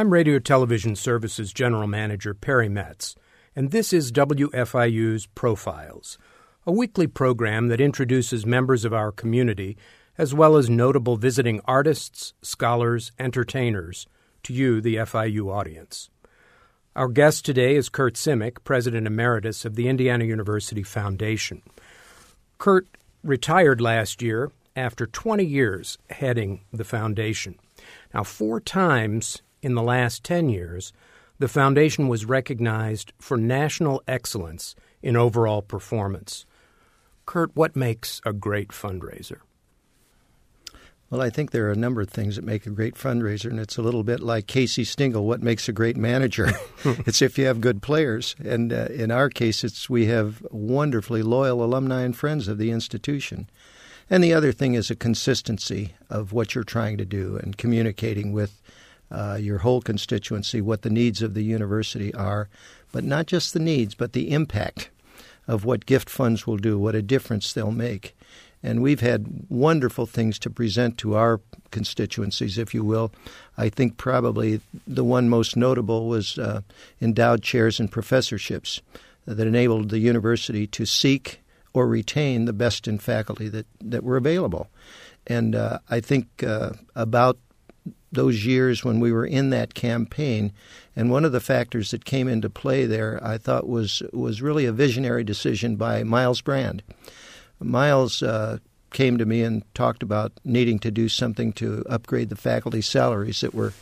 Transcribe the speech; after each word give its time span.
I'm 0.00 0.14
Radio 0.14 0.38
Television 0.38 0.96
Services 0.96 1.52
General 1.52 1.86
Manager 1.86 2.32
Perry 2.32 2.70
Metz, 2.70 3.14
and 3.54 3.70
this 3.70 3.92
is 3.92 4.10
WFIU's 4.10 5.26
Profiles, 5.26 6.16
a 6.64 6.72
weekly 6.72 7.06
program 7.06 7.68
that 7.68 7.82
introduces 7.82 8.46
members 8.46 8.86
of 8.86 8.94
our 8.94 9.12
community 9.12 9.76
as 10.16 10.32
well 10.32 10.56
as 10.56 10.70
notable 10.70 11.18
visiting 11.18 11.60
artists, 11.66 12.32
scholars, 12.40 13.12
entertainers 13.18 14.06
to 14.42 14.54
you, 14.54 14.80
the 14.80 14.94
FIU 14.94 15.54
audience. 15.54 16.08
Our 16.96 17.08
guest 17.08 17.44
today 17.44 17.76
is 17.76 17.90
Curt 17.90 18.14
Simic, 18.14 18.64
President 18.64 19.06
Emeritus 19.06 19.66
of 19.66 19.74
the 19.74 19.86
Indiana 19.86 20.24
University 20.24 20.82
Foundation. 20.82 21.60
Curt 22.56 22.88
retired 23.22 23.82
last 23.82 24.22
year 24.22 24.50
after 24.74 25.06
20 25.06 25.44
years 25.44 25.98
heading 26.08 26.62
the 26.72 26.84
foundation. 26.84 27.58
Now, 28.14 28.24
four 28.24 28.60
times 28.60 29.42
in 29.62 29.74
the 29.74 29.82
last 29.82 30.24
10 30.24 30.48
years, 30.48 30.92
the 31.38 31.48
foundation 31.48 32.08
was 32.08 32.24
recognized 32.24 33.12
for 33.18 33.36
national 33.36 34.02
excellence 34.06 34.74
in 35.02 35.16
overall 35.16 35.62
performance. 35.62 36.44
Curt, 37.26 37.50
what 37.54 37.76
makes 37.76 38.20
a 38.24 38.32
great 38.32 38.68
fundraiser? 38.68 39.38
Well, 41.10 41.20
I 41.20 41.30
think 41.30 41.50
there 41.50 41.66
are 41.66 41.72
a 41.72 41.76
number 41.76 42.00
of 42.00 42.08
things 42.08 42.36
that 42.36 42.44
make 42.44 42.66
a 42.66 42.70
great 42.70 42.94
fundraiser, 42.94 43.50
and 43.50 43.58
it's 43.58 43.76
a 43.76 43.82
little 43.82 44.04
bit 44.04 44.20
like 44.20 44.46
Casey 44.46 44.84
Stengel, 44.84 45.26
What 45.26 45.42
makes 45.42 45.68
a 45.68 45.72
great 45.72 45.96
manager? 45.96 46.50
it's 46.84 47.20
if 47.20 47.36
you 47.36 47.46
have 47.46 47.60
good 47.60 47.82
players, 47.82 48.36
and 48.44 48.72
uh, 48.72 48.86
in 48.90 49.10
our 49.10 49.28
case, 49.28 49.64
it's 49.64 49.90
we 49.90 50.06
have 50.06 50.46
wonderfully 50.52 51.22
loyal 51.22 51.64
alumni 51.64 52.02
and 52.02 52.16
friends 52.16 52.46
of 52.46 52.58
the 52.58 52.70
institution. 52.70 53.50
And 54.08 54.22
the 54.22 54.32
other 54.32 54.52
thing 54.52 54.74
is 54.74 54.90
a 54.90 54.96
consistency 54.96 55.94
of 56.08 56.32
what 56.32 56.54
you're 56.54 56.64
trying 56.64 56.96
to 56.98 57.04
do 57.04 57.36
and 57.42 57.56
communicating 57.56 58.32
with 58.32 58.60
uh, 59.10 59.38
your 59.40 59.58
whole 59.58 59.80
constituency 59.80 60.60
what 60.60 60.82
the 60.82 60.90
needs 60.90 61.22
of 61.22 61.34
the 61.34 61.42
university 61.42 62.14
are, 62.14 62.48
but 62.92 63.04
not 63.04 63.26
just 63.26 63.52
the 63.52 63.60
needs, 63.60 63.94
but 63.94 64.12
the 64.12 64.30
impact 64.30 64.90
of 65.48 65.64
what 65.64 65.86
gift 65.86 66.08
funds 66.08 66.46
will 66.46 66.56
do, 66.56 66.78
what 66.78 66.94
a 66.94 67.02
difference 67.02 67.52
they'll 67.52 67.72
make. 67.72 68.16
And 68.62 68.82
we've 68.82 69.00
had 69.00 69.46
wonderful 69.48 70.06
things 70.06 70.38
to 70.40 70.50
present 70.50 70.98
to 70.98 71.16
our 71.16 71.40
constituencies, 71.70 72.58
if 72.58 72.74
you 72.74 72.84
will. 72.84 73.10
I 73.56 73.68
think 73.68 73.96
probably 73.96 74.60
the 74.86 75.04
one 75.04 75.28
most 75.28 75.56
notable 75.56 76.08
was 76.08 76.38
uh, 76.38 76.60
endowed 77.00 77.42
chairs 77.42 77.80
and 77.80 77.90
professorships 77.90 78.82
that 79.24 79.46
enabled 79.46 79.88
the 79.88 79.98
university 79.98 80.66
to 80.68 80.84
seek 80.84 81.40
or 81.72 81.86
retain 81.86 82.44
the 82.44 82.52
best 82.52 82.86
in 82.86 82.98
faculty 82.98 83.48
that, 83.48 83.66
that 83.80 84.04
were 84.04 84.16
available. 84.16 84.68
And 85.26 85.54
uh, 85.54 85.78
I 85.88 86.00
think 86.00 86.42
uh, 86.42 86.72
about 86.94 87.38
those 88.12 88.44
years 88.44 88.84
when 88.84 89.00
we 89.00 89.12
were 89.12 89.26
in 89.26 89.50
that 89.50 89.74
campaign, 89.74 90.52
and 90.96 91.10
one 91.10 91.24
of 91.24 91.32
the 91.32 91.40
factors 91.40 91.90
that 91.90 92.04
came 92.04 92.28
into 92.28 92.50
play 92.50 92.86
there, 92.86 93.20
I 93.22 93.38
thought 93.38 93.68
was 93.68 94.02
was 94.12 94.42
really 94.42 94.66
a 94.66 94.72
visionary 94.72 95.24
decision 95.24 95.76
by 95.76 96.02
Myles 96.02 96.40
Brand. 96.40 96.82
Myles 97.60 98.22
uh, 98.22 98.58
came 98.92 99.18
to 99.18 99.26
me 99.26 99.42
and 99.42 99.62
talked 99.74 100.02
about 100.02 100.32
needing 100.44 100.78
to 100.80 100.90
do 100.90 101.08
something 101.08 101.52
to 101.54 101.84
upgrade 101.88 102.28
the 102.28 102.36
faculty 102.36 102.80
salaries 102.80 103.40
that 103.40 103.54
were 103.54 103.72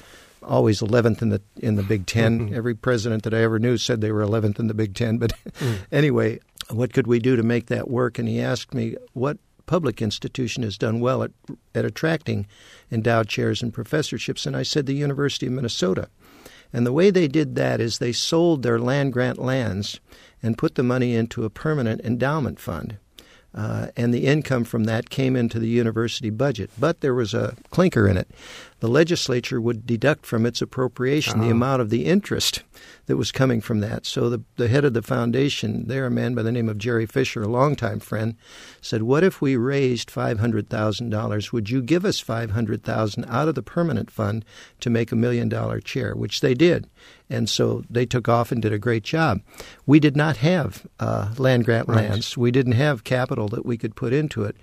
always 0.43 0.81
11th 0.81 1.23
in 1.23 1.31
the 1.31 1.41
in 1.57 1.77
the 1.77 1.83
Big 1.83 2.07
10 2.07 2.39
mm-hmm. 2.39 2.55
Every 2.57 2.75
president 2.75 3.23
that 3.25 3.35
I 3.35 3.43
ever 3.43 3.59
knew 3.59 3.77
said 3.77 4.01
they 4.01 4.13
were 4.13 4.25
11th 4.25 4.59
in 4.59 4.67
the 4.67 4.75
Big 4.75 4.95
Ten. 4.95 5.19
But 5.19 5.33
mm. 5.61 5.79
anyway, 5.93 6.41
what 6.71 6.93
could 6.93 7.07
we 7.07 7.19
do 7.19 7.37
to 7.37 7.43
make 7.43 7.67
that 7.67 7.91
work? 7.91 8.19
And 8.19 8.29
he 8.29 8.41
asked 8.41 8.75
me, 8.75 8.97
what 9.15 9.39
public 9.69 10.03
institution 10.03 10.65
has 10.65 10.77
done 10.77 10.99
well 10.99 11.23
at, 11.23 11.31
at 11.77 11.85
attracting 11.85 12.49
endowed 12.91 13.29
chairs 13.29 13.63
and 13.63 13.73
professorships? 13.73 14.47
And 14.47 14.57
I 14.57 14.65
said, 14.65 14.87
the 14.87 14.95
University 14.95 15.47
of 15.47 15.53
Minnesota. 15.53 16.09
And 16.73 16.85
the 16.85 16.93
way 16.93 17.11
they 17.11 17.29
did 17.29 17.55
that 17.55 17.81
is 17.81 17.99
they 17.99 18.13
sold 18.13 18.63
their 18.63 18.81
land 18.81 19.13
grant 19.13 19.39
lands 19.39 20.01
and 20.43 20.59
put 20.59 20.75
the 20.75 20.83
money 20.83 21.15
into 21.15 21.45
a 21.45 21.51
permanent 21.51 22.01
endowment 22.01 22.59
fund. 22.59 22.97
Uh, 23.55 23.89
and 23.97 24.13
the 24.13 24.27
income 24.27 24.65
from 24.65 24.85
that 24.85 25.11
came 25.11 25.35
into 25.35 25.59
the 25.59 25.69
university 25.69 26.31
budget. 26.31 26.71
But 26.79 27.01
there 27.01 27.15
was 27.15 27.33
a 27.33 27.57
clinker 27.71 28.07
in 28.07 28.17
it 28.17 28.29
the 28.81 28.89
legislature 28.89 29.61
would 29.61 29.87
deduct 29.87 30.25
from 30.25 30.47
its 30.47 30.63
appropriation 30.63 31.35
uh-huh. 31.35 31.45
the 31.45 31.51
amount 31.51 31.83
of 31.83 31.91
the 31.91 32.05
interest 32.05 32.63
that 33.07 33.17
was 33.17 33.33
coming 33.33 33.61
from 33.61 33.81
that. 33.81 34.07
So 34.07 34.29
the, 34.29 34.43
the 34.57 34.69
head 34.69 34.85
of 34.85 34.95
the 34.95 35.03
foundation, 35.03 35.89
there, 35.89 36.07
a 36.07 36.11
man 36.11 36.35
by 36.35 36.43
the 36.43 36.53
name 36.53 36.69
of 36.69 36.79
Jerry 36.79 37.07
Fisher, 37.07 37.43
a 37.43 37.49
longtime 37.49 38.01
friend, 38.01 38.37
said, 38.81 39.03
"What 39.03 39.25
if 39.25 39.41
we 39.41 39.57
raised 39.57 40.11
five 40.11 40.39
hundred 40.39 40.69
thousand 40.69 41.11
dollars? 41.11 41.53
Would 41.53 41.71
you 41.71 41.83
give 41.83 42.05
us 42.05 42.21
five 42.21 42.53
hundred 42.53 42.85
thousand 42.85 43.25
out 43.29 43.49
of 43.49 43.55
the 43.55 43.63
permanent 43.63 44.11
fund 44.11 44.45
to 44.81 44.91
make 44.91 45.11
a 45.11 45.17
million 45.17 45.49
dollar 45.49 45.81
chair?" 45.81 46.15
Which 46.15 46.41
they 46.41 46.55
did, 46.55 46.89
and 47.29 47.49
so 47.49 47.83
they 47.91 48.07
took 48.07 48.29
off 48.29 48.53
and 48.53 48.63
did 48.63 48.73
a 48.73 48.79
great 48.79 49.05
job. 49.05 49.41
We 49.87 49.99
did 49.99 50.17
not 50.17 50.37
have 50.39 50.87
uh, 51.01 51.35
land 51.39 51.65
grant 51.65 51.89
right. 51.89 52.11
lands. 52.11 52.37
We 52.37 52.51
didn't 52.51 52.73
have 52.73 53.05
capital 53.05 53.49
that 53.49 53.67
we 53.67 53.77
could 53.77 53.97
put 53.97 54.13
into 54.13 54.45
it. 54.45 54.57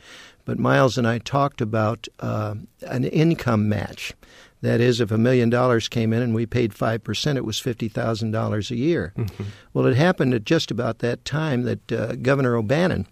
But 0.46 0.60
Myles 0.60 0.98
and 0.98 1.08
I 1.08 1.18
talked 1.18 1.60
about 1.60 2.08
uh, 2.20 2.56
an 2.88 3.04
income 3.04 3.68
match. 3.68 4.14
That 4.62 4.82
is, 4.82 5.00
if 5.00 5.12
a 5.12 5.18
million 5.18 5.50
dollars 5.50 5.88
came 5.88 6.14
in 6.14 6.24
and 6.24 6.34
we 6.34 6.46
paid 6.46 6.72
5%, 6.72 7.38
it 7.38 7.46
was 7.46 7.62
$50,000 7.62 8.72
a 8.72 8.76
year. 8.76 9.14
Mm-hmm. 9.16 9.44
Well, 9.74 9.86
it 9.86 9.96
happened 9.96 10.34
at 10.34 10.44
just 10.44 10.72
about 10.72 11.00
that 11.00 11.26
time 11.26 11.64
that 11.64 11.92
uh, 11.92 12.16
Governor 12.16 12.56
O'Bannon 12.56 13.06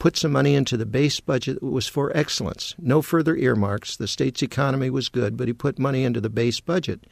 put 0.00 0.16
some 0.16 0.32
money 0.32 0.54
into 0.54 0.76
the 0.76 0.86
base 0.86 1.20
budget 1.20 1.60
that 1.60 1.66
was 1.66 1.86
for 1.86 2.14
excellence. 2.16 2.74
No 2.78 3.02
further 3.02 3.36
earmarks. 3.36 3.96
The 3.96 4.08
state's 4.08 4.42
economy 4.42 4.90
was 4.90 5.08
good, 5.08 5.36
but 5.36 5.46
he 5.46 5.52
put 5.52 5.78
money 5.78 6.02
into 6.02 6.20
the 6.20 6.30
base 6.30 6.58
budget. 6.58 7.04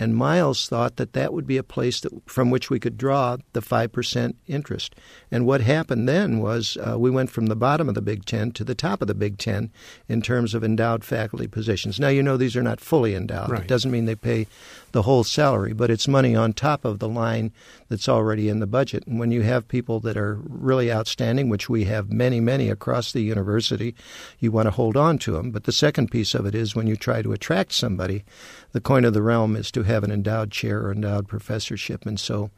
And 0.00 0.16
Myles 0.16 0.66
thought 0.66 0.96
that 0.96 1.12
that 1.12 1.34
would 1.34 1.46
be 1.46 1.58
a 1.58 1.62
place 1.62 2.00
that, 2.00 2.10
from 2.24 2.48
which 2.48 2.70
we 2.70 2.80
could 2.80 2.96
draw 2.96 3.36
the 3.52 3.60
5% 3.60 4.34
interest. 4.46 4.94
And 5.30 5.44
what 5.44 5.60
happened 5.60 6.08
then 6.08 6.38
was 6.38 6.78
uh, 6.78 6.98
we 6.98 7.10
went 7.10 7.28
from 7.28 7.46
the 7.46 7.54
bottom 7.54 7.86
of 7.86 7.94
the 7.94 8.00
Big 8.00 8.24
Ten 8.24 8.50
to 8.52 8.64
the 8.64 8.74
top 8.74 9.02
of 9.02 9.08
the 9.08 9.14
Big 9.14 9.36
Ten 9.36 9.70
in 10.08 10.22
terms 10.22 10.54
of 10.54 10.64
endowed 10.64 11.04
faculty 11.04 11.46
positions. 11.46 12.00
Now, 12.00 12.08
you 12.08 12.22
know, 12.22 12.38
these 12.38 12.56
are 12.56 12.62
not 12.62 12.80
fully 12.80 13.14
endowed. 13.14 13.50
Right. 13.50 13.60
It 13.60 13.68
doesn't 13.68 13.90
mean 13.90 14.06
they 14.06 14.14
pay 14.14 14.46
the 14.92 15.02
whole 15.02 15.22
salary, 15.22 15.74
but 15.74 15.90
it's 15.90 16.08
money 16.08 16.34
on 16.34 16.54
top 16.54 16.86
of 16.86 16.98
the 16.98 17.08
line 17.08 17.52
that's 17.90 18.08
already 18.08 18.48
in 18.48 18.60
the 18.60 18.66
budget. 18.66 19.06
And 19.06 19.20
when 19.20 19.30
you 19.30 19.42
have 19.42 19.68
people 19.68 20.00
that 20.00 20.16
are 20.16 20.40
really 20.48 20.90
outstanding, 20.90 21.50
which 21.50 21.68
we 21.68 21.84
have 21.84 22.10
many, 22.10 22.40
many 22.40 22.70
across 22.70 23.12
the 23.12 23.20
university, 23.20 23.94
you 24.38 24.50
want 24.50 24.64
to 24.64 24.70
hold 24.70 24.96
on 24.96 25.18
to 25.18 25.32
them. 25.32 25.50
But 25.50 25.64
the 25.64 25.72
second 25.72 26.10
piece 26.10 26.34
of 26.34 26.46
it 26.46 26.54
is 26.54 26.74
when 26.74 26.86
you 26.86 26.96
try 26.96 27.20
to 27.20 27.32
attract 27.32 27.72
somebody, 27.72 28.24
the 28.72 28.80
coin 28.80 29.04
of 29.04 29.12
the 29.12 29.22
realm 29.22 29.56
is 29.56 29.70
to 29.72 29.82
have 29.90 30.04
an 30.04 30.10
endowed 30.10 30.50
chair 30.50 30.80
or 30.80 30.92
endowed 30.92 31.28
professorship. 31.28 32.06
And 32.06 32.18
so 32.18 32.50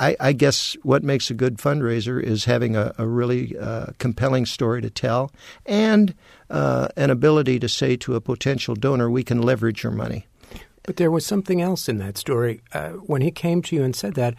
I, 0.00 0.16
I 0.20 0.32
guess 0.32 0.76
what 0.82 1.02
makes 1.02 1.30
a 1.30 1.34
good 1.34 1.58
fundraiser 1.58 2.22
is 2.22 2.44
having 2.44 2.76
a, 2.76 2.94
a 2.98 3.06
really 3.06 3.56
uh, 3.58 3.86
compelling 3.98 4.46
story 4.46 4.80
to 4.82 4.90
tell 4.90 5.32
and 5.66 6.14
uh, 6.50 6.88
an 6.96 7.10
ability 7.10 7.58
to 7.60 7.68
say 7.68 7.96
to 7.96 8.14
a 8.14 8.20
potential 8.20 8.74
donor, 8.74 9.10
we 9.10 9.24
can 9.24 9.42
leverage 9.42 9.82
your 9.82 9.92
money. 9.92 10.26
But 10.84 10.96
there 10.96 11.10
was 11.10 11.26
something 11.26 11.60
else 11.60 11.88
in 11.88 11.98
that 11.98 12.16
story. 12.16 12.60
Uh, 12.72 12.90
when 12.90 13.22
he 13.22 13.30
came 13.30 13.60
to 13.62 13.76
you 13.76 13.82
and 13.82 13.94
said 13.94 14.14
that, 14.14 14.34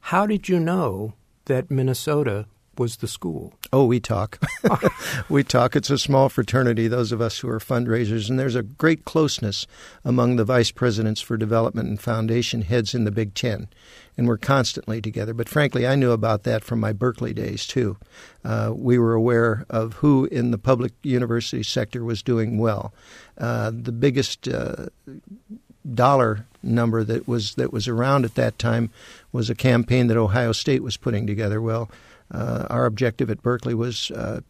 how 0.00 0.26
did 0.26 0.48
you 0.48 0.60
know 0.60 1.14
that 1.46 1.70
Minnesota 1.70 2.46
was 2.78 2.96
the 2.96 3.08
school? 3.08 3.52
Oh, 3.72 3.84
we 3.84 4.00
talk. 4.00 4.38
we 5.28 5.42
talk. 5.42 5.76
It's 5.76 5.90
a 5.90 5.98
small 5.98 6.28
fraternity, 6.28 6.88
those 6.88 7.12
of 7.12 7.20
us 7.20 7.38
who 7.38 7.48
are 7.48 7.58
fundraisers, 7.58 8.28
and 8.28 8.38
there's 8.38 8.54
a 8.54 8.62
great 8.62 9.04
closeness 9.04 9.66
among 10.04 10.36
the 10.36 10.44
vice 10.44 10.70
presidents 10.70 11.20
for 11.20 11.36
development 11.36 11.88
and 11.88 12.00
foundation 12.00 12.62
heads 12.62 12.94
in 12.94 13.04
the 13.04 13.10
Big 13.10 13.34
Ten. 13.34 13.68
And 14.16 14.28
we're 14.28 14.38
constantly 14.38 15.00
together. 15.00 15.34
But 15.34 15.48
frankly, 15.48 15.86
I 15.86 15.96
knew 15.96 16.12
about 16.12 16.44
that 16.44 16.62
from 16.62 16.78
my 16.78 16.92
Berkeley 16.92 17.34
days, 17.34 17.66
too. 17.66 17.96
Uh, 18.44 18.72
we 18.74 18.96
were 18.96 19.14
aware 19.14 19.66
of 19.68 19.94
who 19.94 20.26
in 20.26 20.52
the 20.52 20.58
public 20.58 20.92
university 21.02 21.64
sector 21.64 22.04
was 22.04 22.22
doing 22.22 22.58
well. 22.58 22.94
Uh, 23.36 23.72
the 23.74 23.90
biggest 23.90 24.46
uh, 24.46 24.86
dollar 25.92 26.46
number 26.62 27.04
that 27.04 27.28
was 27.28 27.54
that 27.56 27.72
was 27.72 27.88
around 27.88 28.24
at 28.24 28.34
that 28.36 28.58
time 28.58 28.90
was 29.32 29.50
a 29.50 29.54
campaign 29.54 30.06
that 30.06 30.16
Ohio 30.16 30.52
State 30.52 30.82
was 30.82 30.96
putting 30.96 31.26
together. 31.26 31.60
Well, 31.60 31.90
uh, 32.30 32.66
our 32.70 32.86
objective 32.86 33.30
at 33.30 33.42
Berkeley 33.42 33.74
was 33.74 34.10
uh, 34.10 34.40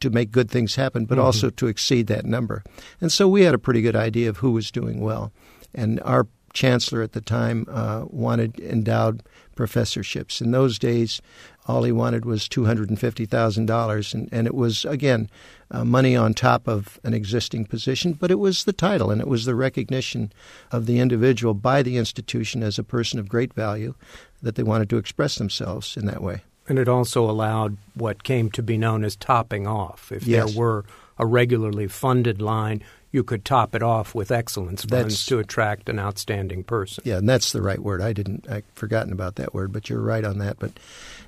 to 0.00 0.10
make 0.10 0.30
good 0.30 0.50
things 0.50 0.74
happen, 0.74 1.04
but 1.06 1.16
mm-hmm. 1.16 1.26
also 1.26 1.50
to 1.50 1.66
exceed 1.68 2.08
that 2.08 2.24
number. 2.24 2.62
And 3.00 3.10
so 3.10 3.28
we 3.28 3.42
had 3.42 3.54
a 3.54 3.58
pretty 3.58 3.82
good 3.82 3.96
idea 3.96 4.28
of 4.28 4.38
who 4.38 4.50
was 4.50 4.70
doing 4.70 5.00
well. 5.00 5.32
And 5.74 6.00
our 6.00 6.26
chancellor 6.52 7.02
at 7.02 7.12
the 7.12 7.20
time 7.20 7.66
uh, 7.70 8.04
wanted 8.08 8.58
endowed 8.60 9.22
professorships. 9.54 10.40
In 10.40 10.50
those 10.50 10.78
days, 10.78 11.20
all 11.66 11.82
he 11.82 11.92
wanted 11.92 12.24
was 12.24 12.48
$250,000. 12.48 14.14
And, 14.14 14.28
and 14.32 14.46
it 14.46 14.54
was, 14.54 14.84
again, 14.84 15.30
uh, 15.70 15.84
money 15.84 16.16
on 16.16 16.34
top 16.34 16.68
of 16.68 17.00
an 17.04 17.14
existing 17.14 17.66
position, 17.66 18.12
but 18.12 18.30
it 18.30 18.38
was 18.38 18.64
the 18.64 18.72
title 18.72 19.10
and 19.10 19.20
it 19.20 19.28
was 19.28 19.44
the 19.44 19.54
recognition 19.54 20.32
of 20.70 20.86
the 20.86 20.98
individual 20.98 21.54
by 21.54 21.82
the 21.82 21.96
institution 21.96 22.62
as 22.62 22.78
a 22.78 22.84
person 22.84 23.18
of 23.18 23.28
great 23.28 23.54
value 23.54 23.94
that 24.42 24.56
they 24.56 24.62
wanted 24.62 24.90
to 24.90 24.98
express 24.98 25.36
themselves 25.36 25.96
in 25.96 26.06
that 26.06 26.22
way. 26.22 26.42
And 26.72 26.78
it 26.78 26.88
also 26.88 27.28
allowed 27.28 27.76
what 27.92 28.22
came 28.22 28.50
to 28.52 28.62
be 28.62 28.78
known 28.78 29.04
as 29.04 29.14
topping 29.14 29.66
off. 29.66 30.10
If 30.10 30.26
yes. 30.26 30.54
there 30.54 30.58
were 30.58 30.86
a 31.18 31.26
regularly 31.26 31.86
funded 31.86 32.40
line, 32.40 32.82
you 33.10 33.22
could 33.22 33.44
top 33.44 33.74
it 33.74 33.82
off 33.82 34.14
with 34.14 34.30
excellence 34.30 34.80
funds 34.80 34.88
That's- 34.88 35.26
to 35.26 35.38
attract 35.38 35.90
an 35.90 35.98
outstanding 35.98 36.64
person. 36.64 37.04
Yeah, 37.04 37.18
and 37.18 37.28
that's 37.28 37.52
the 37.52 37.60
right 37.60 37.78
word. 37.78 38.00
I 38.00 38.14
didn't, 38.14 38.46
I'd 38.48 38.64
forgotten 38.74 39.12
about 39.12 39.34
that 39.34 39.52
word, 39.52 39.70
but 39.70 39.90
you're 39.90 40.00
right 40.00 40.24
on 40.24 40.38
that. 40.38 40.58
But 40.58 40.72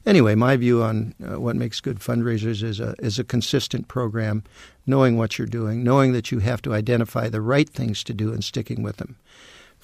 anyway, 0.06 0.35
my 0.35 0.56
view 0.56 0.82
on 0.82 1.14
uh, 1.23 1.38
what 1.38 1.56
makes 1.56 1.79
good 1.79 1.99
fundraisers 1.99 2.62
is 2.62 2.81
a 2.81 2.94
is 3.00 3.19
a 3.19 3.25
consistent 3.25 3.87
program, 3.87 4.44
knowing 4.87 5.19
what 5.19 5.37
you're 5.37 5.46
doing, 5.46 5.85
knowing 5.85 6.12
that 6.12 6.32
you 6.32 6.38
have 6.38 6.62
to 6.62 6.73
identify 6.73 7.29
the 7.29 7.43
right 7.43 7.69
things 7.69 8.02
to 8.05 8.14
do, 8.14 8.32
and 8.32 8.43
sticking 8.43 8.82
with 8.82 8.96
them. 8.96 9.17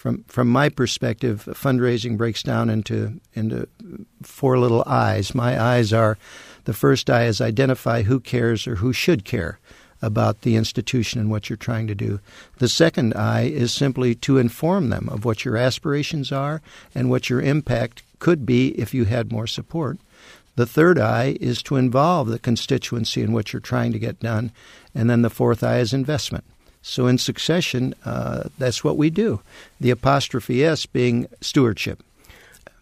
From 0.00 0.24
from 0.28 0.48
my 0.48 0.70
perspective, 0.70 1.46
fundraising 1.52 2.16
breaks 2.16 2.42
down 2.42 2.70
into 2.70 3.20
into 3.34 3.68
four 4.22 4.58
little 4.58 4.82
eyes. 4.86 5.34
My 5.34 5.62
eyes 5.62 5.92
are 5.92 6.16
the 6.64 6.72
first 6.72 7.10
eye 7.10 7.26
is 7.26 7.42
identify 7.42 8.00
who 8.00 8.18
cares 8.18 8.66
or 8.66 8.76
who 8.76 8.94
should 8.94 9.26
care 9.26 9.58
about 10.00 10.40
the 10.40 10.56
institution 10.56 11.20
and 11.20 11.30
what 11.30 11.50
you're 11.50 11.58
trying 11.58 11.86
to 11.86 11.94
do. 11.94 12.18
The 12.60 12.68
second 12.68 13.12
eye 13.12 13.42
is 13.42 13.74
simply 13.74 14.14
to 14.14 14.38
inform 14.38 14.88
them 14.88 15.06
of 15.10 15.26
what 15.26 15.44
your 15.44 15.58
aspirations 15.58 16.32
are 16.32 16.62
and 16.94 17.10
what 17.10 17.28
your 17.28 17.42
impact 17.42 18.02
could 18.20 18.46
be 18.46 18.68
if 18.80 18.94
you 18.94 19.04
had 19.04 19.30
more 19.30 19.46
support. 19.46 19.98
The 20.56 20.64
third 20.64 20.98
eye 20.98 21.36
is 21.42 21.62
to 21.64 21.76
involve 21.76 22.28
the 22.28 22.38
constituency 22.38 23.20
in 23.20 23.34
what 23.34 23.52
you're 23.52 23.60
trying 23.60 23.92
to 23.92 23.98
get 23.98 24.20
done. 24.20 24.50
And 24.94 25.10
then 25.10 25.20
the 25.20 25.28
fourth 25.28 25.62
eye 25.62 25.80
is 25.80 25.92
investment. 25.92 26.44
So 26.82 27.06
in 27.06 27.18
succession, 27.18 27.94
uh, 28.04 28.44
that's 28.58 28.82
what 28.82 28.96
we 28.96 29.10
do. 29.10 29.40
The 29.80 29.90
apostrophe 29.90 30.64
S 30.64 30.86
being 30.86 31.28
stewardship. 31.40 32.02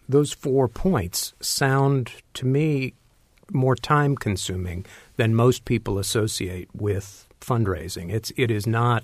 Those 0.07 0.31
four 0.31 0.67
points 0.67 1.33
sound 1.39 2.11
to 2.35 2.45
me 2.45 2.93
more 3.51 3.75
time 3.75 4.15
consuming 4.15 4.85
than 5.17 5.35
most 5.35 5.65
people 5.65 5.99
associate 5.99 6.69
with 6.73 7.27
fundraising. 7.41 8.11
It's 8.11 8.31
it 8.37 8.51
is 8.51 8.65
not 8.65 9.03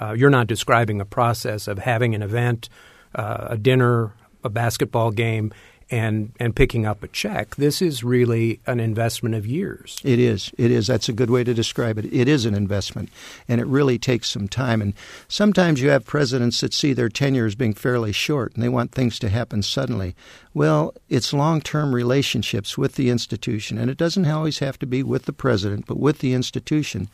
uh, 0.00 0.12
you're 0.12 0.30
not 0.30 0.46
describing 0.46 1.00
a 1.00 1.04
process 1.04 1.68
of 1.68 1.78
having 1.78 2.14
an 2.14 2.22
event, 2.22 2.68
uh, 3.14 3.48
a 3.50 3.56
dinner, 3.56 4.12
a 4.42 4.48
basketball 4.48 5.10
game, 5.10 5.52
and 5.94 6.32
and 6.40 6.56
picking 6.56 6.86
up 6.86 7.04
a 7.04 7.08
check. 7.08 7.54
This 7.54 7.80
is 7.80 8.02
really 8.02 8.60
an 8.66 8.80
investment 8.80 9.36
of 9.36 9.46
years. 9.46 10.00
It 10.02 10.18
is. 10.18 10.50
It 10.58 10.72
is. 10.72 10.88
That's 10.88 11.08
a 11.08 11.12
good 11.12 11.30
way 11.30 11.44
to 11.44 11.54
describe 11.54 11.98
it. 11.98 12.12
It 12.12 12.26
is 12.26 12.46
an 12.46 12.54
investment, 12.54 13.10
and 13.48 13.60
it 13.60 13.66
really 13.68 13.96
takes 13.96 14.28
some 14.28 14.48
time. 14.48 14.82
And 14.82 14.94
sometimes 15.28 15.80
you 15.80 15.90
have 15.90 16.04
presidents 16.04 16.60
that 16.60 16.74
see 16.74 16.94
their 16.94 17.08
tenure 17.08 17.46
as 17.46 17.54
being 17.54 17.74
fairly 17.74 18.10
short, 18.10 18.54
and 18.54 18.62
they 18.62 18.68
want 18.68 18.90
things 18.90 19.20
to 19.20 19.28
happen 19.28 19.62
suddenly. 19.62 20.16
Well, 20.52 20.94
it's 21.08 21.32
long 21.32 21.60
term 21.60 21.94
relationships 21.94 22.76
with 22.76 22.96
the 22.96 23.08
institution, 23.08 23.78
and 23.78 23.88
it 23.88 23.96
doesn't 23.96 24.26
always 24.26 24.58
have 24.58 24.80
to 24.80 24.86
be 24.86 25.04
with 25.04 25.26
the 25.26 25.32
president, 25.32 25.86
but 25.86 26.00
with 26.00 26.18
the 26.18 26.34
institution 26.34 27.08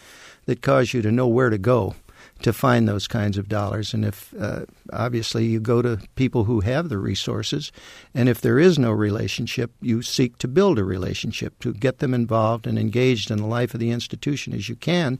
that 0.46 0.62
cause 0.62 0.94
you 0.94 1.02
to 1.02 1.12
know 1.12 1.28
where 1.28 1.50
to 1.50 1.58
go 1.58 1.96
to 2.42 2.52
find 2.52 2.88
those 2.88 3.06
kinds 3.06 3.36
of 3.36 3.48
dollars. 3.48 3.92
And 3.94 4.04
if 4.04 4.32
uh, 4.38 4.64
obviously 4.92 5.46
you 5.46 5.60
go 5.60 5.82
to 5.82 6.00
people 6.14 6.44
who 6.44 6.60
have 6.60 6.88
the 6.88 6.98
resources, 6.98 7.72
and 8.14 8.28
if 8.28 8.40
there 8.40 8.58
is 8.58 8.78
no 8.78 8.90
relationship, 8.90 9.70
you 9.80 10.02
seek 10.02 10.38
to 10.38 10.48
build 10.48 10.78
a 10.78 10.84
relationship 10.84 11.58
to 11.60 11.72
get 11.72 11.98
them 11.98 12.14
involved 12.14 12.66
and 12.66 12.78
engaged 12.78 13.30
in 13.30 13.38
the 13.38 13.46
life 13.46 13.74
of 13.74 13.80
the 13.80 13.90
institution 13.90 14.54
as 14.54 14.68
you 14.68 14.76
can. 14.76 15.18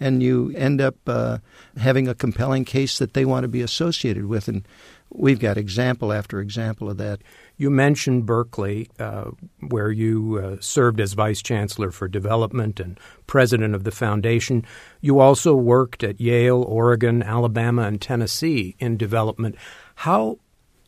And 0.00 0.22
you 0.22 0.52
end 0.56 0.80
up 0.80 0.96
uh, 1.06 1.38
having 1.76 2.08
a 2.08 2.14
compelling 2.14 2.64
case 2.64 2.98
that 2.98 3.14
they 3.14 3.24
want 3.24 3.44
to 3.44 3.48
be 3.48 3.62
associated 3.62 4.26
with. 4.26 4.48
And 4.48 4.66
we've 5.14 5.40
got 5.40 5.56
example 5.56 6.12
after 6.12 6.40
example 6.40 6.90
of 6.90 6.96
that. 6.98 7.20
You 7.56 7.70
mentioned 7.70 8.26
Berkeley, 8.26 8.88
uh, 8.98 9.30
where 9.60 9.90
you 9.90 10.38
uh, 10.38 10.56
served 10.60 11.00
as 11.00 11.12
vice 11.12 11.42
chancellor 11.42 11.90
for 11.90 12.08
development 12.08 12.80
and 12.80 12.98
president 13.26 13.74
of 13.74 13.84
the 13.84 13.90
foundation. 13.90 14.64
You 15.00 15.20
also 15.20 15.54
worked 15.54 16.02
at 16.02 16.20
Yale, 16.20 16.62
Oregon, 16.62 17.22
Alabama, 17.22 17.82
and 17.82 18.00
Tennessee 18.00 18.74
in 18.78 18.96
development. 18.96 19.56
How 19.96 20.38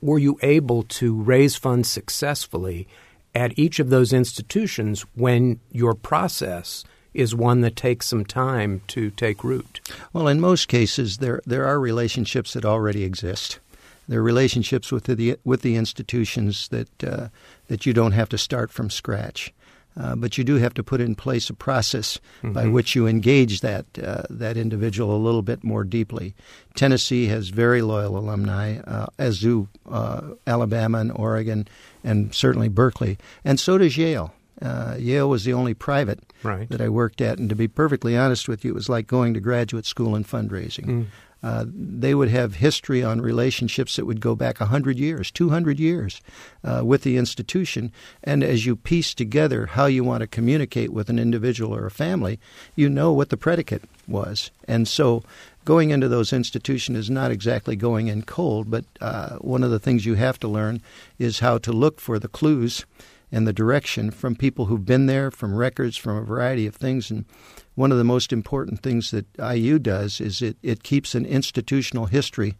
were 0.00 0.18
you 0.18 0.38
able 0.42 0.82
to 0.82 1.14
raise 1.14 1.56
funds 1.56 1.90
successfully 1.90 2.86
at 3.34 3.58
each 3.58 3.78
of 3.78 3.90
those 3.90 4.12
institutions 4.12 5.02
when 5.14 5.60
your 5.70 5.94
process 5.94 6.84
is 7.14 7.34
one 7.34 7.60
that 7.60 7.76
takes 7.76 8.06
some 8.06 8.24
time 8.24 8.82
to 8.88 9.10
take 9.10 9.44
root? 9.44 9.80
Well, 10.12 10.28
in 10.28 10.40
most 10.40 10.68
cases, 10.68 11.18
there 11.18 11.40
there 11.46 11.64
are 11.64 11.78
relationships 11.78 12.52
that 12.52 12.64
already 12.64 13.04
exist. 13.04 13.60
There 14.08 14.20
are 14.20 14.22
relationships 14.22 14.92
with 14.92 15.04
the 15.04 15.38
with 15.44 15.62
the 15.62 15.76
institutions 15.76 16.68
that 16.68 17.04
uh, 17.04 17.28
that 17.68 17.86
you 17.86 17.92
don't 17.92 18.12
have 18.12 18.28
to 18.30 18.38
start 18.38 18.70
from 18.70 18.90
scratch. 18.90 19.52
Uh, 19.96 20.16
but 20.16 20.36
you 20.36 20.42
do 20.42 20.56
have 20.56 20.74
to 20.74 20.82
put 20.82 21.00
in 21.00 21.14
place 21.14 21.48
a 21.48 21.54
process 21.54 22.18
mm-hmm. 22.38 22.52
by 22.52 22.66
which 22.66 22.96
you 22.96 23.06
engage 23.06 23.60
that 23.60 23.86
uh, 24.02 24.22
that 24.28 24.56
individual 24.56 25.16
a 25.16 25.18
little 25.18 25.42
bit 25.42 25.62
more 25.62 25.84
deeply. 25.84 26.34
Tennessee 26.74 27.26
has 27.26 27.50
very 27.50 27.80
loyal 27.80 28.18
alumni, 28.18 28.78
uh, 28.78 29.06
as 29.18 29.40
do 29.40 29.68
uh, 29.88 30.32
Alabama 30.48 30.98
and 30.98 31.12
Oregon, 31.12 31.68
and 32.02 32.34
certainly 32.34 32.68
Berkeley, 32.68 33.18
and 33.44 33.60
so 33.60 33.78
does 33.78 33.96
Yale. 33.96 34.34
Uh, 34.60 34.96
Yale 34.98 35.28
was 35.28 35.44
the 35.44 35.52
only 35.52 35.74
private 35.74 36.20
right. 36.42 36.68
that 36.70 36.80
I 36.80 36.88
worked 36.88 37.20
at, 37.20 37.38
and 37.38 37.48
to 37.48 37.56
be 37.56 37.68
perfectly 37.68 38.16
honest 38.16 38.48
with 38.48 38.64
you, 38.64 38.72
it 38.72 38.74
was 38.74 38.88
like 38.88 39.06
going 39.06 39.34
to 39.34 39.40
graduate 39.40 39.86
school 39.86 40.16
in 40.16 40.24
fundraising. 40.24 40.86
Mm. 40.86 41.06
Uh, 41.44 41.66
they 41.68 42.14
would 42.14 42.30
have 42.30 42.54
history 42.54 43.04
on 43.04 43.20
relationships 43.20 43.96
that 43.96 44.06
would 44.06 44.18
go 44.18 44.34
back 44.34 44.60
100 44.60 44.98
years, 44.98 45.30
200 45.30 45.78
years 45.78 46.22
uh, 46.64 46.80
with 46.82 47.02
the 47.02 47.18
institution. 47.18 47.92
And 48.22 48.42
as 48.42 48.64
you 48.64 48.76
piece 48.76 49.12
together 49.12 49.66
how 49.66 49.84
you 49.84 50.02
want 50.04 50.22
to 50.22 50.26
communicate 50.26 50.90
with 50.90 51.10
an 51.10 51.18
individual 51.18 51.74
or 51.74 51.84
a 51.84 51.90
family, 51.90 52.40
you 52.74 52.88
know 52.88 53.12
what 53.12 53.28
the 53.28 53.36
predicate 53.36 53.84
was. 54.08 54.50
And 54.66 54.88
so 54.88 55.22
going 55.66 55.90
into 55.90 56.08
those 56.08 56.32
institutions 56.32 56.96
is 56.96 57.10
not 57.10 57.30
exactly 57.30 57.76
going 57.76 58.08
in 58.08 58.22
cold, 58.22 58.70
but 58.70 58.86
uh, 59.02 59.36
one 59.36 59.62
of 59.62 59.70
the 59.70 59.78
things 59.78 60.06
you 60.06 60.14
have 60.14 60.40
to 60.40 60.48
learn 60.48 60.80
is 61.18 61.40
how 61.40 61.58
to 61.58 61.72
look 61.72 62.00
for 62.00 62.18
the 62.18 62.26
clues 62.26 62.86
and 63.30 63.46
the 63.46 63.52
direction 63.52 64.10
from 64.10 64.34
people 64.34 64.64
who've 64.64 64.86
been 64.86 65.04
there, 65.04 65.30
from 65.30 65.54
records, 65.54 65.98
from 65.98 66.16
a 66.16 66.22
variety 66.22 66.66
of 66.66 66.74
things. 66.74 67.10
And 67.10 67.26
one 67.74 67.90
of 67.90 67.98
the 67.98 68.04
most 68.04 68.32
important 68.32 68.80
things 68.82 69.10
that 69.10 69.26
IU 69.38 69.78
does 69.78 70.20
is 70.20 70.40
it, 70.40 70.56
it 70.62 70.82
keeps 70.82 71.14
an 71.14 71.26
institutional 71.26 72.06
history 72.06 72.54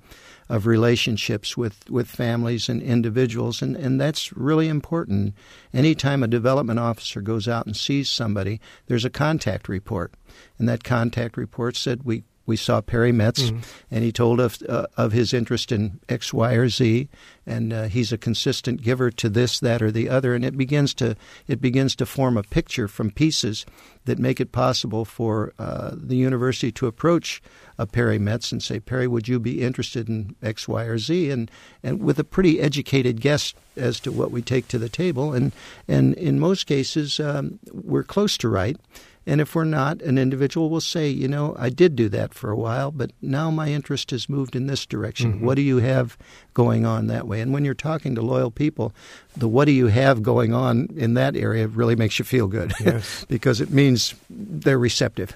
of 0.49 0.67
relationships 0.67 1.57
with, 1.57 1.89
with 1.89 2.09
families 2.09 2.69
and 2.69 2.83
individuals, 2.83 3.63
and, 3.63 3.77
and 3.77 4.01
that's 4.01 4.33
really 4.37 4.69
important. 4.69 5.35
Anytime 5.73 6.23
a 6.23 6.29
development 6.29 6.79
officer 6.79 7.21
goes 7.21 7.49
out 7.49 7.67
and 7.67 7.77
sees 7.77 8.11
somebody, 8.11 8.61
there's 8.87 9.05
a 9.05 9.11
contact 9.11 9.69
report. 9.69 10.13
And 10.59 10.69
that 10.69 10.85
contact 10.85 11.37
report 11.37 11.77
said, 11.77 12.03
We 12.03 12.25
we 12.47 12.57
saw 12.57 12.81
Perry 12.81 13.13
Metz, 13.13 13.45
mm-hmm. 13.45 13.61
and 13.91 14.05
he 14.05 14.13
told 14.13 14.41
of 14.41 14.59
uh, 14.69 14.87
of 14.97 15.13
his 15.13 15.33
interest 15.33 15.73
in 15.73 16.01
X, 16.09 16.33
Y, 16.33 16.53
or 16.55 16.69
Z, 16.69 17.09
and 17.47 17.73
uh, 17.73 17.85
he's 17.85 18.13
a 18.13 18.19
consistent 18.19 18.83
giver 18.83 19.11
to 19.11 19.29
this, 19.29 19.61
that, 19.61 19.83
or 19.83 19.91
the 19.91 20.09
other, 20.09 20.35
and 20.35 20.45
it 20.45 20.57
begins 20.57 20.93
to 20.95 21.17
it 21.49 21.61
begins 21.61 21.97
to 21.97 22.07
form 22.07 22.37
a 22.37 22.43
picture 22.43 22.89
from 22.89 23.11
pieces 23.11 23.65
that 24.05 24.19
make 24.19 24.41
it 24.41 24.53
possible 24.53 25.05
for 25.05 25.53
uh, 25.59 25.93
the 25.95 26.17
university 26.17 26.71
to 26.73 26.87
approach 26.87 27.43
a 27.79 27.87
Perry 27.87 28.19
Metz 28.19 28.53
and 28.53 28.63
say, 28.63 28.79
Perry, 28.79 29.09
would 29.09 29.27
you 29.27 29.41
be 29.41 29.63
interested 29.63 30.09
in 30.09 30.37
X, 30.43 30.69
Y, 30.69 30.85
or 30.85 30.99
Z? 30.99 31.31
And 31.31 31.51
and 31.83 32.03
with 32.03 32.19
a 32.19 32.25
pretty 32.25 32.61
educated 32.61 33.21
guess 33.21 33.55
as 33.77 33.99
to 34.01 34.13
what 34.13 34.31
we 34.31 34.43
take 34.43 34.69
to 34.69 34.79
the 34.79 34.89
table, 34.89 35.33
and 35.33 35.53
and 35.89 36.15
in 36.15 36.39
most 36.39 36.67
cases 36.67 37.19
um, 37.21 37.59
we're 37.73 38.05
close 38.05 38.37
to 38.39 38.49
right. 38.49 38.77
And 39.27 39.41
if 39.41 39.55
we're 39.55 39.65
not, 39.65 40.03
an 40.03 40.19
individual 40.19 40.69
will 40.69 40.83
say, 40.83 41.09
you 41.09 41.29
know, 41.29 41.57
I 41.59 41.71
did 41.71 41.97
do 41.97 42.09
that 42.11 42.35
for 42.35 42.51
a 42.51 42.57
while, 42.57 42.91
but 42.91 43.11
now 43.23 43.51
my 43.51 43.69
interest 43.69 44.11
has 44.11 44.29
moved 44.29 44.55
in 44.55 44.67
this 44.67 44.85
direction. 44.85 45.35
Mm-hmm. 45.35 45.47
What 45.47 45.55
do 45.55 45.63
you 45.63 45.79
have 45.79 46.19
going 46.53 46.85
on 46.85 47.07
that 47.07 47.27
way? 47.27 47.41
And 47.41 47.53
when 47.53 47.65
you're 47.65 47.75
talking 47.75 48.15
to 48.17 48.23
loyal 48.23 48.51
people, 48.51 48.93
the 49.37 49.49
what 49.49 49.65
do 49.65 49.73
you 49.73 49.87
have 49.87 50.23
going 50.23 50.53
on 50.53 50.89
in 50.97 51.15
that 51.15 51.37
area 51.37 51.67
really 51.69 51.97
makes 51.97 52.19
you 52.19 52.25
feel 52.25 52.49
good 52.49 52.75
yes. 52.85 53.25
because 53.29 53.61
it 53.61 53.71
means 53.71 54.15
they're 54.29 54.79
receptive. 54.79 55.35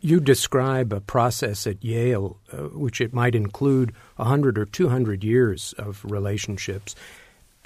You 0.00 0.18
describe 0.18 0.92
a 0.92 1.00
process 1.00 1.64
at 1.64 1.84
Yale, 1.84 2.36
uh, 2.52 2.56
which 2.70 3.00
it 3.00 3.14
might 3.14 3.36
include 3.36 3.92
100 4.16 4.58
or 4.58 4.64
200 4.64 5.22
years 5.22 5.74
of 5.78 6.04
relationships. 6.04 6.96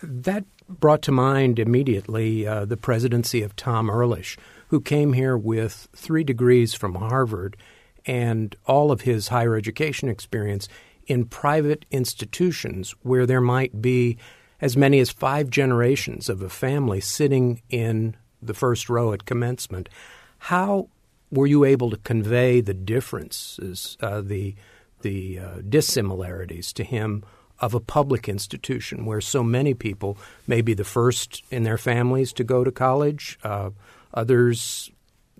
That 0.03 0.45
brought 0.69 1.01
to 1.03 1.13
mind 1.13 1.59
immediately 1.59 2.47
uh, 2.47 2.67
the 2.67 2.77
presidency 2.77 3.43
of 3.43 3.57
Tom 3.57 3.89
Ehrlich 3.89 4.37
who 4.69 4.81
came 4.81 5.13
here 5.13 5.37
with 5.37 5.89
three 5.95 6.25
degrees 6.25 6.75
from 6.75 6.95
Harvard 6.95 7.57
and 8.05 8.57
all 8.67 8.91
of 8.91 9.03
his 9.03 9.29
higher 9.29 9.57
education 9.57 10.09
experience 10.09 10.69
in 11.07 11.25
private 11.25 11.85
institutions 11.91 12.95
where 13.03 13.27
there 13.27 13.41
might 13.41 13.81
be 13.81 14.17
as 14.61 14.77
many 14.77 14.99
as 15.01 15.11
five 15.11 15.51
generations 15.51 16.29
of 16.29 16.43
a 16.43 16.49
family 16.49 17.01
sitting 17.01 17.63
in 17.69 18.17
the 18.43 18.55
first 18.55 18.89
row 18.89 19.13
at 19.13 19.25
commencement. 19.25 19.89
How 20.39 20.89
were 21.31 21.47
you 21.47 21.65
able 21.65 21.91
to 21.91 21.97
convey 21.99 22.61
the 22.61 22.75
differences, 22.75 23.97
uh, 24.01 24.21
the 24.21 24.55
the 25.03 25.39
uh, 25.39 25.55
dissimilarities 25.69 26.73
to 26.73 26.83
him 26.83 27.23
of 27.61 27.75
a 27.75 27.81
public 27.81 28.29
institution 28.29 29.05
where 29.05 29.21
so 29.21 29.43
many 29.43 29.75
people 29.75 30.17
may 30.47 30.61
be 30.61 30.75
the 30.75 30.85
first 30.85 31.43
in 31.51 31.63
their 31.63 31.79
families 31.79 32.33
to 32.33 32.45
go 32.45 32.65
to 32.65 32.73
college, 32.73 33.39
uh, 33.45 33.71
others 34.15 34.91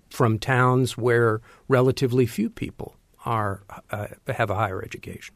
from 0.09 0.39
towns 0.39 0.97
where 0.97 1.41
relatively 1.67 2.25
few 2.25 2.49
people 2.49 2.95
are 3.25 3.63
uh, 3.91 4.07
have 4.27 4.49
a 4.49 4.55
higher 4.55 4.81
education? 4.83 5.35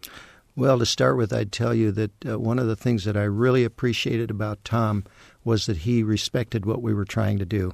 Well, 0.55 0.79
to 0.79 0.85
start 0.85 1.17
with, 1.17 1.31
I'd 1.31 1.51
tell 1.51 1.73
you 1.73 1.91
that 1.91 2.11
uh, 2.25 2.39
one 2.39 2.59
of 2.59 2.67
the 2.67 2.75
things 2.75 3.05
that 3.05 3.15
I 3.15 3.23
really 3.23 3.63
appreciated 3.63 4.29
about 4.29 4.63
Tom 4.65 5.05
was 5.43 5.65
that 5.65 5.77
he 5.77 6.03
respected 6.03 6.65
what 6.65 6.81
we 6.81 6.93
were 6.93 7.05
trying 7.05 7.39
to 7.39 7.45
do, 7.45 7.73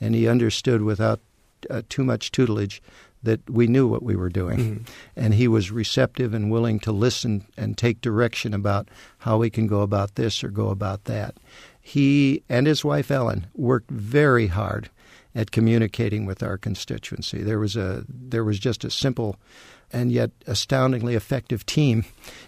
and 0.00 0.14
he 0.14 0.28
understood 0.28 0.82
without 0.82 1.20
uh, 1.70 1.82
too 1.88 2.04
much 2.04 2.30
tutelage 2.32 2.82
that 3.22 3.48
we 3.50 3.66
knew 3.66 3.86
what 3.86 4.02
we 4.02 4.16
were 4.16 4.28
doing. 4.28 4.58
Mm-hmm. 4.58 4.84
And 5.16 5.34
he 5.34 5.48
was 5.48 5.70
receptive 5.70 6.34
and 6.34 6.50
willing 6.50 6.78
to 6.80 6.92
listen 6.92 7.46
and 7.56 7.76
take 7.76 8.00
direction 8.00 8.54
about 8.54 8.88
how 9.18 9.38
we 9.38 9.50
can 9.50 9.66
go 9.66 9.80
about 9.80 10.14
this 10.14 10.44
or 10.44 10.48
go 10.48 10.68
about 10.68 11.04
that. 11.04 11.36
He 11.88 12.42
and 12.50 12.66
his 12.66 12.84
wife 12.84 13.10
Ellen 13.10 13.46
worked 13.54 13.90
very 13.90 14.48
hard 14.48 14.90
at 15.34 15.50
communicating 15.50 16.26
with 16.26 16.42
our 16.42 16.58
constituency. 16.58 17.42
There 17.42 17.58
was 17.58 17.76
a 17.76 18.04
there 18.06 18.44
was 18.44 18.58
just 18.58 18.84
a 18.84 18.90
simple 18.90 19.36
and 19.92 20.12
yet 20.12 20.30
astoundingly 20.46 21.14
effective 21.14 21.64
team 21.64 22.04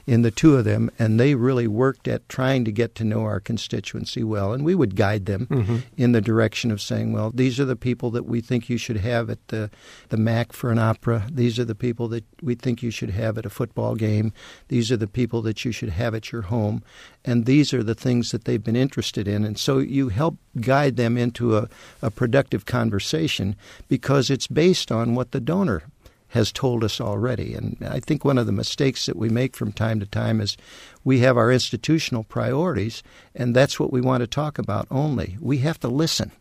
in 0.07 0.23
the 0.23 0.31
two 0.31 0.57
of 0.57 0.65
them, 0.65 0.91
and 0.99 1.19
they 1.19 1.35
really 1.35 1.67
worked 1.67 2.07
at 2.09 2.29
trying 2.29 2.65
to 2.65 2.73
get 2.73 2.95
to 2.97 3.05
know 3.05 3.23
our 3.23 3.41
constituency 3.41 4.23
well. 4.23 4.53
And 4.53 4.65
we 4.65 4.75
would 4.75 4.97
guide 4.97 5.27
them 5.27 5.47
mm-hmm. 5.47 5.77
in 5.97 6.13
the 6.13 6.21
direction 6.21 6.71
of 6.71 6.81
saying, 6.81 7.13
well, 7.13 7.31
these 7.31 7.59
are 7.59 7.65
the 7.65 7.77
people 7.77 8.11
that 8.11 8.27
we 8.27 8.41
think 8.41 8.69
you 8.69 8.77
should 8.77 8.99
have 8.99 9.31
at 9.31 9.49
the, 9.49 9.71
the 10.09 10.17
MAC 10.17 10.53
for 10.53 10.71
an 10.71 10.79
opera. 10.79 11.27
These 11.31 11.59
are 11.59 11.65
the 11.65 11.75
people 11.75 12.09
that 12.09 12.25
we 12.43 12.55
think 12.55 12.83
you 12.83 12.91
should 12.91 13.11
have 13.11 13.39
at 13.39 13.47
a 13.47 13.51
football 13.51 13.95
game. 13.95 14.33
These 14.69 14.93
are 14.93 14.97
the 14.97 15.07
people 15.07 15.43
that 15.43 15.65
you 15.65 15.73
should 15.73 15.91
have 15.91 16.15
at 16.15 16.33
your 16.33 16.43
home. 16.43 16.83
And 17.25 17.47
these 17.47 17.73
are 17.73 17.83
the 17.83 17.95
things 17.95 18.31
that 18.31 18.45
they've 18.45 18.63
been 18.63 18.77
interested 18.77 19.29
in. 19.29 19.45
And 19.45 19.59
so 19.59 19.79
you 19.79 20.09
help 20.09 20.37
guide 20.61 20.97
them 20.97 21.17
into 21.17 21.57
a, 21.57 21.69
a 22.03 22.11
productive 22.11 22.67
conversation 22.67 23.57
because 23.89 24.31
it's 24.31 24.47
based 24.47 24.91
on 24.91 25.15
what 25.15 25.33
the 25.33 25.41
donor 25.41 25.85
has 26.31 26.53
told 26.53 26.83
us 26.83 27.01
already. 27.01 27.55
And 27.55 27.77
I 27.83 28.01
think 28.01 28.25
one 28.25 28.39
of 28.39 28.47
the 28.47 28.53
mistakes 28.53 29.07
that 29.07 29.17
we 29.17 29.29
make 29.29 29.57
from 29.57 29.73
time 29.73 30.01
to 30.01 30.07
time 30.07 30.41
is 30.41 30.57
we 31.05 31.21
have 31.21 31.37
our 31.37 31.53
institutional 31.53 32.25
priorities, 32.25 33.03
and 33.35 33.55
that's 33.55 33.79
what 33.79 33.93
we 33.93 34.01
want 34.01 34.23
to 34.23 34.27
talk 34.27 34.59
about 34.59 34.87
only. 34.91 35.37
We 35.41 35.59
have 35.59 35.79
to 35.81 35.89
listen. 35.89 36.33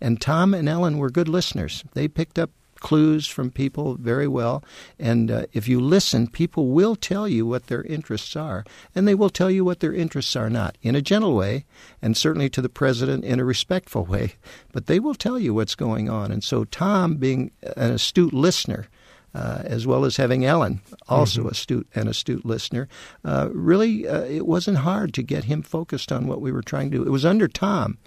And 0.00 0.20
Tom 0.20 0.54
and 0.54 0.68
Ellen 0.68 0.98
were 0.98 1.10
good 1.10 1.28
listeners. 1.28 1.84
They 1.94 2.08
picked 2.08 2.38
up 2.38 2.50
clues 2.80 3.26
from 3.26 3.50
people 3.50 3.94
very 3.94 4.28
well. 4.28 4.62
And 4.98 5.30
uh, 5.30 5.46
if 5.52 5.66
you 5.68 5.80
listen, 5.80 6.28
people 6.28 6.68
will 6.68 6.96
tell 6.96 7.26
you 7.26 7.46
what 7.46 7.66
their 7.68 7.82
interests 7.82 8.36
are, 8.36 8.64
and 8.94 9.06
they 9.06 9.14
will 9.14 9.30
tell 9.30 9.50
you 9.50 9.64
what 9.64 9.80
their 9.80 9.94
interests 9.94 10.36
are 10.36 10.50
not 10.50 10.76
in 10.82 10.94
a 10.94 11.02
gentle 11.02 11.34
way, 11.34 11.64
and 12.02 12.16
certainly 12.16 12.48
to 12.50 12.62
the 12.62 12.68
president 12.68 13.24
in 13.24 13.40
a 13.40 13.44
respectful 13.44 14.04
way. 14.14 14.34
But 14.72 14.86
they 14.86 15.00
will 15.00 15.14
tell 15.14 15.38
you 15.38 15.54
what's 15.54 15.74
going 15.74 16.08
on. 16.08 16.30
And 16.30 16.44
so, 16.44 16.64
Tom, 16.64 17.16
being 17.16 17.50
an 17.76 17.92
astute 17.92 18.34
listener, 18.34 18.88
uh, 19.36 19.60
as 19.64 19.86
well 19.86 20.06
as 20.06 20.16
having 20.16 20.46
Ellen, 20.46 20.80
also 21.08 21.40
mm-hmm. 21.40 21.50
astute 21.50 21.86
and 21.94 22.08
astute 22.08 22.46
listener, 22.46 22.88
uh, 23.22 23.50
really 23.52 24.08
uh, 24.08 24.22
it 24.22 24.46
wasn't 24.46 24.78
hard 24.78 25.12
to 25.12 25.22
get 25.22 25.44
him 25.44 25.60
focused 25.60 26.10
on 26.10 26.26
what 26.26 26.40
we 26.40 26.50
were 26.50 26.62
trying 26.62 26.90
to 26.90 26.96
do. 26.96 27.02
It 27.02 27.10
was 27.10 27.26
under 27.26 27.46
Tom 27.46 27.98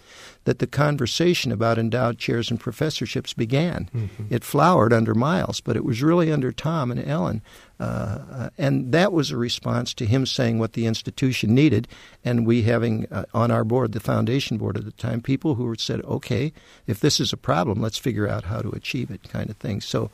that 0.49 0.57
the 0.57 0.65
conversation 0.65 1.51
about 1.51 1.77
endowed 1.77 2.17
chairs 2.17 2.49
and 2.49 2.59
professorships 2.59 3.33
began. 3.35 3.87
Mm-hmm. 3.95 4.33
It 4.33 4.43
flowered 4.43 4.91
under 4.91 5.13
Myles, 5.13 5.61
but 5.61 5.75
it 5.75 5.85
was 5.85 6.01
really 6.01 6.31
under 6.31 6.51
Tom 6.51 6.89
and 6.89 6.99
Ellen 7.07 7.43
uh, 7.79 8.49
and 8.57 8.91
that 8.91 9.13
was 9.13 9.31
a 9.31 9.37
response 9.37 9.93
to 9.93 10.05
him 10.05 10.25
saying 10.25 10.59
what 10.59 10.73
the 10.73 10.85
institution 10.85 11.55
needed, 11.55 11.87
and 12.25 12.45
we 12.45 12.63
having 12.63 13.07
uh, 13.09 13.23
on 13.33 13.51
our 13.51 13.63
board, 13.63 13.93
the 13.93 14.01
foundation 14.01 14.57
board 14.57 14.75
at 14.75 14.83
the 14.83 14.91
time, 14.91 15.21
people 15.21 15.55
who 15.55 15.73
said, 15.75 16.03
okay, 16.03 16.51
if 16.87 16.99
this 16.99 17.21
is 17.21 17.31
a 17.31 17.37
problem, 17.37 17.81
let's 17.81 17.97
figure 17.97 18.27
out 18.27 18.43
how 18.43 18.59
to 18.59 18.69
achieve 18.71 19.09
it, 19.09 19.29
kind 19.29 19.49
of 19.49 19.55
thing. 19.57 19.79
So 19.79 20.11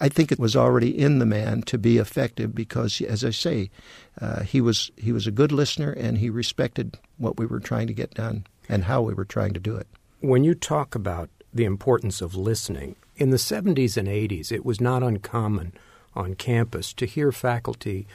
I 0.00 0.08
think 0.08 0.32
it 0.32 0.38
was 0.38 0.56
already 0.56 0.98
in 0.98 1.18
the 1.18 1.26
man 1.26 1.60
to 1.62 1.76
be 1.76 1.98
effective 1.98 2.54
because, 2.54 3.02
as 3.02 3.22
I 3.22 3.30
say, 3.30 3.70
uh, 4.18 4.42
he 4.42 4.62
was 4.62 4.90
he 4.96 5.12
was 5.12 5.26
a 5.26 5.30
good 5.30 5.52
listener 5.52 5.92
and 5.92 6.18
he 6.18 6.30
respected 6.30 6.98
what 7.18 7.36
we 7.38 7.44
were 7.44 7.60
trying 7.60 7.86
to 7.88 7.92
get 7.92 8.14
done 8.14 8.46
and 8.68 8.84
how 8.84 9.02
we 9.02 9.14
were 9.14 9.24
trying 9.24 9.54
to 9.54 9.60
do 9.60 9.76
it. 9.76 9.86
When 10.20 10.44
you 10.44 10.54
talk 10.54 10.94
about 10.94 11.30
the 11.52 11.64
importance 11.64 12.20
of 12.20 12.34
listening, 12.34 12.96
in 13.16 13.30
the 13.30 13.36
70s 13.36 13.96
and 13.96 14.08
80s, 14.08 14.52
it 14.52 14.64
was 14.64 14.80
not 14.80 15.02
uncommon– 15.02 15.72
on 16.18 16.34
campus 16.34 16.92
to 16.94 17.06
hear 17.06 17.32
faculty 17.32 18.06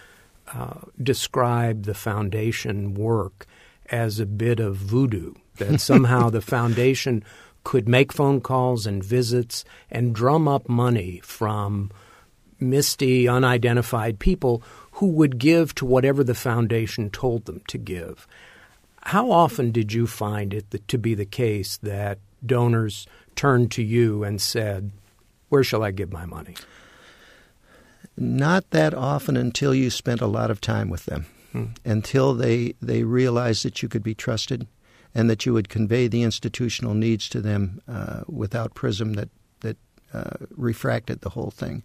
uh, 0.53 0.81
describe 1.01 1.83
the 1.83 1.93
foundation 1.93 2.93
work 2.93 3.47
as 3.89 4.19
a 4.19 4.25
bit 4.25 4.59
of 4.59 4.75
voodoo, 4.75 5.33
that 5.57 5.79
somehow 5.89 6.29
the 6.29 6.41
foundation 6.41 7.23
could 7.63 7.87
make 7.87 8.11
phone 8.11 8.41
calls 8.41 8.85
and 8.85 9.03
visits 9.03 9.63
and 9.89 10.13
drum 10.13 10.47
up 10.47 10.67
money 10.67 11.21
from 11.23 11.89
misty, 12.59 13.27
unidentified 13.27 14.19
people 14.19 14.61
who 14.93 15.07
would 15.07 15.37
give 15.37 15.73
to 15.73 15.85
whatever 15.85 16.23
the 16.23 16.35
foundation 16.35 17.09
told 17.09 17.45
them 17.45 17.61
to 17.67 17.77
give. 17.77 18.27
How 19.05 19.31
often 19.31 19.71
did 19.71 19.91
you 19.91 20.07
find 20.07 20.53
it 20.53 20.87
to 20.87 20.97
be 20.97 21.13
the 21.13 21.25
case 21.25 21.77
that 21.77 22.19
donors 22.45 23.05
turned 23.35 23.71
to 23.71 23.83
you 23.83 24.23
and 24.23 24.41
said, 24.41 24.91
Where 25.49 25.63
shall 25.63 25.83
I 25.83 25.91
give 25.91 26.11
my 26.11 26.25
money? 26.25 26.55
Not 28.15 28.69
that 28.69 28.93
often 28.93 29.35
until 29.35 29.73
you 29.73 29.89
spent 29.89 30.21
a 30.21 30.27
lot 30.27 30.51
of 30.51 30.61
time 30.61 30.89
with 30.89 31.05
them, 31.05 31.25
hmm. 31.51 31.65
until 31.83 32.33
they 32.33 32.75
they 32.81 33.03
realized 33.03 33.65
that 33.65 33.81
you 33.81 33.89
could 33.89 34.03
be 34.03 34.15
trusted, 34.15 34.67
and 35.15 35.29
that 35.29 35.45
you 35.45 35.53
would 35.53 35.67
convey 35.67 36.07
the 36.07 36.23
institutional 36.23 36.93
needs 36.93 37.27
to 37.29 37.41
them 37.41 37.81
uh, 37.87 38.21
without 38.27 38.75
prism 38.75 39.13
that 39.13 39.29
that 39.61 39.77
uh, 40.13 40.45
refracted 40.51 41.21
the 41.21 41.31
whole 41.31 41.51
thing. 41.51 41.83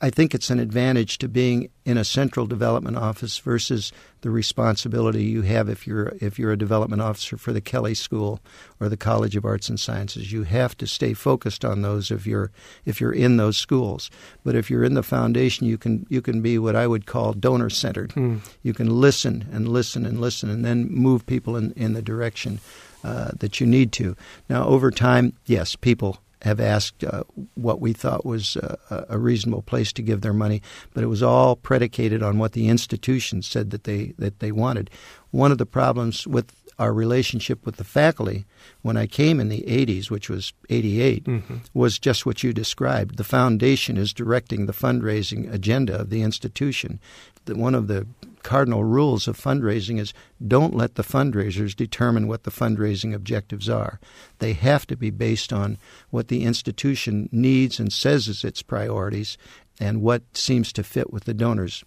I 0.00 0.10
think 0.10 0.34
it's 0.34 0.50
an 0.50 0.58
advantage 0.58 1.16
to 1.18 1.28
being 1.28 1.70
in 1.86 1.96
a 1.96 2.04
central 2.04 2.46
development 2.46 2.98
office 2.98 3.38
versus 3.38 3.92
the 4.20 4.30
responsibility 4.30 5.24
you 5.24 5.40
have 5.42 5.70
if 5.70 5.86
you're 5.86 6.12
if 6.20 6.38
you're 6.38 6.52
a 6.52 6.58
development 6.58 7.00
officer 7.00 7.38
for 7.38 7.52
the 7.52 7.62
Kelley 7.62 7.94
School 7.94 8.40
or 8.78 8.90
the 8.90 8.96
College 8.98 9.36
of 9.36 9.46
Arts 9.46 9.70
and 9.70 9.80
Sciences. 9.80 10.32
You 10.32 10.42
have 10.42 10.76
to 10.78 10.86
stay 10.86 11.14
focused 11.14 11.64
on 11.64 11.80
those 11.80 12.10
if 12.10 12.26
you're 12.26 12.50
if 12.84 13.00
you're 13.00 13.12
in 13.12 13.38
those 13.38 13.56
schools. 13.56 14.10
But 14.44 14.54
if 14.54 14.70
you're 14.70 14.84
in 14.84 14.94
the 14.94 15.02
foundation, 15.02 15.66
you 15.66 15.78
can 15.78 16.06
you 16.10 16.20
can 16.20 16.42
be 16.42 16.58
what 16.58 16.76
I 16.76 16.86
would 16.86 17.06
call 17.06 17.32
donor 17.32 17.70
centered. 17.70 18.10
Mm. 18.10 18.40
You 18.62 18.74
can 18.74 19.00
listen 19.00 19.48
and 19.50 19.66
listen 19.66 20.04
and 20.04 20.20
listen, 20.20 20.50
and 20.50 20.62
then 20.62 20.88
move 20.90 21.24
people 21.24 21.56
in 21.56 21.72
in 21.72 21.94
the 21.94 22.02
direction 22.02 22.60
uh, 23.02 23.30
that 23.38 23.60
you 23.60 23.66
need 23.66 23.92
to. 23.92 24.14
Now, 24.50 24.66
over 24.66 24.90
time, 24.90 25.32
yes, 25.46 25.74
people 25.74 26.18
have 26.42 26.60
asked 26.60 27.04
uh, 27.04 27.22
what 27.54 27.80
we 27.80 27.92
thought 27.92 28.24
was 28.24 28.56
uh, 28.56 29.04
a 29.08 29.18
reasonable 29.18 29.62
place 29.62 29.92
to 29.92 30.02
give 30.02 30.20
their 30.20 30.32
money, 30.32 30.62
but 30.94 31.04
it 31.04 31.08
was 31.08 31.22
all 31.22 31.56
predicated 31.56 32.22
on 32.22 32.38
what 32.38 32.52
the 32.52 32.68
institution 32.68 33.42
said 33.42 33.70
that 33.70 33.84
they 33.84 34.14
that 34.18 34.38
they 34.40 34.52
wanted. 34.52 34.90
One 35.30 35.52
of 35.52 35.58
the 35.58 35.66
problems 35.66 36.26
with 36.26 36.52
our 36.80 36.94
relationship 36.94 37.66
with 37.66 37.76
the 37.76 37.84
faculty 37.84 38.46
when 38.80 38.96
I 38.96 39.06
came 39.06 39.38
in 39.38 39.50
the 39.50 39.64
80s, 39.68 40.10
which 40.10 40.30
was 40.30 40.54
88, 40.70 41.24
mm-hmm. 41.24 41.56
was 41.74 41.98
just 41.98 42.24
what 42.24 42.42
you 42.42 42.54
described. 42.54 43.18
The 43.18 43.24
foundation 43.24 43.98
is 43.98 44.14
directing 44.14 44.64
the 44.64 44.72
fundraising 44.72 45.52
agenda 45.52 46.00
of 46.00 46.08
the 46.08 46.22
institution. 46.22 46.98
One 47.46 47.74
of 47.74 47.86
the 47.86 48.06
cardinal 48.42 48.84
rules 48.84 49.28
of 49.28 49.36
fundraising 49.36 49.98
is 49.98 50.14
don't 50.46 50.74
let 50.74 50.94
the 50.94 51.02
fundraisers 51.02 51.76
determine 51.76 52.26
what 52.26 52.44
the 52.44 52.50
fundraising 52.50 53.14
objectives 53.14 53.68
are. 53.68 54.00
They 54.38 54.54
have 54.54 54.86
to 54.86 54.96
be 54.96 55.10
based 55.10 55.52
on 55.52 55.76
what 56.08 56.28
the 56.28 56.44
institution 56.44 57.28
needs 57.30 57.78
and 57.78 57.92
says 57.92 58.26
is 58.26 58.42
its 58.42 58.62
priorities 58.62 59.36
and 59.78 60.00
what 60.00 60.22
seems 60.34 60.72
to 60.72 60.82
fit 60.82 61.12
with 61.12 61.24
the 61.24 61.34
donors. 61.34 61.84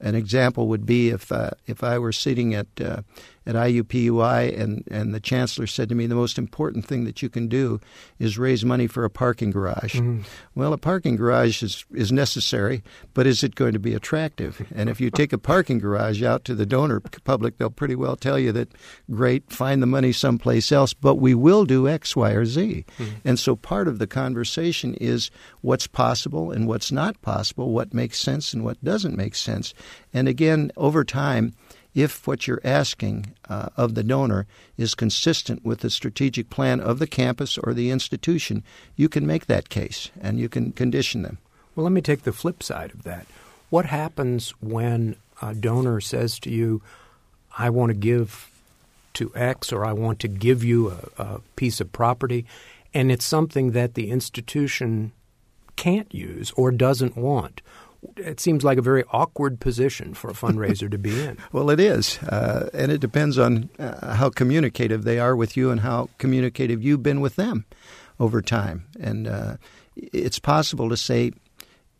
An 0.00 0.14
example 0.14 0.68
would 0.68 0.84
be 0.86 1.10
if 1.10 1.30
uh, 1.30 1.50
if 1.66 1.82
I 1.82 1.98
were 1.98 2.12
sitting 2.12 2.54
at 2.54 2.66
uh, 2.80 3.02
at 3.46 3.54
IUPUI, 3.54 4.58
and, 4.58 4.84
and 4.90 5.14
the 5.14 5.20
chancellor 5.20 5.66
said 5.66 5.88
to 5.88 5.94
me, 5.94 6.06
the 6.06 6.14
most 6.14 6.38
important 6.38 6.86
thing 6.86 7.04
that 7.04 7.22
you 7.22 7.28
can 7.28 7.48
do 7.48 7.80
is 8.18 8.38
raise 8.38 8.64
money 8.64 8.86
for 8.86 9.04
a 9.04 9.10
parking 9.10 9.50
garage. 9.50 9.96
Mm-hmm. 9.96 10.22
Well, 10.54 10.72
a 10.72 10.78
parking 10.78 11.16
garage 11.16 11.62
is, 11.62 11.84
is 11.92 12.10
necessary, 12.10 12.82
but 13.12 13.26
is 13.26 13.44
it 13.44 13.54
going 13.54 13.72
to 13.74 13.78
be 13.78 13.94
attractive? 13.94 14.66
And 14.74 14.88
if 14.88 15.00
you 15.00 15.10
take 15.10 15.32
a 15.32 15.38
parking 15.38 15.78
garage 15.78 16.22
out 16.22 16.44
to 16.44 16.54
the 16.54 16.66
donor 16.66 17.00
public, 17.00 17.58
they'll 17.58 17.70
pretty 17.70 17.96
well 17.96 18.16
tell 18.16 18.38
you 18.38 18.52
that, 18.52 18.72
great, 19.10 19.50
find 19.50 19.82
the 19.82 19.86
money 19.86 20.12
someplace 20.12 20.72
else, 20.72 20.94
but 20.94 21.16
we 21.16 21.34
will 21.34 21.64
do 21.64 21.88
X, 21.88 22.16
Y, 22.16 22.30
or 22.30 22.44
Z. 22.44 22.84
Mm-hmm. 22.98 23.14
And 23.24 23.38
so 23.38 23.56
part 23.56 23.88
of 23.88 23.98
the 23.98 24.06
conversation 24.06 24.94
is 24.94 25.30
what's 25.60 25.86
possible 25.86 26.50
and 26.50 26.66
what's 26.66 26.90
not 26.90 27.20
possible, 27.20 27.70
what 27.70 27.92
makes 27.92 28.18
sense 28.18 28.54
and 28.54 28.64
what 28.64 28.82
doesn't 28.82 29.16
make 29.16 29.34
sense. 29.34 29.74
And 30.12 30.28
again, 30.28 30.70
over 30.76 31.04
time, 31.04 31.54
if 31.94 32.26
what 32.26 32.46
you're 32.46 32.60
asking 32.64 33.34
uh, 33.48 33.68
of 33.76 33.94
the 33.94 34.02
donor 34.02 34.46
is 34.76 34.94
consistent 34.94 35.64
with 35.64 35.80
the 35.80 35.90
strategic 35.90 36.50
plan 36.50 36.80
of 36.80 36.98
the 36.98 37.06
campus 37.06 37.56
or 37.58 37.72
the 37.72 37.90
institution, 37.90 38.64
you 38.96 39.08
can 39.08 39.26
make 39.26 39.46
that 39.46 39.68
case 39.68 40.10
and 40.20 40.38
you 40.38 40.48
can 40.48 40.72
condition 40.72 41.22
them. 41.22 41.38
Well, 41.74 41.84
let 41.84 41.92
me 41.92 42.00
take 42.00 42.22
the 42.22 42.32
flip 42.32 42.62
side 42.62 42.92
of 42.92 43.04
that. 43.04 43.26
What 43.70 43.86
happens 43.86 44.50
when 44.60 45.16
a 45.40 45.54
donor 45.54 46.00
says 46.00 46.38
to 46.40 46.50
you, 46.50 46.82
I 47.56 47.70
want 47.70 47.90
to 47.90 47.94
give 47.94 48.50
to 49.14 49.32
X 49.34 49.72
or 49.72 49.84
I 49.84 49.92
want 49.92 50.18
to 50.20 50.28
give 50.28 50.64
you 50.64 50.90
a, 50.90 51.22
a 51.22 51.40
piece 51.56 51.80
of 51.80 51.92
property, 51.92 52.46
and 52.92 53.10
it's 53.10 53.24
something 53.24 53.70
that 53.72 53.94
the 53.94 54.10
institution 54.10 55.12
can't 55.76 56.12
use 56.14 56.52
or 56.56 56.70
doesn't 56.70 57.16
want? 57.16 57.60
It 58.16 58.40
seems 58.40 58.64
like 58.64 58.78
a 58.78 58.82
very 58.82 59.04
awkward 59.12 59.60
position 59.60 60.14
for 60.14 60.30
a 60.30 60.34
fundraiser 60.34 60.90
to 60.90 60.98
be 60.98 61.20
in. 61.20 61.38
Well, 61.52 61.70
it 61.70 61.78
is, 61.78 62.18
uh, 62.24 62.68
and 62.74 62.90
it 62.90 63.00
depends 63.00 63.38
on 63.38 63.70
uh, 63.78 64.14
how 64.14 64.30
communicative 64.30 65.04
they 65.04 65.18
are 65.18 65.36
with 65.36 65.56
you 65.56 65.70
and 65.70 65.80
how 65.80 66.08
communicative 66.18 66.82
you've 66.82 67.02
been 67.02 67.20
with 67.20 67.36
them 67.36 67.64
over 68.18 68.42
time. 68.42 68.86
And 69.00 69.28
uh, 69.28 69.56
it's 69.96 70.38
possible 70.38 70.88
to 70.88 70.96
say, 70.96 71.32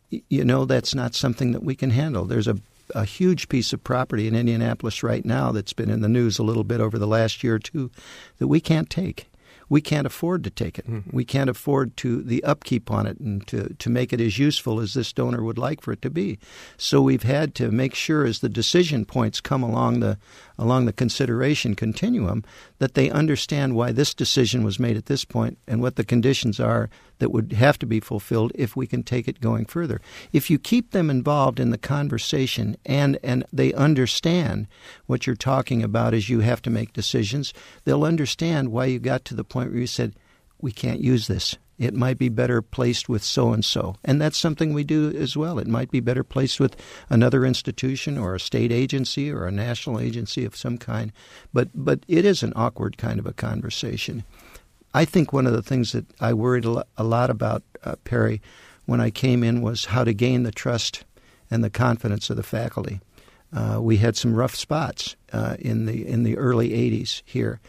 you 0.09 0.43
know, 0.43 0.65
that's 0.65 0.93
not 0.93 1.15
something 1.15 1.51
that 1.53 1.63
we 1.63 1.75
can 1.75 1.89
handle. 1.89 2.25
There's 2.25 2.47
a 2.47 2.57
a 2.93 3.05
huge 3.05 3.49
piece 3.49 3.73
of 3.73 3.83
property 3.83 4.27
in 4.27 4.35
Indianapolis 4.35 5.01
right 5.01 5.25
now 5.25 5.51
that's 5.51 5.73
been 5.73 5.89
in 5.89 6.01
the 6.01 6.09
news 6.09 6.37
a 6.37 6.43
little 6.43 6.63
bit 6.63 6.79
over 6.79 6.99
the 6.99 7.07
last 7.07 7.43
year 7.43 7.55
or 7.55 7.59
two 7.59 7.89
that 8.37 8.47
we 8.47 8.59
can't 8.59 8.89
take 8.89 9.27
we 9.69 9.81
can't 9.81 10.07
afford 10.07 10.43
to 10.43 10.49
take 10.49 10.79
it. 10.79 10.87
Mm-hmm. 10.87 11.15
We 11.15 11.25
can't 11.25 11.49
afford 11.49 11.97
to 11.97 12.21
the 12.21 12.43
upkeep 12.43 12.91
on 12.91 13.07
it 13.07 13.19
and 13.19 13.45
to, 13.47 13.73
to 13.73 13.89
make 13.89 14.13
it 14.13 14.21
as 14.21 14.37
useful 14.37 14.79
as 14.79 14.93
this 14.93 15.11
donor 15.13 15.43
would 15.43 15.57
like 15.57 15.81
for 15.81 15.91
it 15.91 16.01
to 16.03 16.09
be. 16.09 16.39
So 16.77 17.01
we've 17.01 17.23
had 17.23 17.55
to 17.55 17.71
make 17.71 17.95
sure 17.95 18.25
as 18.25 18.39
the 18.39 18.49
decision 18.49 19.05
points 19.05 19.41
come 19.41 19.63
along 19.63 19.99
the 19.99 20.17
along 20.57 20.85
the 20.85 20.93
consideration 20.93 21.75
continuum 21.75 22.43
that 22.79 22.93
they 22.93 23.09
understand 23.09 23.75
why 23.75 23.91
this 23.91 24.13
decision 24.13 24.63
was 24.63 24.79
made 24.79 24.97
at 24.97 25.07
this 25.07 25.25
point 25.25 25.57
and 25.67 25.81
what 25.81 25.95
the 25.95 26.03
conditions 26.03 26.59
are 26.59 26.89
that 27.19 27.31
would 27.31 27.53
have 27.53 27.79
to 27.79 27.85
be 27.85 27.99
fulfilled 27.99 28.51
if 28.55 28.75
we 28.75 28.87
can 28.87 29.03
take 29.03 29.27
it 29.27 29.41
going 29.41 29.65
further. 29.65 30.01
If 30.33 30.49
you 30.49 30.59
keep 30.59 30.91
them 30.91 31.09
involved 31.09 31.59
in 31.59 31.71
the 31.71 31.77
conversation 31.77 32.77
and 32.85 33.17
and 33.23 33.45
they 33.51 33.73
understand 33.73 34.67
what 35.05 35.25
you're 35.25 35.35
talking 35.35 35.83
about 35.83 36.13
as 36.13 36.29
you 36.29 36.41
have 36.41 36.61
to 36.63 36.69
make 36.69 36.93
decisions, 36.93 37.53
they'll 37.83 38.03
understand 38.03 38.71
why 38.71 38.85
you 38.85 38.99
got 38.99 39.25
to 39.25 39.35
the 39.35 39.43
point 39.43 39.71
where 39.71 39.79
you 39.79 39.87
said 39.87 40.13
we 40.61 40.71
can't 40.71 41.01
use 41.01 41.27
this. 41.27 41.57
It 41.77 41.93
might 41.93 42.17
be 42.17 42.29
better 42.29 42.61
placed 42.61 43.09
with 43.09 43.23
so 43.23 43.51
and 43.51 43.63
so. 43.63 43.95
And 44.03 44.21
that's 44.21 44.37
something 44.37 44.73
we 44.73 44.83
do 44.83 45.11
as 45.11 45.35
well. 45.35 45.59
It 45.59 45.67
might 45.67 45.91
be 45.91 45.99
better 45.99 46.23
placed 46.23 46.59
with 46.59 46.75
another 47.09 47.45
institution 47.45 48.17
or 48.17 48.35
a 48.35 48.39
state 48.39 48.71
agency 48.71 49.29
or 49.29 49.45
a 49.45 49.51
national 49.51 49.99
agency 49.99 50.45
of 50.45 50.55
some 50.55 50.77
kind. 50.77 51.11
But 51.53 51.69
but 51.73 52.05
it 52.07 52.23
is 52.23 52.43
an 52.43 52.53
awkward 52.55 52.97
kind 52.97 53.19
of 53.19 53.25
a 53.25 53.33
conversation. 53.33 54.23
I 54.93 55.03
think 55.03 55.33
one 55.33 55.45
of 55.45 55.53
the 55.53 55.61
things 55.61 55.91
that 55.91 56.05
I 56.21 56.33
worried 56.33 56.63
a 56.63 57.03
lot 57.03 57.29
about, 57.29 57.63
uh, 57.83 57.95
Perry, 58.05 58.41
when 58.85 59.01
I 59.01 59.09
came 59.09 59.43
in 59.43 59.61
was 59.61 59.85
how 59.85 60.05
to 60.05 60.13
gain 60.13 60.43
the 60.43 60.53
trust 60.53 61.03
and 61.51 61.61
the 61.61 61.69
confidence 61.69 62.29
of 62.29 62.37
the 62.37 62.43
faculty. 62.43 63.01
Uh, 63.53 63.79
we 63.81 63.97
had 63.97 64.15
some 64.15 64.33
rough 64.33 64.55
spots 64.55 65.15
uh, 65.33 65.57
in 65.59 65.85
the 65.85 66.07
in 66.07 66.23
the 66.23 66.37
early 66.37 66.69
'80s 66.69 67.21
here, 67.25 67.59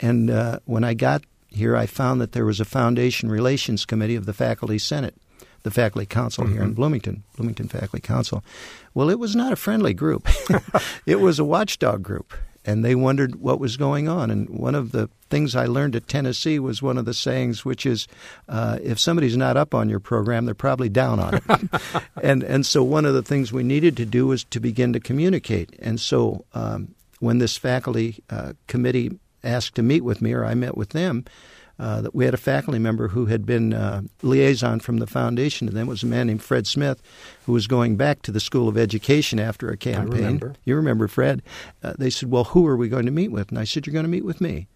and 0.00 0.30
uh, 0.30 0.58
when 0.64 0.82
I 0.82 0.94
got 0.94 1.22
here, 1.54 1.76
I 1.76 1.86
found 1.86 2.20
that 2.20 2.32
there 2.32 2.44
was 2.44 2.60
a 2.60 2.64
foundation 2.64 3.30
relations 3.30 3.84
committee 3.84 4.16
of 4.16 4.26
the 4.26 4.32
faculty 4.32 4.78
senate, 4.78 5.14
the 5.62 5.70
faculty 5.70 6.06
council 6.06 6.44
mm-hmm. 6.44 6.52
here 6.52 6.62
in 6.62 6.68
mm-hmm. 6.68 6.76
Bloomington, 6.76 7.22
Bloomington 7.36 7.68
Faculty 7.68 8.00
Council. 8.00 8.44
Well, 8.94 9.10
it 9.10 9.18
was 9.18 9.36
not 9.36 9.52
a 9.52 9.56
friendly 9.56 9.94
group; 9.94 10.28
it 11.06 11.20
was 11.20 11.38
a 11.38 11.44
watchdog 11.44 12.02
group, 12.02 12.34
and 12.64 12.84
they 12.84 12.94
wondered 12.94 13.36
what 13.36 13.60
was 13.60 13.76
going 13.76 14.08
on. 14.08 14.30
And 14.30 14.48
one 14.50 14.74
of 14.74 14.92
the 14.92 15.08
things 15.30 15.56
I 15.56 15.66
learned 15.66 15.96
at 15.96 16.08
Tennessee 16.08 16.58
was 16.58 16.82
one 16.82 16.98
of 16.98 17.04
the 17.04 17.14
sayings, 17.14 17.64
which 17.64 17.86
is, 17.86 18.06
uh, 18.48 18.78
"If 18.82 18.98
somebody's 18.98 19.36
not 19.36 19.56
up 19.56 19.74
on 19.74 19.88
your 19.88 20.00
program, 20.00 20.44
they're 20.44 20.54
probably 20.54 20.88
down 20.88 21.20
on 21.20 21.34
it." 21.34 21.42
and 22.22 22.42
and 22.42 22.66
so 22.66 22.82
one 22.82 23.04
of 23.04 23.14
the 23.14 23.22
things 23.22 23.52
we 23.52 23.62
needed 23.62 23.96
to 23.98 24.04
do 24.04 24.26
was 24.26 24.44
to 24.44 24.60
begin 24.60 24.92
to 24.92 25.00
communicate. 25.00 25.76
And 25.78 26.00
so 26.00 26.44
um, 26.54 26.94
when 27.20 27.38
this 27.38 27.56
faculty 27.56 28.22
uh, 28.30 28.54
committee 28.66 29.18
asked 29.44 29.74
to 29.76 29.82
meet 29.82 30.02
with 30.02 30.22
me, 30.22 30.32
or 30.32 30.44
I 30.44 30.54
met 30.54 30.76
with 30.76 30.90
them, 30.90 31.24
uh, 31.78 32.00
that 32.02 32.14
we 32.14 32.24
had 32.24 32.34
a 32.34 32.38
faculty 32.38 32.78
member 32.78 33.08
who 33.08 33.26
had 33.26 33.44
been 33.44 33.72
uh, 33.72 34.02
liaison 34.22 34.78
from 34.78 34.98
the 34.98 35.06
foundation 35.06 35.66
to 35.66 35.72
them 35.72 35.88
it 35.88 35.90
was 35.90 36.02
a 36.02 36.06
man 36.06 36.28
named 36.28 36.42
Fred 36.42 36.66
Smith, 36.66 37.02
who 37.46 37.52
was 37.52 37.66
going 37.66 37.96
back 37.96 38.22
to 38.22 38.30
the 38.30 38.40
School 38.40 38.68
of 38.68 38.78
Education 38.78 39.40
after 39.40 39.68
a 39.68 39.76
campaign. 39.76 40.22
Remember. 40.22 40.54
You 40.64 40.76
remember 40.76 41.08
Fred? 41.08 41.42
Uh, 41.82 41.94
they 41.98 42.10
said, 42.10 42.30
"Well, 42.30 42.44
who 42.44 42.66
are 42.66 42.76
we 42.76 42.88
going 42.88 43.06
to 43.06 43.12
meet 43.12 43.32
with?" 43.32 43.48
And 43.48 43.58
I 43.58 43.64
said, 43.64 43.86
"You're 43.86 43.92
going 43.92 44.04
to 44.04 44.10
meet 44.10 44.24
with 44.24 44.40
me, 44.40 44.68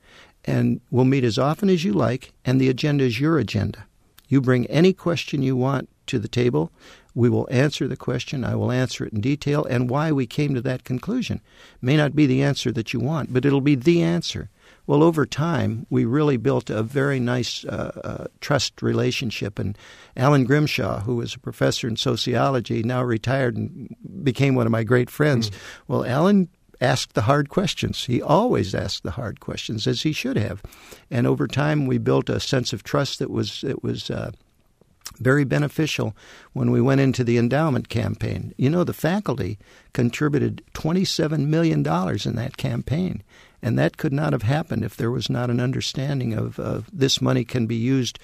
and 0.44 0.80
we'll 0.90 1.04
meet 1.04 1.22
as 1.24 1.38
often 1.38 1.68
as 1.68 1.84
you 1.84 1.92
like, 1.92 2.32
and 2.44 2.60
the 2.60 2.68
agenda 2.68 3.04
is 3.04 3.20
your 3.20 3.38
agenda. 3.38 3.86
You 4.28 4.40
bring 4.40 4.66
any 4.66 4.92
question 4.92 5.42
you 5.42 5.56
want 5.56 5.88
to 6.06 6.18
the 6.18 6.28
table." 6.28 6.72
We 7.14 7.30
will 7.30 7.48
answer 7.50 7.88
the 7.88 7.96
question. 7.96 8.44
I 8.44 8.56
will 8.56 8.70
answer 8.70 9.06
it 9.06 9.12
in 9.14 9.22
detail 9.22 9.64
and 9.64 9.88
why 9.88 10.12
we 10.12 10.26
came 10.26 10.54
to 10.54 10.60
that 10.60 10.84
conclusion. 10.84 11.40
May 11.80 11.96
not 11.96 12.14
be 12.14 12.26
the 12.26 12.42
answer 12.42 12.70
that 12.72 12.92
you 12.92 13.00
want, 13.00 13.32
but 13.32 13.46
it'll 13.46 13.62
be 13.62 13.74
the 13.74 14.02
answer. 14.02 14.50
Well, 14.86 15.02
over 15.02 15.26
time, 15.26 15.86
we 15.90 16.04
really 16.04 16.36
built 16.36 16.70
a 16.70 16.82
very 16.82 17.18
nice 17.18 17.64
uh, 17.64 18.00
uh, 18.04 18.26
trust 18.40 18.82
relationship. 18.82 19.58
And 19.58 19.76
Allen 20.16 20.44
Grimshaw, 20.44 21.00
who 21.00 21.16
was 21.16 21.34
a 21.34 21.40
professor 21.40 21.88
in 21.88 21.96
sociology, 21.96 22.82
now 22.82 23.02
retired 23.02 23.56
and 23.56 23.94
became 24.22 24.54
one 24.54 24.66
of 24.66 24.72
my 24.72 24.84
great 24.84 25.10
friends. 25.10 25.50
Mm. 25.50 25.54
Well, 25.88 26.04
Allen 26.04 26.48
asked 26.80 27.14
the 27.14 27.22
hard 27.22 27.48
questions. 27.48 28.04
He 28.04 28.22
always 28.22 28.74
asked 28.74 29.02
the 29.02 29.12
hard 29.12 29.40
questions, 29.40 29.86
as 29.86 30.02
he 30.02 30.12
should 30.12 30.36
have. 30.36 30.62
And 31.10 31.26
over 31.26 31.46
time, 31.46 31.86
we 31.86 31.98
built 31.98 32.28
a 32.28 32.38
sense 32.38 32.72
of 32.72 32.82
trust 32.82 33.18
that 33.18 33.30
was 33.30 33.62
that 33.62 33.82
was 33.82 34.10
uh, 34.10 34.30
very 35.18 35.44
beneficial 35.44 36.14
when 36.52 36.70
we 36.70 36.80
went 36.80 37.00
into 37.00 37.24
the 37.24 37.38
endowment 37.38 37.88
campaign. 37.88 38.54
You 38.56 38.70
know, 38.70 38.84
the 38.84 38.92
faculty 38.92 39.58
contributed 39.92 40.62
$27 40.74 41.46
million 41.46 41.78
in 41.78 42.36
that 42.36 42.56
campaign. 42.56 43.22
And 43.66 43.76
that 43.80 43.96
could 43.96 44.12
not 44.12 44.32
have 44.32 44.44
happened 44.44 44.84
if 44.84 44.96
there 44.96 45.10
was 45.10 45.28
not 45.28 45.50
an 45.50 45.58
understanding 45.58 46.34
of 46.34 46.60
uh, 46.60 46.82
this 46.92 47.20
money 47.20 47.44
can 47.44 47.66
be 47.66 47.74
used 47.74 48.20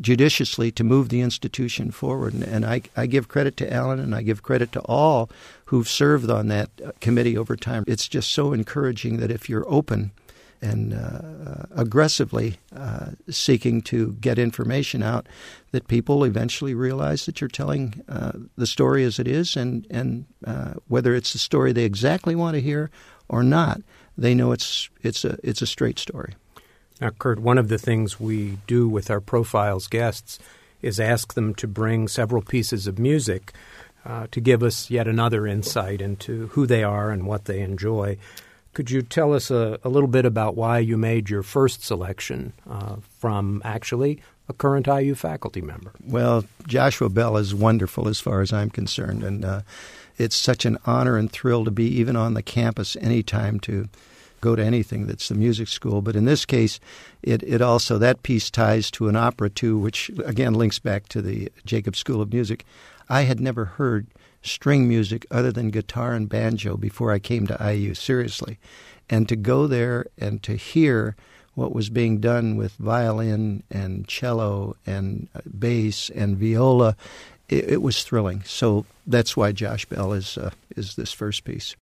judiciously 0.00 0.70
to 0.70 0.84
move 0.84 1.08
the 1.08 1.20
institution 1.20 1.90
forward. 1.90 2.32
And, 2.32 2.44
and 2.44 2.64
I, 2.64 2.82
I, 2.96 3.06
give 3.06 3.26
credit 3.26 3.56
to 3.56 3.72
Allen 3.72 3.98
and 3.98 4.14
I 4.14 4.22
give 4.22 4.44
credit 4.44 4.70
to 4.70 4.80
all 4.82 5.30
who've 5.64 5.88
served 5.88 6.30
on 6.30 6.46
that 6.46 6.70
uh, 6.84 6.92
committee 7.00 7.36
over 7.36 7.56
time. 7.56 7.82
It's 7.88 8.06
just 8.06 8.30
so 8.30 8.52
encouraging 8.52 9.16
that 9.16 9.32
if 9.32 9.48
you're 9.48 9.68
open 9.68 10.12
and 10.62 10.94
uh, 10.94 11.64
aggressively 11.72 12.58
uh, 12.76 13.10
seeking 13.28 13.82
to 13.82 14.12
get 14.20 14.38
information 14.38 15.02
out, 15.02 15.26
that 15.72 15.88
people 15.88 16.22
eventually 16.22 16.72
realize 16.72 17.26
that 17.26 17.40
you're 17.40 17.48
telling 17.48 18.00
uh, 18.08 18.30
the 18.56 18.66
story 18.66 19.02
as 19.02 19.18
it 19.18 19.26
is, 19.26 19.56
and 19.56 19.86
and 19.90 20.24
uh, 20.46 20.74
whether 20.86 21.16
it's 21.16 21.32
the 21.32 21.38
story 21.38 21.72
they 21.72 21.84
exactly 21.84 22.36
want 22.36 22.54
to 22.54 22.60
hear 22.60 22.90
or 23.28 23.42
not, 23.42 23.80
they 24.16 24.34
know 24.34 24.52
it's 24.52 24.88
it's 25.02 25.24
a 25.24 25.38
it's 25.42 25.62
a 25.62 25.66
straight 25.66 25.98
story. 25.98 26.34
Now, 27.00 27.10
Curt, 27.10 27.40
one 27.40 27.58
of 27.58 27.68
the 27.68 27.78
things 27.78 28.20
we 28.20 28.58
do 28.66 28.88
with 28.88 29.10
our 29.10 29.20
profiles 29.20 29.88
guests 29.88 30.38
is 30.80 31.00
ask 31.00 31.34
them 31.34 31.54
to 31.56 31.66
bring 31.66 32.06
several 32.06 32.42
pieces 32.42 32.86
of 32.86 32.98
music 32.98 33.52
uh, 34.04 34.26
to 34.30 34.40
give 34.40 34.62
us 34.62 34.90
yet 34.90 35.08
another 35.08 35.46
insight 35.46 36.00
into 36.00 36.48
who 36.48 36.66
they 36.66 36.84
are 36.84 37.10
and 37.10 37.26
what 37.26 37.46
they 37.46 37.60
enjoy. 37.60 38.16
Could 38.74 38.90
you 38.90 39.02
tell 39.02 39.32
us 39.32 39.50
a, 39.50 39.78
a 39.82 39.88
little 39.88 40.08
bit 40.08 40.24
about 40.24 40.56
why 40.56 40.78
you 40.78 40.96
made 40.96 41.30
your 41.30 41.42
first 41.42 41.82
selection 41.82 42.52
uh, 42.68 42.96
from 43.18 43.62
actually 43.64 44.20
a 44.48 44.52
current 44.52 44.86
IU 44.86 45.14
faculty 45.14 45.60
member? 45.60 45.92
Well, 46.04 46.44
Joshua 46.66 47.08
Bell 47.08 47.36
is 47.36 47.54
wonderful 47.54 48.08
as 48.08 48.20
far 48.20 48.40
as 48.40 48.52
I'm 48.52 48.70
concerned, 48.70 49.22
and 49.22 49.44
uh, 49.44 49.60
it's 50.16 50.36
such 50.36 50.64
an 50.64 50.78
honor 50.86 51.16
and 51.16 51.30
thrill 51.30 51.64
to 51.64 51.70
be 51.70 51.86
even 51.86 52.16
on 52.16 52.34
the 52.34 52.42
campus 52.42 52.96
anytime 52.96 53.60
to 53.60 53.88
go 54.40 54.54
to 54.54 54.62
anything 54.62 55.06
that's 55.06 55.28
the 55.28 55.34
music 55.34 55.68
school. 55.68 56.02
But 56.02 56.16
in 56.16 56.26
this 56.26 56.44
case, 56.44 56.78
it, 57.22 57.42
it 57.42 57.62
also, 57.62 57.96
that 57.98 58.22
piece 58.22 58.50
ties 58.50 58.90
to 58.92 59.08
an 59.08 59.16
opera 59.16 59.48
too, 59.48 59.78
which 59.78 60.10
again 60.24 60.54
links 60.54 60.78
back 60.78 61.08
to 61.08 61.22
the 61.22 61.50
Jacobs 61.64 61.98
School 61.98 62.20
of 62.20 62.32
Music. 62.32 62.64
I 63.08 63.22
had 63.22 63.40
never 63.40 63.64
heard 63.64 64.06
string 64.42 64.86
music 64.86 65.26
other 65.30 65.50
than 65.50 65.70
guitar 65.70 66.12
and 66.12 66.28
banjo 66.28 66.76
before 66.76 67.10
I 67.10 67.18
came 67.18 67.46
to 67.46 67.72
IU, 67.72 67.94
seriously. 67.94 68.58
And 69.08 69.26
to 69.30 69.36
go 69.36 69.66
there 69.66 70.06
and 70.18 70.42
to 70.42 70.56
hear 70.56 71.16
what 71.54 71.74
was 71.74 71.88
being 71.88 72.18
done 72.18 72.56
with 72.56 72.72
violin 72.72 73.62
and 73.70 74.06
cello 74.06 74.76
and 74.86 75.28
uh, 75.34 75.40
bass 75.58 76.10
and 76.10 76.36
viola 76.36 76.96
it, 77.48 77.70
it 77.70 77.82
was 77.82 78.02
thrilling. 78.02 78.42
So 78.44 78.84
that's 79.06 79.36
why 79.36 79.52
Josh 79.52 79.86
Bell 79.86 80.12
is 80.12 80.38
uh, 80.38 80.50
is 80.76 80.96
this 80.96 81.12
first 81.12 81.44
piece. 81.44 81.76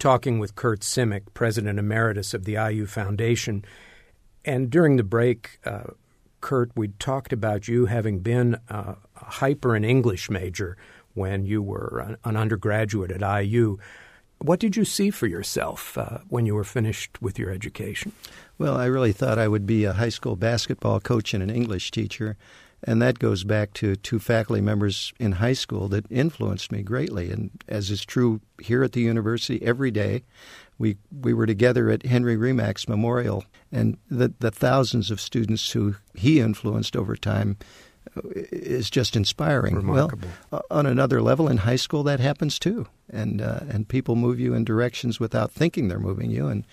Talking 0.00 0.38
with 0.38 0.54
Curt 0.54 0.80
Simic, 0.80 1.34
President 1.34 1.78
Emeritus 1.78 2.32
of 2.32 2.46
the 2.46 2.54
IU 2.54 2.86
Foundation. 2.86 3.66
And 4.46 4.70
during 4.70 4.96
the 4.96 5.02
break, 5.02 5.60
uh, 5.66 5.92
Curt, 6.40 6.70
we 6.74 6.88
talked 6.98 7.34
about 7.34 7.68
you 7.68 7.84
having 7.84 8.20
been 8.20 8.58
a 8.70 8.96
HPER 9.14 9.76
and 9.76 9.84
English 9.84 10.30
major 10.30 10.78
when 11.12 11.44
you 11.44 11.60
were 11.60 12.16
an 12.24 12.34
undergraduate 12.34 13.10
at 13.10 13.44
IU. 13.44 13.76
What 14.38 14.58
did 14.58 14.74
you 14.74 14.86
see 14.86 15.10
for 15.10 15.26
yourself 15.26 15.98
uh, 15.98 16.20
when 16.30 16.46
you 16.46 16.54
were 16.54 16.64
finished 16.64 17.20
with 17.20 17.38
your 17.38 17.50
education? 17.50 18.12
Well, 18.56 18.78
I 18.78 18.86
really 18.86 19.12
thought 19.12 19.38
I 19.38 19.48
would 19.48 19.66
be 19.66 19.84
a 19.84 19.92
high 19.92 20.08
school 20.08 20.34
basketball 20.34 21.00
coach 21.00 21.34
and 21.34 21.42
an 21.42 21.50
English 21.50 21.90
teacher. 21.90 22.38
And 22.84 23.02
that 23.02 23.18
goes 23.18 23.44
back 23.44 23.74
to 23.74 23.96
two 23.96 24.18
faculty 24.18 24.62
members 24.62 25.12
in 25.18 25.32
high 25.32 25.52
school 25.52 25.88
that 25.88 26.10
influenced 26.10 26.72
me 26.72 26.82
greatly. 26.82 27.30
And 27.30 27.50
as 27.68 27.90
is 27.90 28.04
true 28.04 28.40
here 28.58 28.82
at 28.82 28.92
the 28.92 29.02
university 29.02 29.62
every 29.62 29.90
day, 29.90 30.22
we, 30.78 30.96
we 31.20 31.34
were 31.34 31.46
together 31.46 31.90
at 31.90 32.06
Henry 32.06 32.38
Remak's 32.38 32.88
Memorial, 32.88 33.44
and 33.70 33.98
the, 34.10 34.32
the 34.40 34.50
thousands 34.50 35.10
of 35.10 35.20
students 35.20 35.70
who 35.70 35.94
he 36.14 36.40
influenced 36.40 36.96
over 36.96 37.16
time 37.16 37.58
uh, 38.16 38.22
is 38.50 38.88
just 38.88 39.14
inspiring. 39.14 39.74
Remarkable. 39.74 40.30
Well, 40.50 40.64
on 40.70 40.86
another 40.86 41.20
level, 41.20 41.48
in 41.48 41.58
high 41.58 41.76
school, 41.76 42.02
that 42.04 42.18
happens 42.18 42.58
too, 42.58 42.86
and 43.10 43.42
uh, 43.42 43.60
and 43.68 43.88
people 43.88 44.16
move 44.16 44.40
you 44.40 44.54
in 44.54 44.64
directions 44.64 45.20
without 45.20 45.52
thinking 45.52 45.88
they're 45.88 45.98
moving 45.98 46.30
you. 46.30 46.48
And 46.48 46.66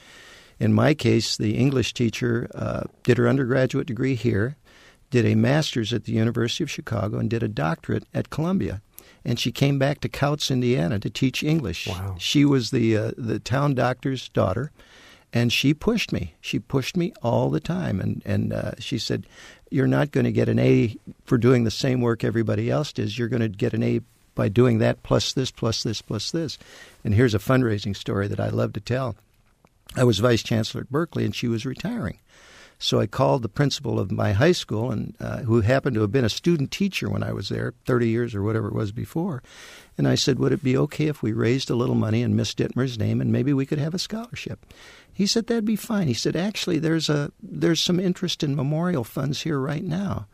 in 0.58 0.72
my 0.72 0.94
case, 0.94 1.36
the 1.36 1.58
English 1.58 1.94
teacher 1.94 2.50
uh, 2.56 2.84
did 3.04 3.18
her 3.18 3.28
undergraduate 3.28 3.88
degree 3.88 4.16
here, 4.16 4.56
did 5.10 5.26
a 5.26 5.36
master's 5.36 5.94
at 5.94 6.06
the 6.06 6.12
University 6.12 6.64
of 6.64 6.72
Chicago, 6.72 7.18
and 7.18 7.30
did 7.30 7.44
a 7.44 7.48
doctorate 7.48 8.06
at 8.14 8.30
Columbia. 8.30 8.82
And 9.24 9.40
she 9.40 9.52
came 9.52 9.78
back 9.78 10.00
to 10.02 10.10
Kouts, 10.10 10.52
Indiana, 10.52 11.00
to 11.00 11.10
teach 11.10 11.44
English. 11.44 11.88
Wow. 11.88 12.16
She 12.18 12.46
was 12.46 12.72
the 12.72 12.96
uh, 12.98 13.12
the 13.18 13.40
town 13.40 13.76
doctor's 13.76 14.30
daughter, 14.30 14.72
and 15.34 15.52
she 15.52 15.74
pushed 15.74 16.12
me. 16.12 16.36
She 16.40 16.60
pushed 16.60 16.96
me 16.96 17.14
all 17.22 17.50
the 17.50 17.60
time, 17.60 18.00
and 18.00 18.22
and 18.26 18.54
uh, 18.54 18.72
she 18.80 18.98
said, 18.98 19.26
"You're 19.70 19.88
not 19.88 20.12
going 20.12 20.26
to 20.26 20.32
get 20.32 20.50
an 20.50 20.60
A 20.60 20.96
for 21.26 21.38
doing 21.38 21.64
the 21.64 21.72
same 21.72 22.02
work 22.02 22.24
everybody 22.24 22.70
else 22.70 22.94
does. 22.94 23.18
You're 23.18 23.28
going 23.28 23.42
to 23.42 23.50
get 23.50 23.74
an 23.74 23.84
A 23.84 24.02
by 24.36 24.50
doing 24.50 24.78
that 24.78 25.04
plus 25.04 25.34
this 25.34 25.52
plus 25.52 25.84
this 25.84 26.02
plus 26.02 26.32
this." 26.32 26.58
And 27.04 27.14
here's 27.14 27.36
a 27.36 27.40
fundraising 27.40 27.96
story 27.96 28.28
that 28.28 28.40
I 28.40 28.50
love 28.50 28.74
to 28.74 28.80
tell. 28.80 29.16
I 29.96 30.04
was 30.04 30.20
vice 30.20 30.44
chancellor 30.44 30.82
at 30.82 30.92
Berkeley, 30.92 31.26
and 31.26 31.36
she 31.36 31.48
was 31.48 31.66
retiring. 31.66 32.20
So 32.80 33.00
I 33.00 33.08
called 33.08 33.42
the 33.42 33.50
principal 33.50 34.00
of 34.00 34.12
my 34.12 34.34
high 34.34 34.52
school, 34.52 34.92
and 34.92 35.16
uh, 35.20 35.40
who 35.40 35.62
happened 35.62 35.96
to 35.96 36.02
have 36.02 36.12
been 36.12 36.26
a 36.26 36.30
student 36.30 36.72
teacher 36.72 37.10
when 37.10 37.24
I 37.24 37.34
was 37.34 37.50
there, 37.50 37.74
30 37.86 38.08
years 38.08 38.36
or 38.36 38.44
whatever 38.44 38.68
it 38.68 38.76
was 38.76 38.92
before. 38.92 39.42
And 39.98 40.08
I 40.08 40.16
said, 40.16 40.38
Would 40.38 40.52
it 40.52 40.64
be 40.64 40.78
okay 40.78 41.08
if 41.08 41.24
we 41.24 41.34
raised 41.34 41.70
a 41.70 41.76
little 41.76 41.96
money 41.96 42.22
in 42.22 42.36
Miss 42.36 42.54
Dittmer's 42.54 43.00
name 43.00 43.20
and 43.20 43.32
maybe 43.32 43.52
we 43.52 43.66
could 43.66 43.80
have 43.80 43.96
a 43.96 44.00
scholarship? 44.00 44.66
He 45.12 45.26
said, 45.26 45.48
That'd 45.48 45.66
be 45.66 45.76
fine. 45.76 46.08
He 46.08 46.14
said, 46.14 46.36
Actually, 46.36 46.78
there's, 46.78 47.10
a, 47.10 47.32
there's 47.42 47.82
some 47.82 48.00
interest 48.00 48.44
in 48.44 48.56
memorial 48.56 49.04
funds 49.04 49.42
here 49.42 49.60
right 49.60 49.84
now. 49.84 50.28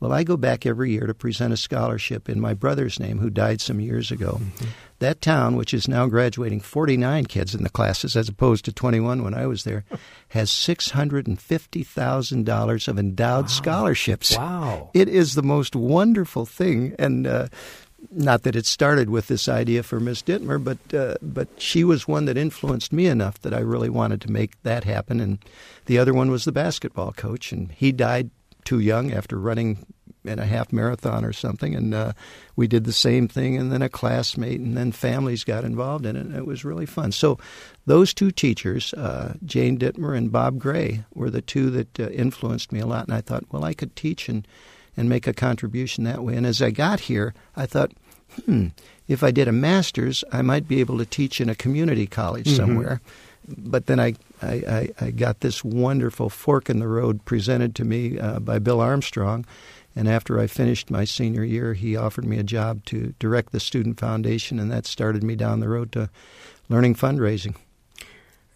Well, 0.00 0.12
I 0.12 0.22
go 0.22 0.36
back 0.36 0.64
every 0.64 0.92
year 0.92 1.06
to 1.06 1.14
present 1.14 1.52
a 1.52 1.56
scholarship 1.56 2.28
in 2.28 2.40
my 2.40 2.54
brother's 2.54 3.00
name, 3.00 3.18
who 3.18 3.30
died 3.30 3.60
some 3.60 3.80
years 3.80 4.12
ago. 4.12 4.38
Mm-hmm. 4.40 4.66
That 5.00 5.20
town, 5.20 5.56
which 5.56 5.74
is 5.74 5.88
now 5.88 6.06
graduating 6.06 6.60
49 6.60 7.26
kids 7.26 7.52
in 7.54 7.64
the 7.64 7.70
classes 7.70 8.16
as 8.16 8.28
opposed 8.28 8.64
to 8.66 8.72
21 8.72 9.24
when 9.24 9.34
I 9.34 9.46
was 9.46 9.64
there, 9.64 9.84
has 10.28 10.50
$650,000 10.50 12.88
of 12.88 12.98
endowed 12.98 13.44
wow. 13.44 13.48
scholarships. 13.48 14.36
Wow. 14.36 14.90
It 14.94 15.08
is 15.08 15.34
the 15.34 15.42
most 15.42 15.74
wonderful 15.74 16.46
thing. 16.46 16.94
And, 16.98 17.26
uh, 17.26 17.48
not 18.10 18.44
that 18.44 18.56
it 18.56 18.64
started 18.64 19.10
with 19.10 19.26
this 19.26 19.48
idea 19.48 19.82
for 19.82 19.98
Miss 19.98 20.22
Dittmer, 20.22 20.62
but 20.62 20.78
uh, 20.94 21.16
but 21.20 21.48
she 21.58 21.82
was 21.82 22.06
one 22.06 22.26
that 22.26 22.38
influenced 22.38 22.92
me 22.92 23.06
enough 23.06 23.40
that 23.40 23.52
I 23.52 23.58
really 23.58 23.90
wanted 23.90 24.20
to 24.22 24.30
make 24.30 24.62
that 24.62 24.84
happen. 24.84 25.18
And 25.20 25.38
the 25.86 25.98
other 25.98 26.14
one 26.14 26.30
was 26.30 26.44
the 26.44 26.52
basketball 26.52 27.10
coach, 27.12 27.50
and 27.50 27.72
he 27.72 27.90
died 27.90 28.30
too 28.68 28.80
young 28.80 29.12
after 29.12 29.38
running 29.38 29.78
in 30.24 30.38
a 30.38 30.44
half 30.44 30.74
marathon 30.74 31.24
or 31.24 31.32
something. 31.32 31.74
And 31.74 31.94
uh, 31.94 32.12
we 32.54 32.68
did 32.68 32.84
the 32.84 32.92
same 32.92 33.26
thing, 33.26 33.56
and 33.56 33.72
then 33.72 33.80
a 33.80 33.88
classmate, 33.88 34.60
and 34.60 34.76
then 34.76 34.92
families 34.92 35.42
got 35.42 35.64
involved 35.64 36.04
in 36.04 36.16
it. 36.16 36.26
And 36.26 36.36
it 36.36 36.44
was 36.44 36.66
really 36.66 36.84
fun. 36.84 37.12
So 37.12 37.38
those 37.86 38.12
two 38.12 38.30
teachers, 38.30 38.92
uh, 38.92 39.36
Jane 39.42 39.78
Dittmer 39.78 40.14
and 40.14 40.30
Bob 40.30 40.58
Gray, 40.58 41.02
were 41.14 41.30
the 41.30 41.40
two 41.40 41.70
that 41.70 41.98
uh, 41.98 42.10
influenced 42.10 42.70
me 42.70 42.80
a 42.80 42.86
lot. 42.86 43.06
And 43.06 43.14
I 43.14 43.22
thought, 43.22 43.44
well, 43.50 43.64
I 43.64 43.72
could 43.72 43.96
teach 43.96 44.28
and 44.28 44.46
and 44.98 45.08
make 45.08 45.26
a 45.26 45.32
contribution 45.32 46.04
that 46.04 46.22
way. 46.22 46.34
And 46.34 46.44
as 46.44 46.60
I 46.60 46.70
got 46.70 47.00
here, 47.00 47.32
I 47.56 47.64
thought, 47.64 47.92
hmm, 48.44 48.66
if 49.06 49.22
I 49.22 49.30
did 49.30 49.48
a 49.48 49.52
master's, 49.52 50.24
I 50.30 50.42
might 50.42 50.68
be 50.68 50.80
able 50.80 50.98
to 50.98 51.06
teach 51.06 51.40
in 51.40 51.48
a 51.48 51.54
community 51.54 52.06
college 52.06 52.46
mm-hmm. 52.46 52.56
somewhere 52.56 53.00
but 53.56 53.86
then 53.86 53.98
I, 53.98 54.14
I, 54.42 54.88
I, 55.00 55.10
got 55.10 55.40
this 55.40 55.64
wonderful 55.64 56.30
fork 56.30 56.70
in 56.70 56.78
the 56.78 56.88
road 56.88 57.24
presented 57.24 57.74
to 57.76 57.84
me 57.84 58.18
uh, 58.18 58.38
by 58.38 58.58
Bill 58.58 58.80
Armstrong. 58.80 59.44
And 59.96 60.08
after 60.08 60.38
I 60.38 60.46
finished 60.46 60.90
my 60.90 61.04
senior 61.04 61.42
year, 61.42 61.74
he 61.74 61.96
offered 61.96 62.24
me 62.24 62.38
a 62.38 62.44
job 62.44 62.84
to 62.86 63.14
direct 63.18 63.50
the 63.50 63.58
Student 63.58 63.98
Foundation, 63.98 64.60
and 64.60 64.70
that 64.70 64.86
started 64.86 65.24
me 65.24 65.34
down 65.34 65.60
the 65.60 65.68
road 65.68 65.90
to 65.92 66.08
learning 66.68 66.94
fundraising. 66.94 67.56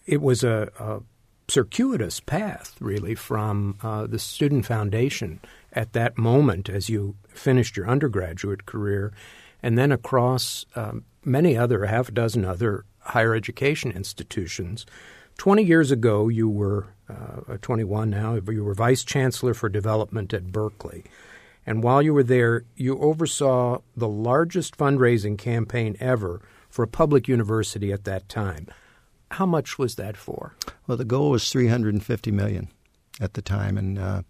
It 0.07 0.23
was 0.23 0.45
a, 0.45 0.71
a 0.79 1.01
circuitous 1.49 2.21
path, 2.21 2.77
really, 2.81 3.15
from 3.15 3.77
uh, 3.83 4.07
the 4.07 4.19
Student 4.19 4.67
Foundation 4.67 5.41
at 5.73 5.95
that 5.95 6.17
moment 6.17 6.69
as 6.69 6.89
you 6.89 7.17
finished 7.29 7.77
your 7.77 7.89
undergraduate 7.89 8.67
career, 8.67 9.13
and 9.63 9.77
then 9.77 9.91
across 9.91 10.65
um, 10.77 11.05
many 11.25 11.57
other, 11.57 11.87
half 11.87 12.09
a 12.09 12.13
dozen 12.13 12.45
other 12.45 12.85
higher 13.01 13.35
education 13.35 13.91
institutions. 13.91 14.87
20 15.39 15.63
years 15.63 15.91
ago, 15.91 16.29
you 16.29 16.49
were 16.49 16.89
uh, 17.09 17.57
21 17.61 18.11
now, 18.11 18.39
you 18.49 18.65
were 18.65 18.75
vice 18.75 19.05
chancellor 19.05 19.55
for 19.55 19.69
development 19.69 20.33
at 20.33 20.53
Berkeley. 20.53 21.05
And 21.67 21.83
while 21.83 22.03
you 22.03 22.13
were 22.13 22.23
there, 22.23 22.65
you 22.77 22.99
oversaw 22.99 23.79
the 23.97 24.09
largest 24.09 24.77
fundraising 24.77 25.39
campaign 25.39 25.97
ever 26.01 26.41
for 26.69 26.83
a 26.83 26.89
public 26.89 27.29
university 27.29 27.93
at 27.93 28.05
that 28.05 28.29
time. 28.29 28.69
How 29.33 29.47
much 29.47 29.79
was 29.79 29.95
that 29.97 30.17
for? 30.17 30.55
Well, 30.87 30.99
the 30.99 31.05
goal 31.05 31.31
was 31.31 31.51
350 31.51 32.31
million 32.31 32.69
at 33.21 33.35
the 33.35 33.43
time, 33.43 33.79
and 33.79 33.99
uh, 33.99 34.23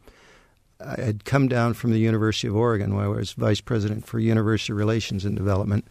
I 0.81 1.01
had 1.01 1.25
come 1.25 1.49
down 1.49 1.75
from 1.75 1.91
the 1.91 1.99
University 1.99 2.49
of 2.49 2.57
Oregon, 2.57 2.95
where 2.95 3.07
I 3.07 3.09
was 3.09 3.33
vice 3.33 3.61
president 3.61 4.07
for 4.07 4.19
university 4.19 4.73
relations 4.73 5.25
and 5.25 5.37
development, 5.37 5.87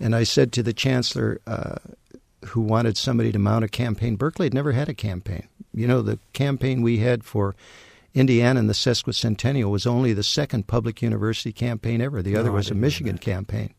and 0.00 0.14
I 0.16 0.24
said 0.24 0.52
to 0.52 0.62
the 0.62 0.72
chancellor, 0.72 1.40
uh, 1.46 1.76
who 2.46 2.60
wanted 2.60 2.96
somebody 2.96 3.32
to 3.32 3.38
mount 3.38 3.64
a 3.64 3.68
campaign. 3.68 4.16
Berkeley 4.16 4.46
had 4.46 4.54
never 4.54 4.72
had 4.72 4.88
a 4.88 4.94
campaign. 4.94 5.48
You 5.74 5.86
know, 5.86 6.02
the 6.02 6.18
campaign 6.32 6.82
we 6.82 6.98
had 6.98 7.24
for 7.24 7.54
Indiana 8.14 8.60
and 8.60 8.68
the 8.68 8.74
sesquicentennial 8.74 9.70
was 9.70 9.86
only 9.86 10.12
the 10.12 10.22
second 10.22 10.66
public 10.66 11.00
university 11.00 11.52
campaign 11.52 12.00
ever. 12.00 12.22
The 12.22 12.36
other 12.36 12.52
was 12.52 12.70
a 12.70 12.74
Michigan 12.74 13.18
campaign. 13.18 13.74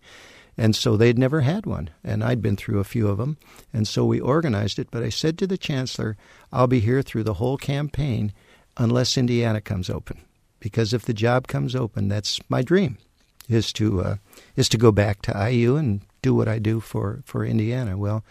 And 0.58 0.76
so 0.76 0.96
they'd 0.96 1.18
never 1.18 1.42
had 1.42 1.66
one. 1.66 1.90
And 2.04 2.24
I'd 2.24 2.42
been 2.42 2.56
through 2.56 2.80
a 2.80 2.84
few 2.84 3.08
of 3.08 3.18
them. 3.18 3.38
And 3.72 3.88
so 3.88 4.06
we 4.06 4.20
organized 4.20 4.80
it. 4.80 4.90
But 4.92 5.04
I 5.04 5.10
said 5.10 5.38
to 5.40 5.48
the 5.48 5.58
chancellor, 5.58 6.16
I'll 6.52 6.68
be 6.68 6.80
here 6.80 7.02
through 7.02 7.24
the 7.24 7.36
whole 7.36 7.58
campaign 7.58 8.34
unless 8.78 9.18
Indiana 9.18 9.62
comes 9.62 9.90
open. 9.90 10.22
Because 10.60 10.94
if 10.94 11.04
the 11.04 11.14
job 11.14 11.48
comes 11.48 11.76
open, 11.76 12.08
that's 12.08 12.40
my 12.50 12.62
dream, 12.62 12.98
is 13.50 13.74
to, 13.74 14.02
uh, 14.02 14.16
is 14.56 14.70
to 14.70 14.78
go 14.78 14.92
back 14.92 15.22
to 15.24 15.52
IU 15.52 15.76
and 15.76 16.02
do 16.24 16.34
what 16.34 16.48
I 16.48 16.58
do 16.58 16.80
for, 16.80 17.22
for 17.26 17.46
Indiana. 17.46 17.96
Well, 17.96 18.24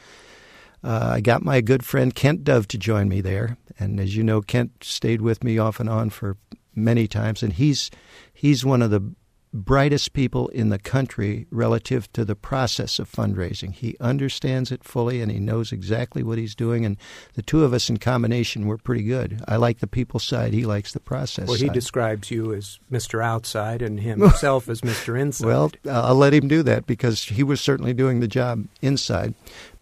uh, 0.83 1.11
I 1.13 1.21
got 1.21 1.45
my 1.45 1.61
good 1.61 1.85
friend 1.85 2.13
Kent 2.13 2.43
Dove 2.43 2.67
to 2.69 2.79
join 2.79 3.09
me 3.09 3.21
there, 3.21 3.57
and 3.79 4.01
as 4.01 4.17
you 4.17 4.25
know, 4.25 4.41
Kent 4.41 4.83
stayed 4.83 5.21
with 5.23 5.45
me 5.45 5.57
off 5.57 5.79
and 5.79 5.89
on 5.89 6.11
for 6.11 6.37
many 6.75 7.07
times, 7.07 7.43
and 7.43 7.53
he's 7.53 7.89
he's 8.35 8.65
one 8.65 8.83
of 8.83 8.91
the 8.91 9.15
brightest 9.53 10.15
people 10.15 10.49
in 10.49 10.71
the 10.71 10.79
country 10.79 11.47
relative 11.51 12.11
to 12.15 12.25
the 12.25 12.35
process 12.35 12.99
of 12.99 13.11
fundraising. 13.11 13.73
He 13.73 13.97
understands 14.01 14.73
it 14.73 14.83
fully 14.83 15.21
and 15.21 15.31
he 15.31 15.39
knows 15.39 15.73
exactly 15.73 16.23
what 16.23 16.39
he's 16.39 16.55
doing. 16.55 16.87
And 16.87 16.97
the 17.35 17.43
two 17.43 17.63
of 17.63 17.75
us 17.75 17.91
in 17.91 17.99
combination 17.99 18.67
were 18.67 18.79
pretty 18.79 19.03
good. 19.03 19.43
I 19.47 19.57
like 19.57 19.81
the 19.81 19.87
people 19.87 20.21
side, 20.21 20.55
he 20.55 20.65
likes 20.65 20.93
the 20.93 21.01
process 21.01 21.49
Well, 21.49 21.59
he 21.59 21.67
side. 21.67 21.75
describes 21.75 22.31
you 22.31 22.55
as 22.55 22.79
Mr. 22.91 23.23
Outside 23.23 23.83
and 23.83 24.01
himself 24.01 24.69
as 24.69 24.81
Mr. 24.81 25.21
Inside. 25.21 25.47
Well, 25.47 25.71
uh, 25.87 26.03
I'll 26.03 26.15
let 26.15 26.33
him 26.33 26.49
do 26.49 26.63
that 26.63 26.87
because 26.87 27.23
he 27.25 27.43
was 27.43 27.61
certainly 27.61 27.93
doing 27.93 28.21
the 28.21 28.29
job 28.29 28.67
inside. 28.81 29.35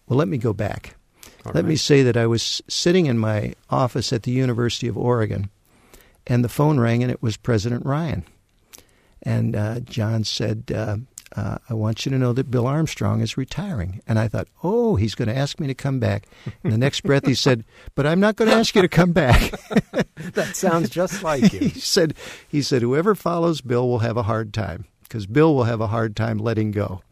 Well, 0.09 0.18
let 0.18 0.28
me 0.28 0.38
go 0.38 0.52
back. 0.52 0.96
All 1.46 1.52
let 1.54 1.62
right. 1.62 1.64
me 1.70 1.76
say 1.76 2.02
that 2.02 2.16
I 2.16 2.26
was 2.26 2.61
sitting 2.68 3.06
in 3.06 3.18
my 3.18 3.54
office 3.70 4.12
at 4.12 4.24
the 4.24 4.33
University 4.33 4.88
of 4.88 4.98
Oregon 4.98 5.48
and 6.26 6.44
the 6.44 6.48
phone 6.48 6.78
rang 6.80 7.02
and 7.02 7.11
it 7.11 7.22
was 7.22 7.37
President 7.37 7.87
Ryan. 7.87 8.24
And 9.22 9.54
uh, 9.54 9.80
John 9.80 10.24
said, 10.24 10.72
uh, 10.74 10.96
uh, 11.37 11.59
I 11.68 11.74
want 11.74 12.04
you 12.04 12.11
to 12.11 12.18
know 12.18 12.33
that 12.33 12.50
Bill 12.50 12.66
Armstrong 12.66 13.20
is 13.20 13.37
retiring. 13.37 14.00
And 14.06 14.18
I 14.18 14.28
thought, 14.28 14.48
oh, 14.64 14.96
he's 14.96 15.14
going 15.14 15.28
to 15.28 15.37
ask 15.37 15.61
me 15.61 15.66
to 15.68 15.74
come 15.74 16.00
back. 16.00 16.26
And 16.64 16.72
the 16.72 16.78
next 16.78 17.02
breath 17.02 17.26
he 17.26 17.35
said, 17.35 17.64
but 17.94 18.06
I'm 18.06 18.20
not 18.20 18.37
going 18.37 18.50
to 18.50 18.56
ask 18.56 18.74
you 18.74 18.83
to 18.83 18.88
come 18.88 19.12
back. 19.12 19.50
that 20.33 20.52
sounds 20.54 20.90
just 20.90 21.22
like 21.22 21.52
you. 21.52 21.59
he 21.68 21.80
said, 21.80 22.14
he 22.48 22.62
said, 22.62 22.83
whoever 22.83 23.14
follows 23.14 23.61
Bill 23.61 23.88
will 23.88 24.00
have 24.00 24.16
a 24.16 24.24
hard 24.24 24.52
time 24.52 24.87
because 25.02 25.26
Bill 25.26 25.54
will 25.54 25.64
have 25.64 25.80
a 25.80 25.88
hard 25.88 26.16
time 26.16 26.38
letting 26.38 26.70
go. 26.70 27.02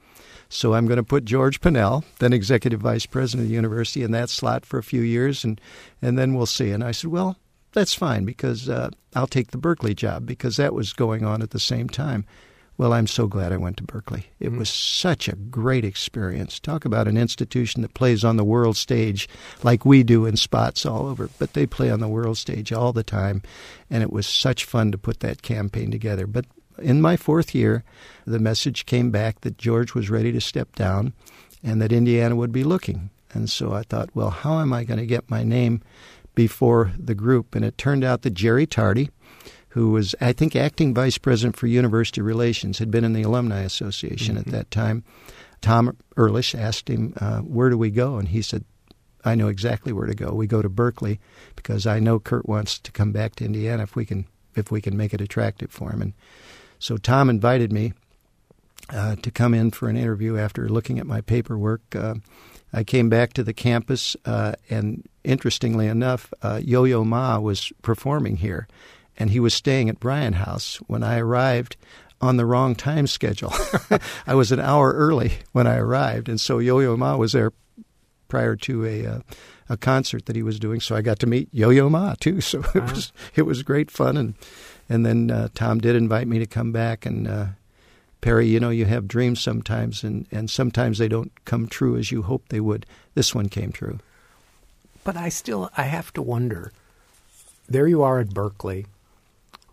So 0.49 0.73
I'm 0.73 0.87
going 0.87 0.97
to 0.97 1.05
put 1.05 1.27
George 1.27 1.61
Pinnell, 1.61 2.05
then 2.21 2.33
executive 2.33 2.81
vice 2.81 3.05
president 3.05 3.45
of 3.45 3.49
the 3.49 3.55
university, 3.55 4.03
in 4.03 4.13
that 4.13 4.31
slot 4.31 4.65
for 4.65 4.79
a 4.79 4.83
few 4.83 5.03
years, 5.03 5.45
and 5.45 5.61
and 6.01 6.19
then 6.19 6.35
we'll 6.35 6.47
see. 6.47 6.71
And 6.71 6.83
I 6.83 6.93
said, 6.93 7.11
well, 7.11 7.37
that's 7.73 7.95
fine 7.95 8.25
because 8.25 8.69
uh, 8.69 8.91
I'll 9.15 9.27
take 9.27 9.51
the 9.51 9.59
Berkeley 9.59 9.95
job 9.95 10.27
because 10.27 10.57
that 10.57 10.75
was 10.75 10.93
going 10.93 11.25
on 11.25 11.43
at 11.43 11.51
the 11.51 11.61
same 11.61 11.89
time. 11.89 12.25
Well, 12.79 12.93
I'm 12.93 13.09
so 13.09 13.27
glad 13.27 13.53
I 13.53 13.57
went 13.57 13.77
to 13.79 13.83
Berkeley. 13.83 14.27
It 14.39 14.51
mm-hmm. 14.51 14.59
was 14.61 14.71
such 14.71 15.27
a 15.27 15.35
great 15.35 15.85
experience. 15.85 16.61
Talk 16.61 16.85
about 16.85 17.09
an 17.09 17.17
institution 17.17 17.83
that 17.83 17.95
plays 17.95 18.25
on 18.25 18.37
the 18.37 18.45
world 18.45 18.77
stage 18.77 19.29
like 19.65 19.85
we 19.85 20.05
do 20.05 20.27
in 20.27 20.37
spots 20.37 20.87
all 20.87 21.09
over, 21.09 21.29
but 21.39 21.55
they 21.55 21.67
play 21.67 21.91
on 21.91 21.99
the 21.99 22.07
world 22.07 22.39
stage 22.39 22.73
all 22.73 22.93
the 22.93 23.03
time. 23.03 23.43
And 23.91 24.05
it 24.05 24.13
was 24.13 24.29
such 24.29 24.65
fun 24.65 24.93
to 24.93 24.99
put 24.99 25.19
that 25.21 25.43
campaign 25.43 25.91
together. 25.91 26.29
But 26.29 26.47
in 26.81 27.01
my 27.01 27.17
fourth 27.17 27.53
year, 27.53 27.83
the 28.25 28.39
message 28.39 28.87
came 28.87 29.11
back 29.11 29.41
that 29.41 29.59
George 29.59 29.95
was 29.95 30.09
ready 30.09 30.31
to 30.31 30.41
step 30.41 30.77
down 30.77 31.15
and 31.65 31.83
that 31.83 31.93
Indiana 31.93 32.37
would 32.37 32.53
be 32.53 32.63
looking. 32.63 33.11
And 33.33 33.51
so 33.51 33.73
I 33.73 33.83
thought, 33.83 34.11
well, 34.15 34.31
how 34.31 34.61
am 34.61 34.73
I 34.73 34.85
going 34.85 35.01
to 35.01 35.07
get 35.07 35.29
my 35.29 35.43
name 35.43 35.83
before 36.39 36.93
the 36.97 37.17
group? 37.17 37.57
And 37.57 37.65
it 37.65 37.77
turned 37.77 38.05
out 38.05 38.23
that 38.23 38.31
Jerry 38.31 38.65
Tardy, 38.65 39.11
who 39.71 39.91
was, 39.91 40.15
I 40.21 40.33
think, 40.33 40.55
acting 40.55 40.95
vice 40.95 41.19
president 41.19 41.57
for 41.57 41.67
university 41.67 42.21
relations, 42.21 42.79
had 42.79 42.93
been 42.93 43.03
in 43.03 43.13
the 43.13 43.23
Alumni 43.23 43.63
Association 43.63 44.37
mm-hmm. 44.37 44.49
at 44.49 44.53
that 44.53 44.71
time. 44.71 45.03
Tom 45.63 45.97
Ehrlich 46.17 46.55
asked 46.55 46.89
him, 46.89 47.13
uh, 47.21 47.41
Where 47.41 47.71
do 47.71 47.77
we 47.77 47.91
go? 47.91 48.19
And 48.19 48.29
he 48.29 48.41
said, 48.41 48.65
I 49.25 49.35
know 49.35 49.49
exactly 49.49 49.93
where 49.93 50.07
to 50.07 50.15
go. 50.15 50.33
We 50.33 50.47
go 50.47 50.63
to 50.63 50.69
Berkeley 50.69 51.19
because 51.57 51.89
I 51.89 51.99
know 51.99 52.21
Curt 52.21 52.49
wants 52.49 52.79
to 52.79 52.93
come 52.93 53.11
back 53.11 53.35
to 53.37 53.45
Indiana 53.45 53.83
if 53.83 53.97
we 53.97 54.07
can 54.07 54.25
if 54.55 54.71
we 54.71 54.81
can 54.81 54.97
make 54.97 55.13
it 55.13 55.21
attractive 55.21 55.73
for 55.73 55.91
him. 55.91 56.01
And 56.03 56.13
so 56.79 56.99
Tom 56.99 57.29
invited 57.29 57.73
me 57.73 57.95
uh, 58.91 59.17
to 59.17 59.33
come 59.33 59.55
in 59.55 59.73
for 59.73 59.89
an 59.89 59.97
interview 59.97 60.39
after 60.39 60.69
looking 60.69 61.01
at 61.01 61.07
my 61.07 61.21
paperwork. 61.21 61.83
Uh, 61.97 62.15
I 62.73 62.85
came 62.85 63.09
back 63.09 63.33
to 63.35 63.43
the 63.43 63.55
campus, 63.55 64.17
uh, 64.25 64.53
and 64.69 65.07
interestingly 65.25 65.87
enough, 65.87 66.33
uh, 66.43 66.61
Yo 66.63 66.85
Yo 66.85 67.05
Ma 67.05 67.39
was 67.39 67.73
performing 67.83 68.37
here, 68.37 68.69
and 69.17 69.31
he 69.31 69.41
was 69.41 69.55
staying 69.55 69.89
at 69.89 70.01
Bryan 70.01 70.35
House 70.35 70.77
when 70.87 71.03
I 71.03 71.19
arrived 71.19 71.77
on 72.21 72.37
the 72.37 72.47
wrong 72.47 72.75
time 72.75 73.07
schedule. 73.07 73.53
I 74.27 74.35
was 74.35 74.53
an 74.53 74.61
hour 74.61 74.93
early 74.93 75.33
when 75.53 75.67
I 75.67 75.77
arrived, 75.77 76.29
and 76.29 76.41
so 76.41 76.59
Yo 76.59 76.81
Yo 76.81 76.97
Ma 76.97 77.17
was 77.17 77.33
there 77.33 77.53
prior 78.29 78.57
to 78.57 78.85
a 78.85 79.07
uh, 79.07 79.21
a 79.71 79.77
concert 79.77 80.27
that 80.27 80.37
he 80.37 80.43
was 80.43 80.59
doing. 80.59 80.81
So 80.81 80.97
I 80.97 81.03
got 81.03 81.19
to 81.21 81.27
meet 81.27 81.49
Yo 81.53 81.71
Yo 81.71 81.89
Ma 81.89 82.15
too. 82.19 82.41
So 82.49 82.63
it 82.75 82.83
was 82.83 83.13
it 83.35 83.43
was 83.43 83.63
great 83.63 83.91
fun, 83.91 84.17
and 84.17 84.35
and 84.89 85.05
then 85.05 85.31
uh, 85.31 85.49
Tom 85.55 85.79
did 85.79 85.97
invite 85.97 86.29
me 86.29 86.39
to 86.39 86.47
come 86.47 86.73
back. 86.73 87.07
And 87.07 87.29
uh, 87.29 87.47
Perry, 88.21 88.49
you 88.49 88.59
know, 88.59 88.71
you 88.71 88.85
have 88.85 89.07
dreams 89.09 89.41
sometimes, 89.41 90.03
and 90.03 90.27
and 90.31 90.51
sometimes 90.51 90.99
they 90.99 91.09
don't 91.09 91.33
come 91.45 91.67
true 91.67 91.97
as 91.97 92.11
you 92.11 92.23
hope 92.23 92.49
they 92.49 92.61
would. 92.61 92.87
This 93.15 93.35
one 93.35 93.49
came 93.49 93.73
true. 93.73 93.99
But 95.05 95.17
I 95.17 95.29
still 95.29 95.71
I 95.77 95.85
have 95.85 96.13
to 96.15 96.23
wonder. 96.23 96.73
There 97.69 97.87
you 97.87 98.03
are 98.03 98.19
at 98.19 98.35
Berkeley 98.35 98.87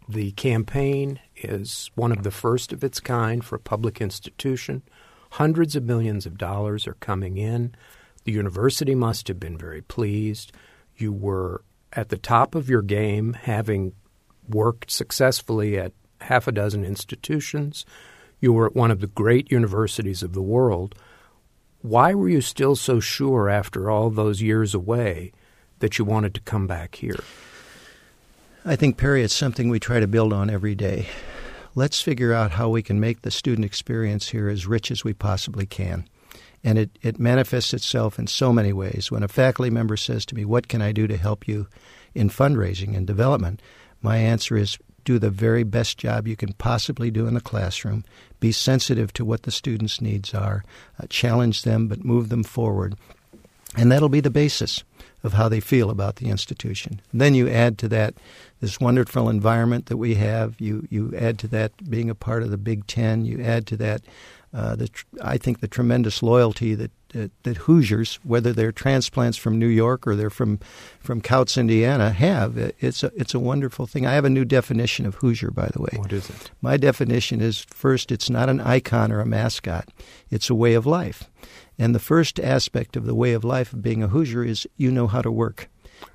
the 0.08 0.31
campaign 0.31 1.19
is 1.36 1.89
one 1.95 2.12
of 2.12 2.23
the 2.23 2.31
first 2.31 2.71
of 2.71 2.84
its 2.84 2.99
kind 2.99 3.43
for 3.43 3.55
a 3.55 3.60
public 3.60 4.01
institution. 4.01 4.84
Hundreds 5.31 5.75
of 5.75 5.84
millions 5.84 6.25
of 6.25 6.38
dollars 6.38 6.88
are 6.88 6.95
coming 6.95 7.38
in. 7.38 7.75
The 8.23 8.31
university 8.31 8.95
must 8.95 9.27
have 9.27 9.39
been 9.39 9.58
very 9.58 9.81
pleased. 9.81 10.51
You 10.95 11.12
were 11.12 11.63
at 11.93 12.10
the 12.10 12.17
top 12.17 12.55
of 12.55 12.69
your 12.69 12.81
game, 12.81 13.34
having 13.34 13.93
worked 14.47 14.91
successfully 14.91 15.77
at 15.77 15.93
half 16.21 16.47
a 16.47 16.51
dozen 16.51 16.86
institutions. 16.86 17.86
You 18.39 18.54
were 18.54 18.67
at 18.67 18.76
one 18.76 18.91
of 18.91 19.00
the 19.00 19.08
great 19.08 19.52
universities 19.52 20.24
of 20.24 20.34
the 20.34 20.41
world. 20.41 20.95
Why 21.82 22.13
were 22.13 22.30
you 22.30 22.41
still 22.41 22.76
so 22.76 23.00
sure 23.00 23.50
after 23.50 23.89
all 23.89 24.10
those 24.10 24.41
years 24.41 24.74
away 24.74 25.32
that 25.80 25.98
you 25.98 26.06
wanted 26.06 26.34
to 26.36 26.41
come 26.41 26.67
back 26.67 26.95
here? 26.95 27.19
I 28.65 28.76
think, 28.76 28.98
Perry, 28.98 29.24
it's 29.24 29.36
something 29.36 29.69
we 29.69 29.80
try 29.80 30.00
to 30.00 30.08
build 30.08 30.34
on 30.34 30.50
every 30.50 30.74
day. 30.74 31.08
Let's 31.76 32.02
figure 32.02 32.34
out 32.34 32.52
how 32.52 32.69
we 32.69 32.82
can 32.82 33.00
make 33.00 33.21
the 33.21 33.30
student 33.30 33.65
experience 33.65 34.30
here 34.30 34.50
as 34.50 34.65
rich 34.65 34.89
as 34.89 35.04
we 35.04 35.13
possibly 35.13 35.65
can. 35.65 36.08
And 36.63 36.80
it, 36.80 36.98
it 37.04 37.19
manifests 37.19 37.74
itself 37.74 38.17
in 38.17 38.26
so 38.26 38.52
many 38.52 38.74
ways. 38.74 39.12
When 39.12 39.21
a 39.21 39.28
faculty 39.28 39.69
member 39.69 39.98
says 39.98 40.26
to 40.28 40.36
me, 40.36 40.45
What 40.45 40.67
can 40.67 40.82
I 40.82 40.93
do 40.93 41.06
to 41.06 41.17
help 41.17 41.48
you 41.48 41.67
in 42.15 42.30
fundraising 42.30 42.98
and 42.98 43.06
development? 43.06 43.62
My 44.02 44.17
answer 44.17 44.58
is 44.58 44.80
do 45.06 45.18
the 45.18 45.30
very 45.30 45.63
best 45.63 45.98
job 45.98 46.28
you 46.28 46.36
can 46.36 46.54
possibly 46.54 47.10
do 47.10 47.28
in 47.28 47.36
the 47.36 47.41
classroom. 47.41 48.04
Be 48.39 48.52
sensitive 48.52 49.13
to 49.13 49.24
what 49.24 49.44
the 49.44 49.52
students' 49.52 50.02
needs 50.02 50.34
are. 50.34 50.63
Uh, 51.02 51.06
challenge 51.10 51.63
them, 51.63 51.88
but 51.88 52.04
move 52.04 52.30
them 52.30 52.44
forward. 52.44 52.96
And 53.78 53.91
that'll 53.91 54.10
be 54.10 54.22
the 54.22 54.30
basis 54.30 54.84
of 55.24 55.34
how 55.34 55.50
they 55.50 55.60
feel 55.60 55.89
about 55.89 56.18
the 56.18 56.30
institution. 56.30 57.02
And 57.12 57.20
then 57.20 57.34
you 57.34 57.50
add 57.50 57.78
to 57.80 57.88
that 57.89 58.15
this 58.62 58.80
wonderful 58.80 59.28
environment 59.30 59.88
that 59.88 59.98
we 59.98 60.15
have. 60.15 60.56
You 60.60 60.88
you 60.89 61.13
add 61.18 61.39
to 61.39 61.48
that 61.50 61.89
being 61.89 62.10
a 62.10 62.15
part 62.15 62.44
of 62.44 62.52
the 62.52 62.58
Big 62.58 62.88
Ten. 62.88 63.26
You 63.26 63.41
add 63.41 63.65
to 63.68 63.78
that 63.78 64.02
uh, 64.56 64.76
the 64.76 64.89
I 65.22 65.38
think 65.38 65.60
the 65.60 65.68
tremendous 65.68 66.24
loyalty 66.24 66.76
that, 66.76 66.91
that, 67.10 67.32
that 67.44 67.58
Hoosiers, 67.58 68.20
whether 68.24 68.54
they're 68.54 68.72
transplants 68.72 69.38
from 69.38 69.60
New 69.60 69.68
York 69.68 70.08
or 70.08 70.15
they're 70.15 70.30
from 70.30 70.60
from 71.02 71.22
Kouts, 71.22 71.58
Indiana, 71.58 72.12
have. 72.12 72.58
It's 72.58 73.04
a 73.04 73.12
it's 73.15 73.34
a 73.34 73.39
wonderful 73.39 73.86
thing. 73.86 74.06
I 74.06 74.13
have 74.13 74.24
a 74.24 74.30
new 74.30 74.46
definition 74.46 75.06
of 75.06 75.15
Hoosier, 75.15 75.52
by 75.52 75.68
the 75.68 75.82
way. 75.82 75.98
What 75.98 76.13
is 76.13 76.30
it? 76.30 76.52
My 76.62 76.78
definition 76.78 77.41
is 77.41 77.65
first, 77.70 78.13
it's 78.13 78.30
not 78.30 78.48
an 78.48 78.62
icon 78.62 79.12
or 79.12 79.20
a 79.20 79.26
mascot. 79.26 79.89
It's 80.30 80.50
a 80.50 80.56
way 80.56 80.74
of 80.74 80.86
life. 80.86 81.30
And 81.78 81.94
the 81.94 82.00
first 82.00 82.39
aspect 82.39 82.96
of 82.96 83.06
the 83.06 83.15
way 83.15 83.34
of 83.34 83.44
life 83.44 83.74
of 83.74 83.82
being 83.82 84.02
a 84.02 84.08
Hoosier 84.08 84.46
is 84.46 84.65
you 84.78 84.89
know 84.89 85.08
how 85.08 85.22
to 85.22 85.32
work. 85.32 85.70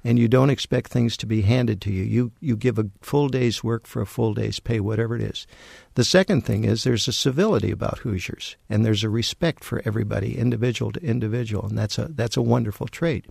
And 0.04 0.18
you 0.18 0.28
don't 0.28 0.50
expect 0.50 0.90
things 0.90 1.16
to 1.18 1.26
be 1.26 1.42
handed 1.42 1.80
to 1.82 1.92
you. 1.92 2.02
You 2.02 2.32
you 2.40 2.56
give 2.56 2.78
a 2.78 2.88
full 3.02 3.28
day's 3.28 3.62
work 3.62 3.86
for 3.86 4.00
a 4.00 4.06
full 4.06 4.34
day's 4.34 4.60
pay, 4.60 4.80
whatever 4.80 5.16
it 5.16 5.22
is. 5.22 5.46
The 5.94 6.04
second 6.04 6.42
thing 6.42 6.64
is 6.64 6.84
there's 6.84 7.08
a 7.08 7.12
civility 7.12 7.70
about 7.70 7.98
Hoosiers, 7.98 8.56
and 8.68 8.84
there's 8.84 9.04
a 9.04 9.10
respect 9.10 9.62
for 9.62 9.82
everybody, 9.84 10.38
individual 10.38 10.92
to 10.92 11.02
individual, 11.02 11.66
and 11.66 11.76
that's 11.76 11.98
a 11.98 12.08
that's 12.10 12.36
a 12.36 12.42
wonderful 12.42 12.86
trait. 12.86 13.26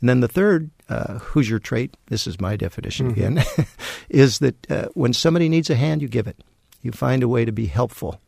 And 0.00 0.08
then 0.08 0.20
the 0.20 0.28
third 0.28 0.70
uh, 0.88 1.18
Hoosier 1.18 1.60
trait, 1.60 1.96
this 2.08 2.26
is 2.26 2.40
my 2.40 2.56
definition 2.56 3.12
mm-hmm. 3.12 3.38
again, 3.38 3.66
is 4.08 4.40
that 4.40 4.70
uh, 4.70 4.88
when 4.94 5.12
somebody 5.12 5.48
needs 5.48 5.70
a 5.70 5.76
hand, 5.76 6.02
you 6.02 6.08
give 6.08 6.26
it. 6.26 6.42
You 6.80 6.90
find 6.90 7.22
a 7.22 7.28
way 7.28 7.44
to 7.44 7.52
be 7.52 7.66
helpful 7.66 8.20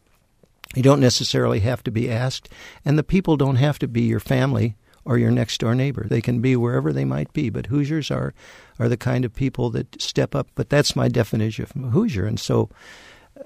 you 0.74 0.82
don't 0.82 1.00
necessarily 1.00 1.60
have 1.60 1.82
to 1.84 1.90
be 1.90 2.10
asked, 2.10 2.48
and 2.84 2.98
the 2.98 3.04
people 3.04 3.36
don't 3.36 3.56
have 3.56 3.78
to 3.80 3.88
be 3.88 4.02
your 4.02 4.20
family 4.20 4.76
or 5.04 5.18
your 5.18 5.30
next 5.30 5.58
door 5.58 5.74
neighbor. 5.74 6.06
They 6.08 6.20
can 6.20 6.40
be 6.40 6.56
wherever 6.56 6.92
they 6.92 7.04
might 7.04 7.32
be, 7.32 7.50
but 7.50 7.66
Hoosiers 7.66 8.10
are 8.10 8.34
are 8.78 8.88
the 8.88 8.96
kind 8.96 9.24
of 9.24 9.34
people 9.34 9.70
that 9.70 10.00
step 10.00 10.34
up. 10.34 10.48
But 10.54 10.68
that's 10.68 10.96
my 10.96 11.08
definition 11.08 11.64
of 11.64 11.84
a 11.84 11.88
Hoosier, 11.88 12.26
and 12.26 12.38
so 12.38 12.70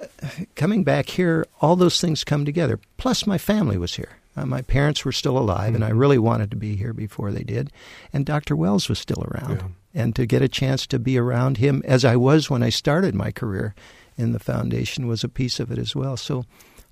uh, 0.00 0.06
coming 0.54 0.84
back 0.84 1.08
here, 1.08 1.46
all 1.60 1.76
those 1.76 2.00
things 2.00 2.24
come 2.24 2.44
together. 2.44 2.78
Plus, 2.96 3.26
my 3.26 3.38
family 3.38 3.78
was 3.78 3.94
here. 3.94 4.18
Uh, 4.36 4.46
my 4.46 4.62
parents 4.62 5.04
were 5.04 5.12
still 5.12 5.36
alive, 5.36 5.68
mm-hmm. 5.68 5.76
and 5.76 5.84
I 5.84 5.90
mm-hmm. 5.90 5.98
really 5.98 6.18
wanted 6.18 6.50
to 6.50 6.56
be 6.56 6.76
here 6.76 6.92
before 6.92 7.32
they 7.32 7.42
did. 7.42 7.72
And 8.12 8.24
Dr. 8.24 8.54
Wells 8.54 8.88
was 8.88 8.98
still 8.98 9.24
around, 9.24 9.62
yeah. 9.94 10.02
and 10.02 10.16
to 10.16 10.26
get 10.26 10.42
a 10.42 10.48
chance 10.48 10.86
to 10.88 10.98
be 10.98 11.18
around 11.18 11.56
him 11.56 11.82
as 11.84 12.04
I 12.04 12.16
was 12.16 12.48
when 12.48 12.62
I 12.62 12.68
started 12.68 13.14
my 13.14 13.32
career 13.32 13.74
in 14.16 14.32
the 14.32 14.38
foundation 14.38 15.06
was 15.06 15.24
a 15.24 15.28
piece 15.28 15.60
of 15.60 15.70
it 15.70 15.78
as 15.78 15.94
well. 15.94 16.16
So 16.16 16.44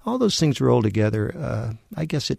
all 0.07 0.19
those 0.19 0.39
things 0.39 0.61
roll 0.61 0.83
together. 0.83 1.35
Uh, 1.37 1.73
I 1.97 2.05
guess 2.05 2.31
it 2.31 2.39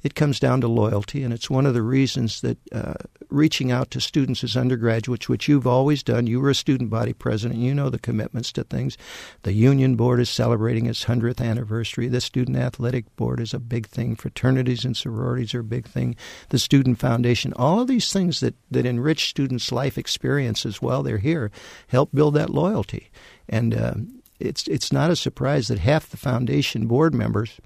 it 0.00 0.14
comes 0.14 0.38
down 0.38 0.60
to 0.60 0.68
loyalty, 0.68 1.24
and 1.24 1.34
it's 1.34 1.50
one 1.50 1.66
of 1.66 1.74
the 1.74 1.82
reasons 1.82 2.40
that 2.42 2.58
uh, 2.72 2.94
reaching 3.30 3.72
out 3.72 3.90
to 3.90 4.00
students 4.00 4.44
as 4.44 4.56
undergraduates, 4.56 5.28
which 5.28 5.48
you've 5.48 5.66
always 5.66 6.04
done. 6.04 6.28
You 6.28 6.40
were 6.40 6.50
a 6.50 6.54
student 6.54 6.88
body 6.88 7.12
president. 7.12 7.58
You 7.58 7.74
know 7.74 7.90
the 7.90 7.98
commitments 7.98 8.52
to 8.52 8.62
things. 8.62 8.96
The 9.42 9.52
union 9.52 9.96
board 9.96 10.20
is 10.20 10.30
celebrating 10.30 10.86
its 10.86 11.04
hundredth 11.04 11.40
anniversary. 11.40 12.06
The 12.06 12.20
student 12.20 12.56
athletic 12.56 13.14
board 13.16 13.40
is 13.40 13.52
a 13.52 13.58
big 13.58 13.88
thing. 13.88 14.14
Fraternities 14.14 14.84
and 14.84 14.96
sororities 14.96 15.52
are 15.52 15.60
a 15.60 15.64
big 15.64 15.88
thing. 15.88 16.14
The 16.50 16.60
student 16.60 17.00
foundation, 17.00 17.52
all 17.54 17.80
of 17.80 17.88
these 17.88 18.12
things 18.12 18.38
that 18.38 18.54
that 18.70 18.86
enrich 18.86 19.28
students' 19.28 19.72
life 19.72 19.98
experiences 19.98 20.80
while 20.80 21.02
they're 21.02 21.18
here, 21.18 21.50
help 21.88 22.10
build 22.14 22.34
that 22.34 22.50
loyalty. 22.50 23.10
And 23.48 23.74
uh, 23.74 23.94
it's 24.40 24.66
it's 24.68 24.92
not 24.92 25.10
a 25.10 25.16
surprise 25.16 25.68
that 25.68 25.78
half 25.78 26.08
the 26.08 26.16
foundation 26.16 26.86
board 26.86 27.14
members, 27.14 27.60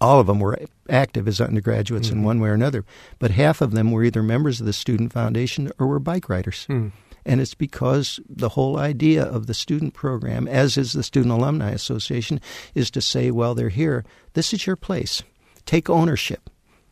all 0.00 0.20
of 0.20 0.26
them 0.26 0.40
were 0.40 0.58
active 0.88 1.26
as 1.28 1.40
undergraduates 1.40 2.08
mm-hmm. 2.08 2.18
in 2.18 2.24
one 2.24 2.40
way 2.40 2.50
or 2.50 2.54
another, 2.54 2.84
but 3.18 3.30
half 3.30 3.60
of 3.60 3.72
them 3.72 3.90
were 3.90 4.04
either 4.04 4.22
members 4.22 4.60
of 4.60 4.66
the 4.66 4.72
student 4.72 5.12
foundation 5.12 5.70
or 5.78 5.86
were 5.86 5.98
bike 5.98 6.28
riders. 6.28 6.66
Mm. 6.68 6.92
And 7.26 7.40
it's 7.40 7.54
because 7.54 8.18
the 8.28 8.50
whole 8.50 8.78
idea 8.78 9.22
of 9.22 9.46
the 9.46 9.54
student 9.54 9.92
program, 9.92 10.48
as 10.48 10.78
is 10.78 10.94
the 10.94 11.02
Student 11.02 11.34
Alumni 11.34 11.70
Association, 11.70 12.40
is 12.74 12.90
to 12.92 13.02
say, 13.02 13.30
well, 13.30 13.54
they're 13.54 13.68
here. 13.68 14.06
This 14.32 14.54
is 14.54 14.66
your 14.66 14.76
place. 14.76 15.22
Take 15.66 15.90
ownership 15.90 16.48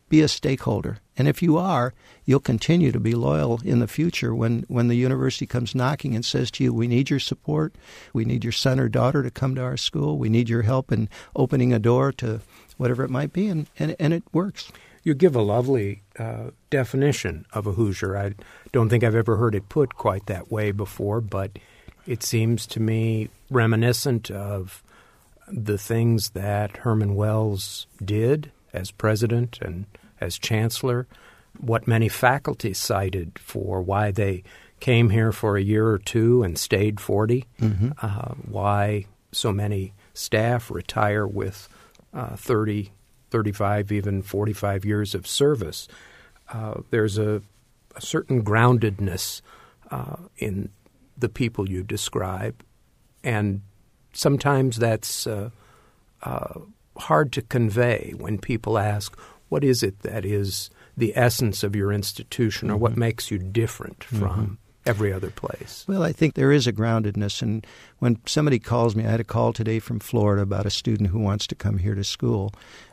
be 0.09 0.21
a 0.21 0.27
stakeholder. 0.27 0.97
And 1.17 1.27
if 1.27 1.41
you 1.41 1.57
are, 1.57 1.93
you'll 2.25 2.39
continue 2.39 2.91
to 2.91 2.99
be 2.99 3.13
loyal 3.13 3.59
in 3.63 3.79
the 3.79 3.87
future 3.87 4.33
when, 4.33 4.65
when 4.67 4.87
the 4.87 4.95
university 4.95 5.45
comes 5.45 5.75
knocking 5.75 6.15
and 6.15 6.25
says 6.25 6.49
to 6.51 6.63
you, 6.63 6.73
We 6.73 6.87
need 6.87 7.09
your 7.09 7.19
support. 7.19 7.75
We 8.13 8.25
need 8.25 8.43
your 8.43 8.53
son 8.53 8.79
or 8.79 8.89
daughter 8.89 9.23
to 9.23 9.31
come 9.31 9.55
to 9.55 9.61
our 9.61 9.77
school. 9.77 10.17
We 10.17 10.29
need 10.29 10.49
your 10.49 10.63
help 10.63 10.91
in 10.91 11.09
opening 11.35 11.73
a 11.73 11.79
door 11.79 12.11
to 12.13 12.41
whatever 12.77 13.03
it 13.03 13.09
might 13.09 13.33
be, 13.33 13.47
and, 13.47 13.67
and, 13.77 13.95
and 13.99 14.13
it 14.13 14.23
works. 14.31 14.71
You 15.03 15.13
give 15.13 15.35
a 15.35 15.41
lovely 15.41 16.01
uh, 16.17 16.51
definition 16.69 17.45
of 17.53 17.67
a 17.67 17.73
Hoosier. 17.73 18.17
I 18.17 18.33
don't 18.71 18.89
think 18.89 19.03
I've 19.03 19.15
ever 19.15 19.37
heard 19.37 19.55
it 19.55 19.69
put 19.69 19.95
quite 19.95 20.25
that 20.27 20.51
way 20.51 20.71
before, 20.71 21.21
but 21.21 21.57
it 22.05 22.23
seems 22.23 22.65
to 22.67 22.79
me 22.79 23.29
reminiscent 23.49 24.31
of 24.31 24.83
the 25.47 25.77
things 25.77 26.31
that 26.31 26.77
Herman 26.77 27.15
Wells 27.15 27.87
did 28.03 28.51
as 28.73 28.91
president 28.91 29.59
and 29.61 29.85
as 30.21 30.37
chancellor, 30.37 31.07
what 31.59 31.87
many 31.87 32.09
faculty 32.09 32.73
cited 32.73 33.39
for 33.39 33.81
why 33.81 34.11
they 34.11 34.43
came 34.79 35.09
here 35.09 35.31
for 35.31 35.57
a 35.57 35.61
year 35.61 35.87
or 35.87 35.97
two 35.97 36.43
and 36.43 36.57
stayed 36.57 36.99
40, 36.99 37.45
mm-hmm. 37.59 37.89
uh, 38.01 38.33
why 38.47 39.05
so 39.31 39.51
many 39.51 39.93
staff 40.13 40.71
retire 40.71 41.27
with 41.27 41.67
uh, 42.13 42.35
30, 42.35 42.91
35, 43.29 43.91
even 43.91 44.21
45 44.21 44.85
years 44.85 45.13
of 45.13 45.27
service. 45.27 45.87
Uh, 46.51 46.81
there's 46.89 47.17
a, 47.17 47.41
a, 47.95 48.01
certain 48.01 48.43
groundedness 48.43 49.41
uh, 49.91 50.15
in 50.37 50.69
the 51.17 51.29
people 51.29 51.69
you 51.69 51.83
describe, 51.83 52.63
and 53.23 53.61
sometimes 54.13 54.77
that's 54.77 55.27
uh, 55.27 55.49
uh, 56.23 56.59
hard 56.99 57.31
to 57.33 57.41
convey 57.41 58.13
when 58.17 58.37
people 58.37 58.77
ask, 58.77 59.17
What 59.49 59.63
is 59.63 59.83
it 59.83 59.99
that 59.99 60.25
is 60.25 60.69
the 60.97 61.13
essence 61.15 61.63
of 61.63 61.75
your 61.75 61.91
institution, 61.91 62.69
or 62.69 62.73
mm-hmm. 62.73 62.81
what 62.81 62.97
makes 62.97 63.31
you 63.31 63.37
different 63.39 64.03
from? 64.03 64.29
Mm-hmm 64.29 64.53
every 64.85 65.13
other 65.13 65.29
place. 65.29 65.85
Well, 65.87 66.01
I 66.01 66.11
think 66.11 66.33
there 66.33 66.51
is 66.51 66.65
a 66.65 66.73
groundedness. 66.73 67.41
And 67.41 67.65
when 67.99 68.19
somebody 68.25 68.57
calls 68.57 68.95
me, 68.95 69.05
I 69.05 69.11
had 69.11 69.19
a 69.19 69.25
call 69.25 69.53
today 69.53 69.77
from 69.77 69.99
Florida 69.99 70.41
about 70.41 70.65
a 70.65 70.71
student 70.71 71.09
who 71.09 71.19
wants 71.19 71.45
to 71.47 71.55
come 71.55 71.77
here 71.77 71.93
to 71.93 72.03
school. 72.03 72.51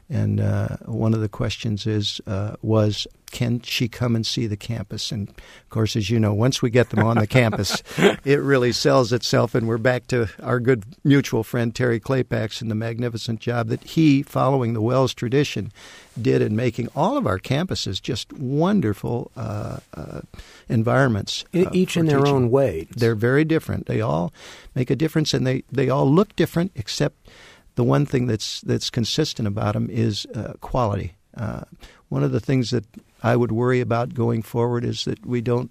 And 0.09 0.40
uh, 0.40 0.77
one 0.85 1.14
of 1.14 1.21
the 1.21 1.29
questions 1.29 1.87
is 1.87 2.21
uh, 2.27 2.55
was 2.62 3.07
can 3.33 3.61
she 3.61 3.88
come 3.88 4.14
and 4.14 4.25
see 4.25 4.47
the 4.47 4.57
campus? 4.57 5.11
And 5.11 5.29
of 5.29 5.69
course, 5.69 5.97
as 5.97 6.11
you 6.11 6.21
know, 6.21 6.33
once 6.33 6.62
we 6.62 6.71
get 6.71 6.90
them 6.90 7.05
on 7.05 7.19
the 7.19 7.27
campus, 7.27 7.83
it 8.25 8.40
really 8.40 8.73
sells 8.73 9.12
itself. 9.12 9.55
And 9.55 9.66
we're 9.66 9.79
back 9.79 10.07
to 10.09 10.29
our 10.42 10.61
good 10.61 10.85
mutual 11.05 11.42
friend 11.42 11.75
Terry 11.75 11.99
Clapacs 11.99 12.62
and 12.62 12.71
the 12.71 12.75
magnificent 12.75 13.40
job 13.40 13.69
that 13.69 13.83
he, 13.83 14.23
following 14.23 14.75
the 14.75 14.81
Wells 14.81 15.12
tradition, 15.12 15.73
did 16.21 16.40
in 16.40 16.55
making 16.55 16.88
all 16.95 17.16
of 17.16 17.27
our 17.27 17.38
campuses 17.38 18.01
just 18.01 18.33
wonderful 18.33 19.31
uh, 19.37 19.79
uh, 19.95 20.21
environments. 20.69 21.45
Uh, 21.53 21.69
Each 21.73 21.97
in 21.97 22.07
their 22.07 22.21
teaching. 22.21 22.35
own 22.35 22.51
way. 22.51 22.87
They're 22.90 23.16
very 23.16 23.45
different. 23.45 23.87
They 23.87 24.01
all 24.01 24.33
make 24.75 24.88
a 24.88 24.97
difference, 24.97 25.35
and 25.35 25.47
they, 25.47 25.64
they 25.71 25.88
all 25.90 26.11
look 26.11 26.35
different, 26.37 26.73
except 26.75 27.29
the 27.77 27.85
one 27.85 28.05
thing 28.05 28.27
that's 28.27 28.61
that's 28.62 28.91
consistent 28.91 29.47
about 29.47 29.75
them 29.75 29.89
is 29.91 30.27
uh, 30.35 30.55
quality. 30.61 31.15
Uh, 31.37 31.62
one 32.09 32.25
of 32.25 32.33
the 32.33 32.41
things 32.41 32.71
that 32.71 32.85
I 33.23 33.37
would 33.37 33.53
worry 33.53 33.81
about 33.81 34.15
going 34.15 34.43
forward 34.43 34.85
is 34.85 35.05
that 35.05 35.25
we 35.25 35.41
don't 35.41 35.71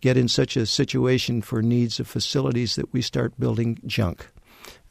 get 0.00 0.16
in 0.16 0.28
such 0.28 0.56
a 0.56 0.66
situation 0.66 1.42
for 1.42 1.62
needs 1.62 1.98
of 1.98 2.06
facilities 2.06 2.76
that 2.76 2.92
we 2.92 3.02
start 3.02 3.38
building 3.38 3.78
junk. 3.86 4.26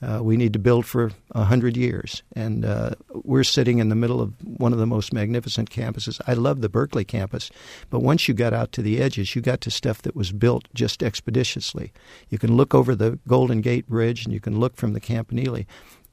Uh, 0.01 0.21
we 0.21 0.37
need 0.37 0.53
to 0.53 0.59
build 0.59 0.85
for 0.85 1.11
a 1.31 1.43
hundred 1.43 1.77
years, 1.77 2.21
and 2.35 2.65
uh, 2.65 2.91
we're 3.23 3.43
sitting 3.43 3.79
in 3.79 3.89
the 3.89 3.95
middle 3.95 4.21
of 4.21 4.33
one 4.43 4.73
of 4.73 4.79
the 4.79 4.85
most 4.85 5.13
magnificent 5.13 5.69
campuses. 5.69 6.19
I 6.27 6.33
love 6.33 6.61
the 6.61 6.69
Berkeley 6.69 7.05
campus, 7.05 7.49
but 7.89 8.01
once 8.01 8.27
you 8.27 8.33
got 8.33 8.53
out 8.53 8.71
to 8.73 8.81
the 8.81 9.01
edges, 9.01 9.35
you 9.35 9.41
got 9.41 9.61
to 9.61 9.71
stuff 9.71 10.01
that 10.01 10.15
was 10.15 10.31
built 10.31 10.67
just 10.73 11.01
expeditiously. 11.01 11.93
You 12.29 12.37
can 12.37 12.55
look 12.55 12.75
over 12.75 12.93
the 12.93 13.19
Golden 13.27 13.61
Gate 13.61 13.87
Bridge, 13.87 14.25
and 14.25 14.33
you 14.33 14.39
can 14.39 14.59
look 14.59 14.75
from 14.75 14.93
the 14.93 14.99
Campanile, 14.99 15.65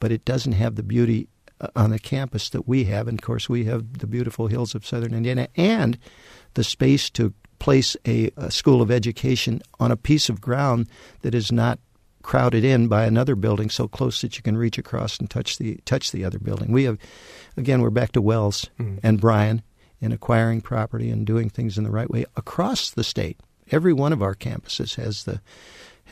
but 0.02 0.10
it 0.10 0.24
doesn't 0.24 0.54
have 0.54 0.74
the 0.74 0.82
beauty 0.82 1.28
uh, 1.60 1.68
on 1.76 1.90
the 1.90 1.98
campus 1.98 2.50
that 2.50 2.66
we 2.66 2.82
have. 2.82 3.06
And 3.06 3.20
of 3.20 3.24
course, 3.24 3.48
we 3.48 3.66
have 3.66 4.00
the 4.00 4.08
beautiful 4.08 4.48
hills 4.48 4.74
of 4.74 4.84
southern 4.84 5.14
Indiana 5.14 5.46
and 5.54 5.96
the 6.54 6.64
space 6.64 7.08
to 7.10 7.32
place 7.60 7.96
a, 8.04 8.32
a 8.36 8.50
school 8.50 8.82
of 8.82 8.90
education 8.90 9.62
on 9.78 9.92
a 9.92 9.96
piece 9.96 10.28
of 10.28 10.40
ground 10.40 10.88
that 11.20 11.36
is 11.36 11.52
not 11.52 11.78
crowded 12.24 12.64
in 12.64 12.88
by 12.88 13.04
another 13.04 13.36
building 13.36 13.70
so 13.70 13.86
close 13.86 14.22
that 14.22 14.36
you 14.36 14.42
can 14.42 14.56
reach 14.56 14.76
across 14.76 15.18
and 15.18 15.30
touch 15.30 15.58
the 15.58 15.76
touch 15.84 16.10
the 16.10 16.24
other 16.24 16.40
building. 16.40 16.72
We 16.72 16.82
have 16.82 16.98
again 17.56 17.80
we're 17.80 17.90
back 17.90 18.10
to 18.12 18.20
Wells 18.20 18.68
mm-hmm. 18.80 18.98
and 19.04 19.20
Bryan 19.20 19.62
in 20.00 20.10
acquiring 20.10 20.62
property 20.62 21.10
and 21.10 21.24
doing 21.24 21.48
things 21.48 21.78
in 21.78 21.84
the 21.84 21.92
right 21.92 22.10
way 22.10 22.24
across 22.34 22.90
the 22.90 23.04
state. 23.04 23.38
Every 23.70 23.92
one 23.92 24.12
of 24.12 24.20
our 24.20 24.34
campuses 24.34 24.96
has 24.96 25.22
the 25.22 25.40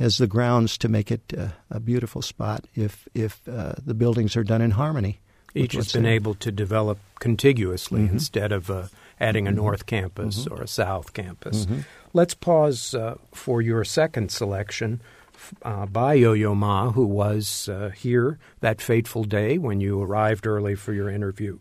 has 0.00 0.16
the 0.16 0.26
grounds 0.26 0.78
to 0.78 0.88
make 0.88 1.12
it 1.12 1.32
uh, 1.36 1.48
a 1.70 1.78
beautiful 1.78 2.22
spot 2.22 2.64
if 2.74 3.06
if 3.14 3.46
uh, 3.46 3.74
the 3.84 3.94
buildings 3.94 4.36
are 4.36 4.42
done 4.42 4.62
in 4.62 4.72
harmony. 4.72 5.20
Each 5.54 5.74
has 5.74 5.92
been 5.92 6.06
able 6.06 6.34
to 6.36 6.50
develop 6.50 6.98
contiguously 7.18 8.02
mm-hmm. 8.02 8.14
instead 8.14 8.52
of 8.52 8.70
uh, 8.70 8.84
adding 9.20 9.46
a 9.46 9.50
mm-hmm. 9.50 9.56
north 9.56 9.86
campus 9.86 10.44
mm-hmm. 10.44 10.54
or 10.54 10.62
a 10.62 10.68
south 10.68 11.12
campus. 11.12 11.66
Mm-hmm. 11.66 11.80
Let's 12.12 12.34
pause 12.34 12.94
uh, 12.94 13.16
for 13.34 13.60
your 13.60 13.84
second 13.84 14.30
selection 14.30 15.02
uh, 15.62 15.86
by 15.86 16.14
Yo 16.14 16.32
Yo 16.32 16.54
Ma, 16.54 16.92
who 16.92 17.04
was 17.04 17.68
uh, 17.68 17.90
here 17.90 18.38
that 18.60 18.80
fateful 18.80 19.24
day 19.24 19.58
when 19.58 19.80
you 19.80 20.00
arrived 20.00 20.46
early 20.46 20.76
for 20.76 20.92
your 20.92 21.10
interview. 21.10 21.58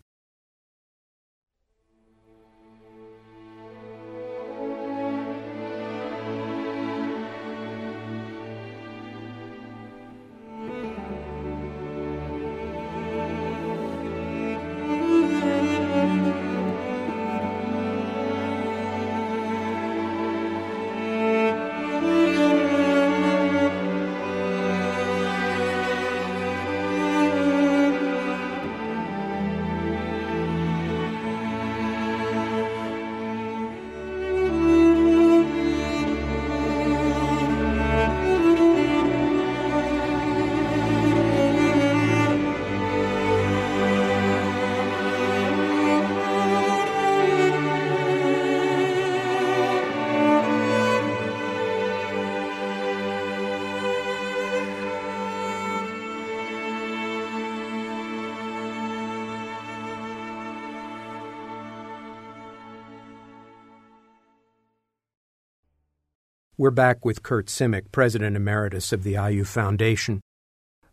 We're 66.60 66.72
back 66.72 67.06
with 67.06 67.24
Curt 67.24 67.46
Simic, 67.46 67.84
President 67.94 68.36
Emeritus 68.36 68.92
of 68.92 69.04
the 69.04 69.14
IU 69.14 69.46
Foundation. 69.46 70.20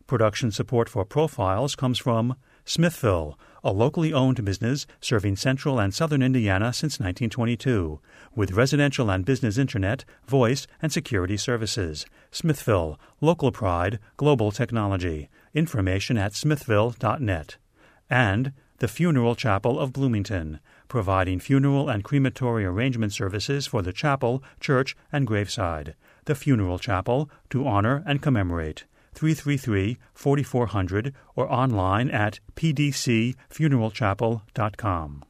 Production 0.05 0.49
support 0.49 0.87
for 0.87 1.03
Profiles 1.03 1.75
comes 1.75 1.99
from 1.99 2.37
Smithville, 2.63 3.37
a 3.65 3.73
locally 3.73 4.13
owned 4.13 4.45
business 4.45 4.87
serving 5.01 5.35
central 5.35 5.77
and 5.77 5.93
southern 5.93 6.23
Indiana 6.23 6.71
since 6.71 7.01
1922, 7.01 7.99
with 8.33 8.53
residential 8.53 9.09
and 9.09 9.25
business 9.25 9.57
internet, 9.57 10.05
voice, 10.25 10.67
and 10.81 10.93
security 10.93 11.35
services. 11.35 12.05
Smithville, 12.31 12.97
local 13.19 13.51
pride, 13.51 13.99
global 14.15 14.51
technology. 14.51 15.27
Information 15.53 16.17
at 16.17 16.33
smithville.net. 16.33 17.57
And 18.09 18.53
the 18.77 18.87
Funeral 18.87 19.35
Chapel 19.35 19.77
of 19.81 19.91
Bloomington, 19.91 20.61
providing 20.87 21.39
funeral 21.39 21.89
and 21.89 22.03
crematory 22.03 22.65
arrangement 22.65 23.13
services 23.13 23.67
for 23.67 23.81
the 23.81 23.93
chapel, 23.93 24.43
church, 24.59 24.95
and 25.11 25.27
graveside. 25.27 25.95
The 26.25 26.35
Funeral 26.35 26.79
Chapel, 26.79 27.29
to 27.49 27.67
honor 27.67 28.03
and 28.05 28.21
commemorate. 28.21 28.85
333 29.13 29.97
4400 30.13 31.13
or 31.35 31.51
online 31.51 32.09
at 32.11 32.39
pdcfuneralchapel.com. 32.55 35.23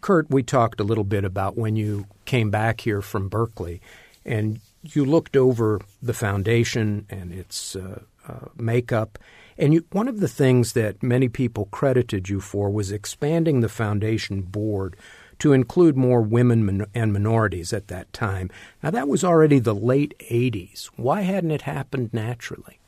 Curt, 0.00 0.28
we 0.28 0.42
talked 0.42 0.80
a 0.80 0.84
little 0.84 1.04
bit 1.04 1.24
about 1.24 1.56
when 1.56 1.76
you 1.76 2.06
came 2.24 2.50
back 2.50 2.80
here 2.82 3.00
from 3.00 3.28
Berkeley 3.28 3.80
and 4.24 4.60
you 4.82 5.04
looked 5.04 5.36
over 5.36 5.80
the 6.02 6.14
foundation 6.14 7.06
and 7.08 7.32
its 7.32 7.76
uh, 7.76 8.02
uh, 8.26 8.46
makeup 8.56 9.20
and 9.58 9.74
you, 9.74 9.84
one 9.90 10.08
of 10.08 10.20
the 10.20 10.28
things 10.28 10.72
that 10.74 11.02
many 11.02 11.28
people 11.28 11.66
credited 11.66 12.28
you 12.28 12.40
for 12.40 12.70
was 12.70 12.92
expanding 12.92 13.60
the 13.60 13.68
foundation 13.68 14.42
board 14.42 14.96
to 15.40 15.52
include 15.52 15.96
more 15.96 16.22
women 16.22 16.86
and 16.94 17.12
minorities 17.12 17.72
at 17.72 17.88
that 17.88 18.12
time. 18.12 18.50
Now, 18.82 18.90
that 18.90 19.08
was 19.08 19.24
already 19.24 19.58
the 19.58 19.74
late 19.74 20.14
80s. 20.30 20.86
Why 20.96 21.22
hadn't 21.22 21.50
it 21.50 21.62
happened 21.62 22.10
naturally? 22.12 22.78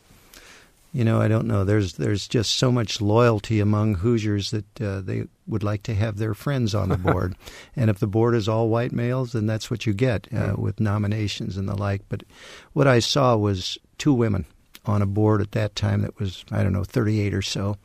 You 0.92 1.04
know, 1.04 1.20
I 1.20 1.28
don't 1.28 1.46
know. 1.46 1.62
There's 1.62 1.92
there's 1.94 2.26
just 2.26 2.56
so 2.56 2.72
much 2.72 3.00
loyalty 3.00 3.60
among 3.60 3.96
Hoosiers 3.96 4.50
that 4.50 4.80
uh, 4.80 5.00
they 5.00 5.26
would 5.46 5.62
like 5.62 5.84
to 5.84 5.94
have 5.94 6.16
their 6.16 6.34
friends 6.34 6.74
on 6.74 6.88
the 6.88 6.96
board, 7.12 7.36
and 7.76 7.88
if 7.90 8.00
the 8.00 8.08
board 8.08 8.34
is 8.34 8.48
all 8.48 8.68
white 8.68 8.90
males, 8.90 9.30
then 9.30 9.46
that's 9.46 9.70
what 9.70 9.86
you 9.86 9.92
get 9.92 10.26
uh, 10.32 10.54
mm. 10.54 10.58
with 10.58 10.80
nominations 10.80 11.56
and 11.56 11.68
the 11.68 11.76
like. 11.76 12.02
But 12.08 12.24
what 12.72 12.88
I 12.88 12.98
saw 12.98 13.36
was 13.36 13.78
two 13.98 14.12
women 14.12 14.46
on 14.86 15.02
a 15.02 15.06
board 15.06 15.40
at 15.40 15.52
that 15.52 15.74
time 15.74 16.02
that 16.02 16.18
was 16.18 16.44
I 16.50 16.62
don't 16.62 16.72
know 16.72 16.84
38 16.84 17.34
or 17.34 17.42
so, 17.42 17.76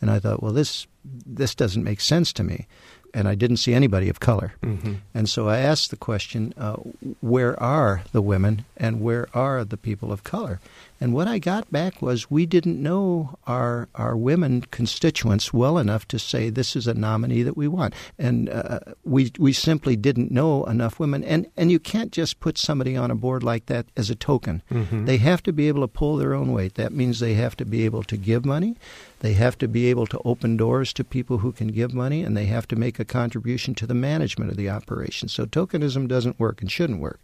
and 0.00 0.10
I 0.10 0.18
thought, 0.18 0.42
well, 0.42 0.52
this 0.52 0.86
this 1.04 1.54
doesn't 1.54 1.84
make 1.84 2.00
sense 2.00 2.32
to 2.34 2.44
me 2.44 2.66
and 3.14 3.28
I 3.28 3.36
didn't 3.36 3.58
see 3.58 3.72
anybody 3.72 4.08
of 4.08 4.18
color. 4.18 4.54
Mm-hmm. 4.62 4.94
And 5.14 5.28
so 5.28 5.48
I 5.48 5.58
asked 5.58 5.90
the 5.90 5.96
question, 5.96 6.52
uh, 6.58 6.74
where 7.20 7.60
are 7.62 8.02
the 8.10 8.20
women 8.20 8.64
and 8.76 9.00
where 9.00 9.28
are 9.32 9.64
the 9.64 9.76
people 9.76 10.12
of 10.12 10.24
color? 10.24 10.60
And 11.00 11.12
what 11.12 11.28
I 11.28 11.38
got 11.38 11.70
back 11.70 12.00
was 12.00 12.30
we 12.30 12.46
didn't 12.46 12.82
know 12.82 13.36
our 13.46 13.88
our 13.94 14.16
women 14.16 14.62
constituents 14.70 15.52
well 15.52 15.76
enough 15.76 16.06
to 16.08 16.18
say 16.18 16.50
this 16.50 16.76
is 16.76 16.86
a 16.86 16.94
nominee 16.94 17.42
that 17.42 17.56
we 17.56 17.68
want, 17.68 17.94
and 18.18 18.48
uh, 18.48 18.80
we 19.04 19.32
we 19.38 19.52
simply 19.52 19.96
didn't 19.96 20.30
know 20.30 20.64
enough 20.64 21.00
women. 21.00 21.24
And 21.24 21.46
and 21.56 21.70
you 21.70 21.78
can't 21.78 22.12
just 22.12 22.40
put 22.40 22.58
somebody 22.58 22.96
on 22.96 23.10
a 23.10 23.16
board 23.16 23.42
like 23.42 23.66
that 23.66 23.86
as 23.96 24.08
a 24.08 24.14
token. 24.14 24.62
Mm-hmm. 24.70 25.04
They 25.04 25.16
have 25.18 25.42
to 25.42 25.52
be 25.52 25.68
able 25.68 25.80
to 25.80 25.88
pull 25.88 26.16
their 26.16 26.32
own 26.32 26.52
weight. 26.52 26.74
That 26.74 26.92
means 26.92 27.18
they 27.18 27.34
have 27.34 27.56
to 27.56 27.64
be 27.64 27.84
able 27.84 28.04
to 28.04 28.16
give 28.16 28.44
money. 28.44 28.76
They 29.20 29.32
have 29.34 29.58
to 29.58 29.68
be 29.68 29.86
able 29.86 30.06
to 30.08 30.20
open 30.24 30.56
doors 30.56 30.92
to 30.92 31.04
people 31.04 31.38
who 31.38 31.50
can 31.50 31.68
give 31.68 31.92
money, 31.92 32.22
and 32.22 32.36
they 32.36 32.46
have 32.46 32.68
to 32.68 32.76
make 32.76 33.00
a 33.00 33.04
contribution 33.04 33.74
to 33.76 33.86
the 33.86 33.94
management 33.94 34.50
of 34.50 34.56
the 34.56 34.70
operation. 34.70 35.28
So 35.28 35.44
tokenism 35.44 36.08
doesn't 36.08 36.38
work 36.38 36.60
and 36.60 36.70
shouldn't 36.70 37.00
work. 37.00 37.20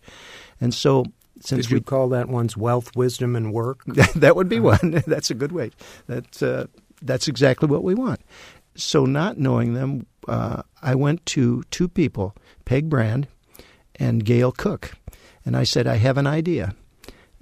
And 0.61 0.75
so 0.75 1.05
since 1.41 1.67
Did 1.67 1.71
you 1.71 1.77
we, 1.79 1.83
call 1.83 2.11
that 2.11 2.29
one's 2.29 2.57
wealth, 2.57 2.95
wisdom, 2.95 3.35
and 3.35 3.53
work? 3.53 3.85
that 4.15 4.37
would 4.37 4.49
be 4.49 4.59
uh-huh. 4.59 4.79
one. 4.83 5.03
that's 5.07 5.31
a 5.31 5.35
good 5.35 5.53
way. 5.53 5.71
That's 6.07 6.43
uh, 6.43 6.67
that's 7.03 7.29
exactly 7.29 7.69
what 7.69 7.83
we 7.83 7.95
want. 7.95 8.21
So, 8.77 9.05
not 9.05 9.39
knowing 9.39 9.75
them, 9.75 10.07
uh, 10.29 10.63
I 10.83 10.95
went 10.95 11.25
to 11.27 11.63
two 11.71 11.89
people, 11.89 12.37
Peg 12.65 12.89
Brand 12.89 13.27
and 13.97 14.25
Gail 14.25 14.53
Cook, 14.53 14.93
and 15.45 15.57
I 15.57 15.65
said, 15.65 15.87
"I 15.87 15.97
have 15.97 16.19
an 16.19 16.27
idea. 16.27 16.75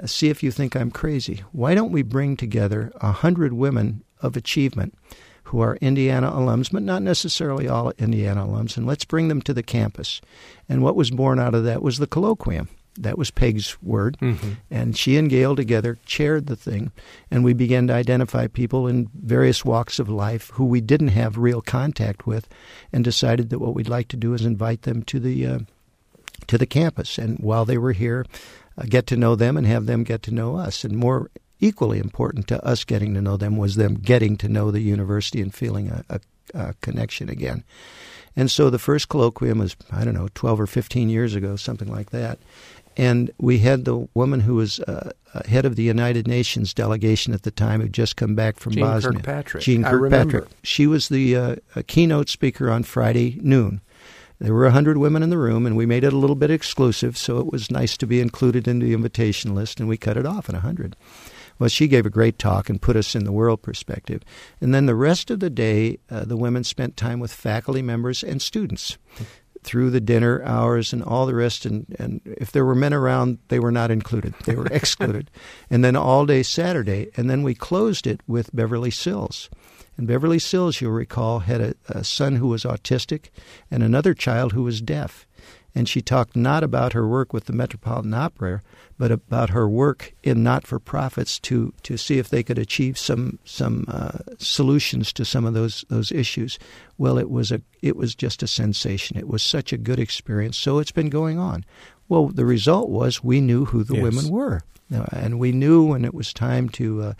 Uh, 0.00 0.06
see 0.06 0.28
if 0.28 0.42
you 0.42 0.52
think 0.52 0.76
I'm 0.76 0.90
crazy. 0.90 1.42
Why 1.52 1.74
don't 1.74 1.92
we 1.92 2.02
bring 2.02 2.36
together 2.36 2.92
a 3.00 3.12
hundred 3.12 3.52
women 3.52 4.04
of 4.20 4.36
achievement?" 4.36 4.94
Who 5.44 5.60
are 5.60 5.76
Indiana 5.76 6.30
alums, 6.30 6.70
but 6.70 6.82
not 6.82 7.00
necessarily 7.00 7.66
all 7.66 7.90
Indiana 7.96 8.44
alums, 8.44 8.76
and 8.76 8.86
let's 8.86 9.06
bring 9.06 9.28
them 9.28 9.40
to 9.40 9.54
the 9.54 9.62
campus. 9.62 10.20
And 10.68 10.82
what 10.82 10.94
was 10.94 11.10
born 11.10 11.38
out 11.38 11.54
of 11.54 11.64
that 11.64 11.80
was 11.80 11.96
the 11.96 12.06
colloquium 12.06 12.68
that 13.02 13.18
was 13.18 13.30
Peg's 13.30 13.80
word. 13.82 14.16
Mm-hmm. 14.20 14.52
And 14.70 14.96
she 14.96 15.16
and 15.16 15.30
Gail 15.30 15.56
together 15.56 15.98
chaired 16.04 16.46
the 16.46 16.56
thing. 16.56 16.92
And 17.30 17.44
we 17.44 17.52
began 17.52 17.86
to 17.86 17.94
identify 17.94 18.46
people 18.46 18.86
in 18.86 19.10
various 19.14 19.64
walks 19.64 19.98
of 19.98 20.08
life 20.08 20.50
who 20.54 20.64
we 20.64 20.80
didn't 20.80 21.08
have 21.08 21.38
real 21.38 21.60
contact 21.60 22.26
with 22.26 22.48
and 22.92 23.04
decided 23.04 23.50
that 23.50 23.60
what 23.60 23.74
we'd 23.74 23.88
like 23.88 24.08
to 24.08 24.16
do 24.16 24.34
is 24.34 24.44
invite 24.44 24.82
them 24.82 25.02
to 25.04 25.20
the, 25.20 25.46
uh, 25.46 25.58
to 26.46 26.58
the 26.58 26.66
campus. 26.66 27.18
And 27.18 27.38
while 27.38 27.64
they 27.64 27.78
were 27.78 27.92
here, 27.92 28.26
uh, 28.76 28.84
get 28.88 29.06
to 29.08 29.16
know 29.16 29.34
them 29.34 29.56
and 29.56 29.66
have 29.66 29.86
them 29.86 30.04
get 30.04 30.22
to 30.24 30.34
know 30.34 30.56
us. 30.56 30.84
And 30.84 30.96
more 30.96 31.30
equally 31.60 31.98
important 31.98 32.46
to 32.48 32.64
us 32.64 32.84
getting 32.84 33.14
to 33.14 33.22
know 33.22 33.36
them 33.36 33.56
was 33.56 33.76
them 33.76 33.94
getting 33.94 34.36
to 34.38 34.48
know 34.48 34.70
the 34.70 34.80
university 34.80 35.40
and 35.40 35.54
feeling 35.54 35.88
a, 35.88 36.04
a, 36.08 36.20
a 36.54 36.74
connection 36.80 37.28
again. 37.28 37.64
And 38.36 38.50
so 38.50 38.70
the 38.70 38.78
first 38.78 39.08
colloquium 39.08 39.58
was, 39.58 39.76
I 39.90 40.04
don't 40.04 40.14
know, 40.14 40.28
12 40.34 40.60
or 40.60 40.66
15 40.68 41.08
years 41.08 41.34
ago, 41.34 41.56
something 41.56 41.90
like 41.90 42.10
that. 42.10 42.38
And 42.98 43.30
we 43.38 43.60
had 43.60 43.84
the 43.84 44.08
woman 44.14 44.40
who 44.40 44.56
was 44.56 44.80
uh, 44.80 45.12
uh, 45.32 45.42
head 45.46 45.64
of 45.64 45.76
the 45.76 45.84
United 45.84 46.26
Nations 46.26 46.74
delegation 46.74 47.32
at 47.32 47.42
the 47.42 47.52
time, 47.52 47.80
who'd 47.80 47.92
just 47.92 48.16
come 48.16 48.34
back 48.34 48.58
from 48.58 48.72
Jeane 48.72 48.84
Bosnia. 48.84 49.12
Kirkpatrick. 49.12 49.62
Jeane 49.62 49.84
Kirkpatrick. 49.84 50.48
She 50.64 50.88
was 50.88 51.08
the 51.08 51.36
uh, 51.36 51.56
keynote 51.86 52.28
speaker 52.28 52.68
on 52.68 52.82
Friday 52.82 53.38
noon. 53.40 53.80
There 54.40 54.52
were 54.52 54.64
100 54.64 54.98
women 54.98 55.22
in 55.22 55.30
the 55.30 55.38
room, 55.38 55.64
and 55.64 55.76
we 55.76 55.86
made 55.86 56.04
it 56.04 56.12
a 56.12 56.18
little 56.18 56.36
bit 56.36 56.50
exclusive, 56.50 57.16
so 57.16 57.38
it 57.38 57.52
was 57.52 57.70
nice 57.70 57.96
to 57.96 58.06
be 58.06 58.20
included 58.20 58.66
in 58.66 58.80
the 58.80 58.94
invitation 58.94 59.54
list, 59.54 59.78
and 59.78 59.88
we 59.88 59.96
cut 59.96 60.16
it 60.16 60.26
off 60.26 60.48
at 60.48 60.54
100. 60.54 60.96
Well, 61.58 61.68
she 61.68 61.88
gave 61.88 62.06
a 62.06 62.10
great 62.10 62.38
talk 62.38 62.68
and 62.68 62.80
put 62.80 62.96
us 62.96 63.16
in 63.16 63.24
the 63.24 63.32
world 63.32 63.62
perspective. 63.62 64.22
And 64.60 64.72
then 64.72 64.86
the 64.86 64.94
rest 64.94 65.30
of 65.30 65.40
the 65.40 65.50
day, 65.50 65.98
uh, 66.08 66.24
the 66.24 66.36
women 66.36 66.62
spent 66.62 66.96
time 66.96 67.18
with 67.18 67.32
faculty 67.32 67.82
members 67.82 68.22
and 68.22 68.40
students 68.40 68.96
through 69.68 69.90
the 69.90 70.00
dinner 70.00 70.42
hours 70.44 70.94
and 70.94 71.02
all 71.02 71.26
the 71.26 71.34
rest. 71.34 71.66
And, 71.66 71.94
and 71.98 72.22
if 72.24 72.52
there 72.52 72.64
were 72.64 72.74
men 72.74 72.94
around, 72.94 73.38
they 73.48 73.58
were 73.58 73.70
not 73.70 73.90
included, 73.90 74.34
they 74.46 74.54
were 74.54 74.66
excluded. 74.70 75.30
and 75.68 75.84
then 75.84 75.94
all 75.94 76.24
day 76.24 76.42
Saturday. 76.42 77.10
And 77.18 77.28
then 77.28 77.42
we 77.42 77.54
closed 77.54 78.06
it 78.06 78.22
with 78.26 78.54
Beverly 78.56 78.90
Sills. 78.90 79.50
And 79.98 80.06
Beverly 80.06 80.38
Sills, 80.38 80.80
you'll 80.80 80.92
recall, 80.92 81.40
had 81.40 81.60
a, 81.60 81.74
a 81.88 82.02
son 82.02 82.36
who 82.36 82.46
was 82.46 82.64
autistic 82.64 83.26
and 83.70 83.82
another 83.82 84.14
child 84.14 84.52
who 84.52 84.62
was 84.62 84.80
deaf 84.80 85.26
and 85.78 85.88
she 85.88 86.02
talked 86.02 86.34
not 86.34 86.64
about 86.64 86.92
her 86.92 87.06
work 87.06 87.32
with 87.32 87.44
the 87.44 87.52
Metropolitan 87.52 88.12
Opera, 88.12 88.62
but 88.98 89.12
about 89.12 89.50
her 89.50 89.68
work 89.68 90.12
in 90.24 90.42
not-for-profits 90.42 91.38
to 91.38 91.72
to 91.84 91.96
see 91.96 92.18
if 92.18 92.30
they 92.30 92.42
could 92.42 92.58
achieve 92.58 92.98
some 92.98 93.38
some 93.44 93.84
uh, 93.86 94.18
solutions 94.38 95.12
to 95.12 95.24
some 95.24 95.46
of 95.46 95.54
those 95.54 95.84
those 95.88 96.10
issues. 96.10 96.58
Well, 96.98 97.16
it 97.16 97.30
was 97.30 97.52
a 97.52 97.62
it 97.80 97.96
was 97.96 98.16
just 98.16 98.42
a 98.42 98.48
sensation. 98.48 99.16
It 99.16 99.28
was 99.28 99.40
such 99.40 99.72
a 99.72 99.78
good 99.78 100.00
experience. 100.00 100.58
So 100.58 100.80
it's 100.80 100.90
been 100.90 101.10
going 101.10 101.38
on. 101.38 101.64
Well, 102.08 102.26
the 102.26 102.44
result 102.44 102.88
was 102.88 103.22
we 103.22 103.40
knew 103.40 103.64
who 103.66 103.84
the 103.84 103.94
yes. 103.94 104.02
women 104.02 104.28
were. 104.30 104.62
And 104.90 105.38
we 105.38 105.52
knew 105.52 105.84
when 105.84 106.04
it 106.04 106.14
was 106.14 106.32
time 106.32 106.70
to 106.70 107.02
uh, 107.02 107.12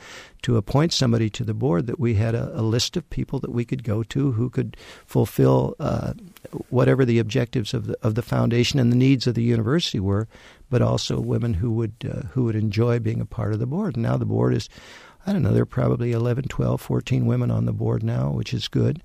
to 0.43 0.57
appoint 0.57 0.93
somebody 0.93 1.29
to 1.31 1.45
the 1.45 1.53
board 1.53 1.87
that 1.87 2.01
we 2.01 2.15
had 2.15 2.35
a, 2.35 2.59
a, 2.59 2.63
list 2.63 2.97
of 2.97 3.09
people 3.11 3.39
that 3.41 3.51
we 3.51 3.67
could 3.67 3.85
go 3.85 4.03
to 4.05 4.33
who 4.33 4.49
could 4.49 4.77
fulfill 5.05 5.75
uh, 5.79 6.15
whatever 6.71 7.05
the 7.05 7.19
objectives 7.19 7.75
of 7.75 7.87
the 7.87 7.97
of 8.03 8.15
the 8.15 8.23
foundation 8.23 8.79
and 8.79 8.93
the 8.93 8.97
needs 8.97 9.27
of 9.27 9.35
the 9.35 9.43
university 9.43 10.01
were, 10.01 10.29
but 10.71 10.83
also 10.83 11.21
women 11.21 11.55
who 11.55 11.71
would 11.73 11.95
uh, 12.05 12.27
who 12.29 12.45
would 12.45 12.57
enjoy 12.57 12.99
being 12.99 13.21
a 13.21 13.27
part 13.27 13.53
of 13.53 13.59
the 13.59 13.67
board. 13.67 13.97
And 13.97 14.03
now 14.03 14.17
the 14.17 14.27
board 14.27 14.55
is 14.55 14.69
I 15.29 15.33
don't 15.35 15.43
know, 15.43 15.53
there 15.53 15.63
are 15.63 15.67
probably 15.67 16.13
11, 16.13 16.45
12, 16.45 16.81
14 16.81 17.27
women 17.27 17.51
on 17.51 17.67
the 17.67 17.73
board 17.73 18.03
now, 18.03 18.31
which 18.31 18.55
is 18.55 18.67
good. 18.67 19.03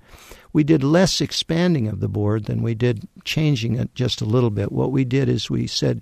We 0.54 0.64
did 0.64 0.82
less 0.82 1.20
expanding 1.20 1.86
of 1.86 2.00
the 2.00 2.08
board 2.08 2.46
than 2.46 2.62
we 2.62 2.74
did 2.74 3.06
changing 3.24 3.74
it 3.74 3.94
just 3.94 4.22
a 4.22 4.24
little 4.24 4.48
bit. 4.48 4.72
What 4.72 4.90
we 4.90 5.04
did 5.04 5.28
is 5.28 5.50
we 5.50 5.66
said, 5.66 6.00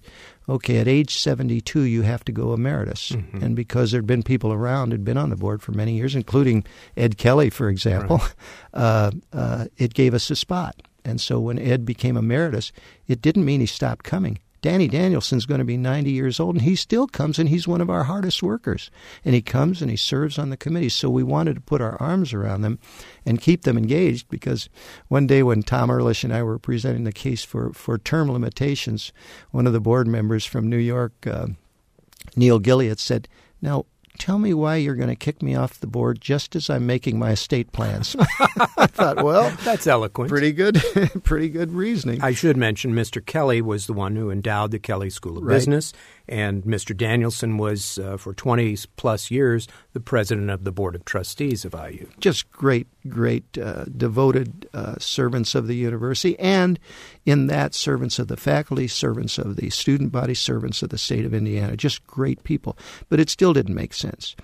okay, 0.49 0.78
at 0.78 0.86
age 0.86 1.16
72, 1.16 1.80
you 1.80 2.03
have 2.03 2.24
to 2.26 2.30
go 2.32 2.53
emeritus. 2.53 3.11
Mm-hmm. 3.11 3.43
And 3.43 3.57
because 3.57 3.90
there 3.90 3.99
had 3.99 4.07
been 4.07 4.22
people 4.22 4.53
around 4.53 4.93
who'd 4.93 5.05
been 5.05 5.16
on 5.16 5.30
the 5.30 5.36
board 5.36 5.61
for 5.61 5.72
many 5.72 5.97
years, 5.97 6.14
including 6.14 6.64
Ed 6.97 7.18
Kelley, 7.18 7.51
for 7.51 7.68
example, 7.68 8.18
right. 8.18 8.34
uh, 8.74 9.11
uh, 9.32 9.64
it 9.76 9.93
gave 9.93 10.14
us 10.14 10.30
a 10.30 10.36
spot. 10.36 10.80
And 11.05 11.21
so 11.21 11.41
when 11.41 11.59
Ed 11.59 11.85
became 11.85 12.17
emeritus, 12.17 12.73
it 13.07 13.23
didn't 13.23 13.45
mean 13.45 13.61
he 13.61 13.67
stopped 13.67 14.05
coming. 14.05 14.39
Danny 14.63 14.87
Danielson's 14.87 15.45
going 15.45 15.59
to 15.59 15.65
be 15.65 15.77
90 15.77 16.13
years 16.13 16.39
old, 16.39 16.55
and 16.55 16.63
he 16.63 16.77
still 16.77 17.09
comes, 17.09 17.41
and 17.41 17.49
he's 17.49 17.67
one 17.67 17.81
of 17.81 17.91
our 17.91 18.05
hardest 18.05 18.45
workers. 18.45 18.93
And 19.25 19.35
he 19.35 19.43
comes 19.43 19.83
and 19.83 19.91
he 19.91 19.97
serves 19.97 20.39
on 20.39 20.51
the 20.51 20.57
committee. 20.57 20.89
So 20.89 21.11
we 21.11 21.25
wanted 21.25 21.55
to 21.57 21.61
put 21.61 21.81
our 21.81 22.01
arms 22.01 22.33
around 22.33 22.63
them 22.63 22.79
and 23.27 23.41
keep 23.41 23.63
them 23.63 23.77
engaged 23.77 24.29
because 24.29 24.69
one 25.09 25.27
day 25.27 25.43
when 25.43 25.65
Tom 25.65 25.91
Ehrlich 25.91 26.23
and 26.23 26.33
I 26.33 26.45
were 26.45 26.61
presenting 26.61 27.03
the 27.03 27.13
case 27.13 27.43
for, 27.43 27.73
for 27.73 27.99
term 27.99 28.31
limitations, 28.31 29.13
one 29.51 29.67
of 29.67 29.73
the 29.73 29.81
board 29.81 30.07
members 30.07 30.45
from 30.45 30.71
New 30.71 30.79
York, 30.79 31.27
uh, 31.27 31.49
Neil 32.37 32.61
Gilliatt, 32.61 33.01
said, 33.01 33.27
Now, 33.61 33.87
tell 34.23 34.39
me 34.39 34.55
why 34.55 34.77
you're 34.77 34.95
going 34.95 35.09
to 35.09 35.16
kick 35.16 35.43
me 35.43 35.57
off 35.57 35.81
the 35.81 35.87
board 35.89 36.20
just 36.20 36.55
as 36.55 36.70
I'm 36.70 36.87
making 36.87 37.18
my 37.18 37.33
estate 37.33 37.73
plans. 37.73 38.14
I 38.79 38.87
thought, 38.87 39.25
well, 39.25 39.51
that's 39.64 39.89
eloquent. 39.89 40.31
Pretty 40.31 40.53
good, 40.53 40.81
pretty 41.25 41.49
good 41.49 41.73
reasoning. 41.73 42.23
I 42.23 42.33
should 42.33 42.57
mention 42.57 42.95
Mr. 42.95 43.25
Kelley 43.25 43.61
was 43.61 43.89
the 43.89 43.93
one 43.93 44.14
who 44.14 44.31
endowed 44.31 44.70
the 44.70 44.79
Kelley 44.79 45.11
School 45.11 45.39
of 45.39 45.45
right. 45.45 45.55
Business, 45.55 45.93
and 46.33 46.62
Mr. 46.62 46.97
Danielson 46.97 47.59
was, 47.59 47.99
uh, 47.99 48.16
for 48.16 48.33
20 48.33 48.74
plus 48.97 49.30
years, 49.30 49.68
the 49.93 50.01
president 50.01 50.49
of 50.49 50.64
the 50.64 50.72
Board 50.72 50.95
of 50.95 51.05
Trustees 51.05 51.66
of 51.66 51.74
IU. 51.74 52.09
Just 52.20 52.51
great, 52.51 52.87
great, 53.07 53.59
uh, 53.59 53.85
devoted 53.85 54.66
uh, 54.72 54.95
servants 54.99 55.55
of 55.55 55.66
the 55.66 55.76
university, 55.76 56.39
and 56.39 56.80
in 57.26 57.49
that, 57.49 57.74
servants 57.74 58.18
of 58.18 58.28
the 58.28 58.39
faculty, 58.39 58.89
servants 58.89 59.37
of 59.37 59.57
the 59.57 59.68
student 59.68 60.11
body, 60.11 60.33
servants 60.33 60.83
of 60.83 60.89
the 60.89 60.97
state 60.97 61.26
of 61.26 61.35
Indiana. 61.35 61.76
Just 61.76 62.07
great 62.07 62.43
people. 62.45 62.78
But 63.11 63.20
it 63.20 63.28
still 63.28 63.53
didn't 63.53 63.74
make 63.74 63.93
sense. 63.93 64.35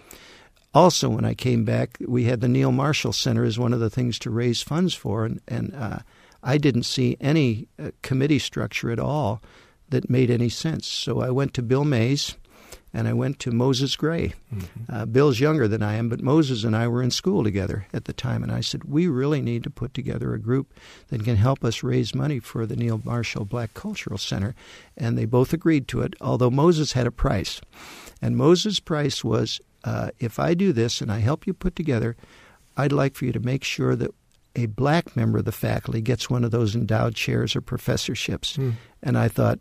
Also, 0.75 1.09
when 1.09 1.25
I 1.25 1.33
came 1.33 1.65
back, 1.65 1.97
we 2.07 2.25
had 2.25 2.43
the 2.43 2.49
Neal-Marshall 2.49 3.15
Center 3.15 3.45
as 3.45 3.59
one 3.59 3.73
of 3.73 3.81
the 3.81 3.89
things 3.89 4.19
to 4.19 4.31
raise 4.31 4.61
funds 4.61 4.93
for, 4.93 5.25
and, 5.25 5.41
and 5.49 5.75
uh, 5.75 6.01
I 6.43 6.59
didn't 6.59 6.83
see 6.83 7.17
any 7.19 7.67
uh, 7.83 7.93
committee 8.03 8.39
structure 8.39 8.91
at 8.91 8.99
all 8.99 9.41
that 9.91 10.11
made 10.11 10.31
any 10.31 10.49
sense. 10.49 10.87
So 10.87 11.21
I 11.21 11.31
went 11.31 11.55
to 11.55 11.63
Bill 11.63 11.85
Mays 11.85 12.37
and 12.93 13.07
I 13.07 13.13
went 13.13 13.39
to 13.41 13.51
Moses 13.51 13.97
Gray. 13.97 14.33
Mm-hmm. 14.53 14.93
Uh, 14.93 15.07
Bill's 15.07 15.41
younger 15.41 15.69
than 15.69 15.83
I 15.83 15.95
am, 15.95 16.09
but 16.09 16.23
Moses 16.23 16.65
and 16.65 16.75
I 16.75 16.89
were 16.89 17.03
in 17.03 17.11
school 17.11 17.45
together 17.45 17.87
at 17.93 18.07
the 18.07 18.13
time. 18.13 18.43
And 18.43 18.51
I 18.51 18.61
said, 18.61 18.85
We 18.85 19.09
really 19.09 19.43
need 19.43 19.63
to 19.65 19.71
put 19.71 19.93
together 19.93 20.33
a 20.33 20.39
group 20.39 20.73
that 21.09 21.25
can 21.25 21.37
help 21.37 21.65
us 21.65 21.83
raise 21.83 22.15
money 22.15 22.39
for 22.39 22.65
the 22.65 22.77
Neal-Marshall 22.77 23.45
Black 23.45 23.75
Cultural 23.75 24.19
Center. 24.19 24.55
And 24.97 25.19
they 25.19 25.27
both 25.27 25.53
agreed 25.53 25.87
to 25.89 26.01
it, 26.01 26.15
although 26.21 26.51
Moses 26.51 26.93
had 26.93 27.07
a 27.07 27.13
price. 27.13 27.61
And 28.23 28.37
Moses' 28.37 28.81
price 28.81 29.23
was 29.23 29.61
uh, 29.85 30.11
if 30.19 30.39
I 30.39 30.55
do 30.55 30.73
this 30.73 31.01
and 31.01 31.13
I 31.13 31.19
help 31.19 31.47
you 31.47 31.53
put 31.53 31.77
together, 31.77 32.17
I'd 32.77 32.93
like 32.93 33.15
for 33.15 33.27
you 33.27 33.33
to 33.33 33.41
make 33.41 33.65
sure 33.65 33.97
that 33.97 34.15
a 34.57 34.67
black 34.67 35.15
member 35.15 35.39
of 35.39 35.45
the 35.45 35.53
faculty 35.53 36.01
gets 36.01 36.29
one 36.31 36.43
of 36.43 36.51
those 36.51 36.75
endowed 36.75 37.15
chairs 37.15 37.55
or 37.55 37.61
professorships. 37.61 38.57
Mm. 38.57 38.75
And 39.03 39.19
I 39.19 39.29
thought, 39.29 39.61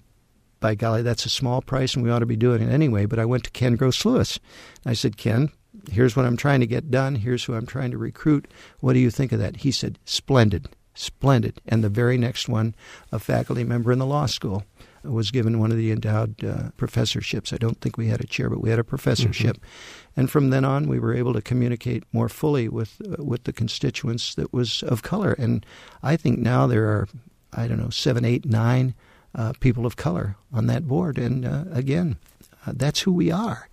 by 0.59 0.75
golly, 0.75 1.01
that's 1.01 1.25
a 1.25 1.29
small 1.29 1.61
price 1.61 1.95
and 1.95 2.03
we 2.03 2.11
ought 2.11 2.19
to 2.19 2.25
be 2.25 2.35
doing 2.35 2.61
it 2.61 2.71
anyway. 2.71 3.05
But 3.05 3.19
I 3.19 3.25
went 3.25 3.43
to 3.45 3.51
Ken 3.51 3.75
Gros 3.75 4.03
Louis. 4.05 4.39
I 4.85 4.93
said, 4.93 5.17
Ken, 5.17 5.49
here's 5.91 6.15
what 6.15 6.25
I'm 6.25 6.37
trying 6.37 6.59
to 6.59 6.67
get 6.67 6.91
done. 6.91 7.15
Here's 7.15 7.43
who 7.43 7.53
I'm 7.53 7.65
trying 7.65 7.91
to 7.91 7.97
recruit. 7.97 8.47
What 8.79 8.93
do 8.93 8.99
you 8.99 9.11
think 9.11 9.31
of 9.31 9.39
that? 9.39 9.57
He 9.57 9.71
said, 9.71 9.99
splendid, 10.05 10.67
splendid. 10.93 11.61
And 11.67 11.83
the 11.83 11.89
very 11.89 12.17
next 12.17 12.49
one, 12.49 12.75
a 13.11 13.19
faculty 13.19 13.63
member 13.63 13.91
in 13.91 13.99
the 13.99 14.05
law 14.05 14.25
school 14.25 14.63
was 15.03 15.31
given 15.31 15.59
one 15.59 15.71
of 15.71 15.77
the 15.77 15.91
endowed 15.91 16.43
uh, 16.43 16.69
professorships. 16.77 17.53
I 17.53 17.57
don't 17.57 17.79
think 17.79 17.97
we 17.97 18.07
had 18.07 18.21
a 18.21 18.27
chair, 18.27 18.49
but 18.49 18.61
we 18.61 18.69
had 18.69 18.79
a 18.79 18.83
professorship. 18.83 19.57
Mm-hmm. 19.57 20.19
And 20.19 20.31
from 20.31 20.49
then 20.49 20.65
on, 20.65 20.87
we 20.87 20.99
were 20.99 21.15
able 21.15 21.33
to 21.33 21.41
communicate 21.41 22.03
more 22.11 22.29
fully 22.29 22.67
with 22.67 23.01
uh, 23.05 23.23
with 23.23 23.43
the 23.43 23.53
constituents 23.53 24.35
that 24.35 24.51
was 24.51 24.83
of 24.83 25.03
color. 25.03 25.33
And 25.33 25.65
I 26.03 26.17
think 26.17 26.39
now 26.39 26.67
there 26.67 26.85
are, 26.85 27.07
I 27.53 27.67
don't 27.67 27.79
know, 27.79 27.89
seven, 27.89 28.25
eight, 28.25 28.45
nine 28.45 28.95
uh, 29.37 29.53
people 29.59 29.85
of 29.85 29.95
color 29.95 30.35
on 30.51 30.65
that 30.67 30.87
board. 30.87 31.17
And 31.17 31.45
uh, 31.45 31.65
again, 31.71 32.17
uh, 32.65 32.73
that's 32.75 33.01
who 33.01 33.13
we 33.13 33.31
are. 33.31 33.69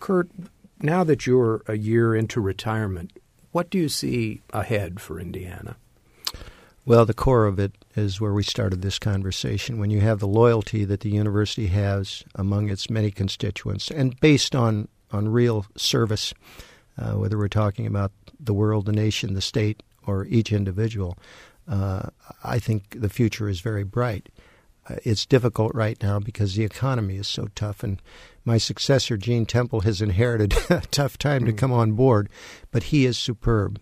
Curt, 0.00 0.28
now 0.80 1.04
that 1.04 1.26
you're 1.26 1.62
a 1.68 1.76
year 1.76 2.16
into 2.16 2.40
retirement, 2.40 3.12
what 3.52 3.70
do 3.70 3.78
you 3.78 3.88
see 3.88 4.40
ahead 4.52 5.00
for 5.00 5.20
Indiana? 5.20 5.76
Well, 6.86 7.06
the 7.06 7.14
core 7.14 7.46
of 7.46 7.58
it 7.58 7.72
is 7.96 8.20
where 8.20 8.34
we 8.34 8.42
started 8.42 8.82
this 8.82 8.98
conversation. 8.98 9.78
When 9.78 9.90
you 9.90 10.00
have 10.00 10.18
the 10.18 10.26
loyalty 10.26 10.84
that 10.84 11.00
the 11.00 11.08
university 11.08 11.68
has 11.68 12.24
among 12.34 12.68
its 12.68 12.90
many 12.90 13.10
constituents, 13.10 13.90
and 13.90 14.18
based 14.20 14.54
on, 14.54 14.88
on 15.10 15.28
real 15.28 15.64
service, 15.76 16.34
uh, 16.98 17.12
whether 17.12 17.38
we're 17.38 17.48
talking 17.48 17.86
about 17.86 18.12
the 18.38 18.52
world, 18.52 18.84
the 18.84 18.92
nation, 18.92 19.32
the 19.32 19.40
state, 19.40 19.82
or 20.06 20.26
each 20.26 20.52
individual, 20.52 21.16
uh, 21.68 22.10
I 22.42 22.58
think 22.58 23.00
the 23.00 23.08
future 23.08 23.48
is 23.48 23.60
very 23.60 23.84
bright. 23.84 24.28
Uh, 24.88 24.96
it's 25.04 25.26
difficult 25.26 25.74
right 25.74 26.00
now 26.02 26.18
because 26.18 26.54
the 26.54 26.64
economy 26.64 27.16
is 27.16 27.28
so 27.28 27.48
tough, 27.54 27.82
and 27.82 28.00
my 28.44 28.58
successor, 28.58 29.16
Gene 29.16 29.46
Tempel, 29.46 29.80
has 29.80 30.02
inherited 30.02 30.54
a 30.70 30.82
tough 30.90 31.16
time 31.18 31.44
to 31.46 31.52
come 31.52 31.72
on 31.72 31.92
board, 31.92 32.28
but 32.70 32.84
he 32.84 33.06
is 33.06 33.16
superb 33.16 33.80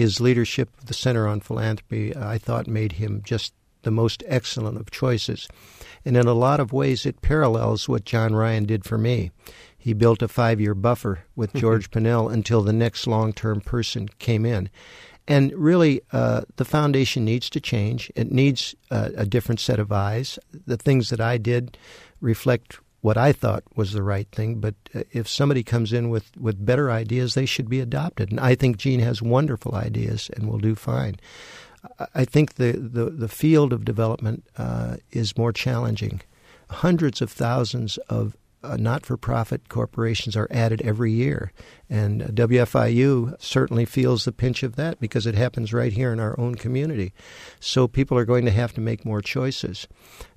his 0.00 0.20
leadership 0.20 0.70
of 0.78 0.86
the 0.86 0.94
Center 0.94 1.28
on 1.28 1.40
Philanthropy, 1.40 2.16
I 2.16 2.38
thought, 2.38 2.66
made 2.66 2.92
him 2.92 3.20
just 3.22 3.52
the 3.82 3.90
most 3.90 4.22
excellent 4.26 4.78
of 4.78 4.90
choices. 4.90 5.48
And 6.04 6.16
in 6.16 6.26
a 6.26 6.32
lot 6.32 6.60
of 6.60 6.72
ways, 6.72 7.04
it 7.04 7.22
parallels 7.22 7.88
what 7.88 8.04
John 8.04 8.34
Ryan 8.34 8.64
did 8.64 8.84
for 8.84 8.98
me. 8.98 9.30
He 9.76 9.92
built 9.92 10.22
a 10.22 10.28
five 10.28 10.60
year 10.60 10.74
buffer 10.74 11.24
with 11.36 11.52
George 11.54 11.90
Pinnell 11.90 12.32
until 12.32 12.62
the 12.62 12.72
next 12.72 13.06
long 13.06 13.32
term 13.32 13.60
person 13.60 14.08
came 14.18 14.46
in. 14.46 14.70
And 15.30 15.52
really, 15.52 16.00
uh, 16.12 16.42
the 16.56 16.64
foundation 16.64 17.24
needs 17.24 17.48
to 17.50 17.60
change. 17.60 18.10
It 18.16 18.32
needs 18.32 18.74
uh, 18.90 19.10
a 19.16 19.24
different 19.24 19.60
set 19.60 19.78
of 19.78 19.92
eyes. 19.92 20.40
The 20.66 20.76
things 20.76 21.08
that 21.10 21.20
I 21.20 21.38
did 21.38 21.78
reflect 22.20 22.80
what 23.00 23.16
I 23.16 23.32
thought 23.32 23.62
was 23.76 23.92
the 23.92 24.02
right 24.02 24.26
thing. 24.32 24.60
But 24.60 24.74
uh, 24.92 25.04
if 25.12 25.28
somebody 25.28 25.62
comes 25.62 25.92
in 25.92 26.10
with, 26.10 26.36
with 26.36 26.66
better 26.66 26.90
ideas, 26.90 27.34
they 27.34 27.46
should 27.46 27.70
be 27.70 27.78
adopted. 27.78 28.32
And 28.32 28.40
I 28.40 28.56
think 28.56 28.76
Gene 28.76 28.98
has 29.00 29.22
wonderful 29.22 29.76
ideas 29.76 30.30
and 30.34 30.48
will 30.48 30.58
do 30.58 30.74
fine. 30.74 31.14
I 32.12 32.24
think 32.24 32.56
the, 32.56 32.72
the, 32.72 33.04
the 33.10 33.28
field 33.28 33.72
of 33.72 33.84
development 33.84 34.44
uh, 34.58 34.96
is 35.12 35.38
more 35.38 35.52
challenging. 35.52 36.22
Hundreds 36.68 37.22
of 37.22 37.30
thousands 37.30 37.98
of 38.08 38.36
uh, 38.62 38.76
not 38.76 39.06
for 39.06 39.16
profit 39.16 39.68
corporations 39.68 40.36
are 40.36 40.48
added 40.50 40.82
every 40.82 41.12
year. 41.12 41.52
And 41.88 42.22
WFIU 42.22 43.40
certainly 43.40 43.84
feels 43.84 44.24
the 44.24 44.32
pinch 44.32 44.62
of 44.62 44.76
that 44.76 45.00
because 45.00 45.26
it 45.26 45.34
happens 45.34 45.72
right 45.72 45.92
here 45.92 46.12
in 46.12 46.20
our 46.20 46.38
own 46.38 46.54
community. 46.54 47.12
So 47.58 47.88
people 47.88 48.16
are 48.18 48.24
going 48.24 48.44
to 48.44 48.50
have 48.50 48.72
to 48.74 48.80
make 48.80 49.04
more 49.04 49.22
choices. 49.22 49.88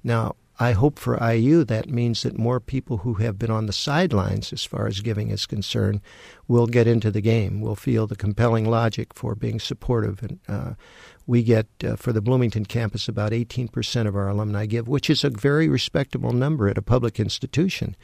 Now, 0.04 0.36
I 0.60 0.74
hope 0.74 1.00
for 1.00 1.18
IU 1.18 1.64
that 1.64 1.90
means 1.90 2.22
that 2.22 2.38
more 2.38 2.60
people 2.60 2.98
who 3.00 3.16
have 3.16 3.40
been 3.40 3.50
on 3.50 3.66
the 3.66 3.74
sidelines 3.74 4.54
as 4.54 4.64
far 4.64 4.86
as 4.86 5.02
giving 5.02 5.30
is 5.30 5.48
concerned 5.48 6.00
will 6.48 6.68
get 6.68 6.86
into 6.86 7.10
the 7.10 7.22
game, 7.22 7.60
will 7.60 7.76
feel 7.76 8.06
the 8.06 8.16
compelling 8.16 8.70
logic 8.70 9.14
for 9.16 9.34
being 9.34 9.60
supportive. 9.60 10.22
And 10.22 10.40
uh, 10.48 10.74
we 11.26 11.42
get, 11.42 11.68
uh, 11.84 11.96
for 11.96 12.12
the 12.12 12.22
Bloomington 12.22 12.66
campus, 12.66 13.08
about 13.08 13.32
18% 13.32 14.08
of 14.08 14.16
our 14.16 14.28
alumni 14.28 14.66
give, 14.66 14.88
which 14.88 15.10
is 15.10 15.24
a 15.24 15.30
very 15.30 15.70
respectable 15.70 16.34
number 16.34 16.68
at 16.68 16.78
a 16.78 16.82
public 16.82 17.20
institution. 17.20 17.96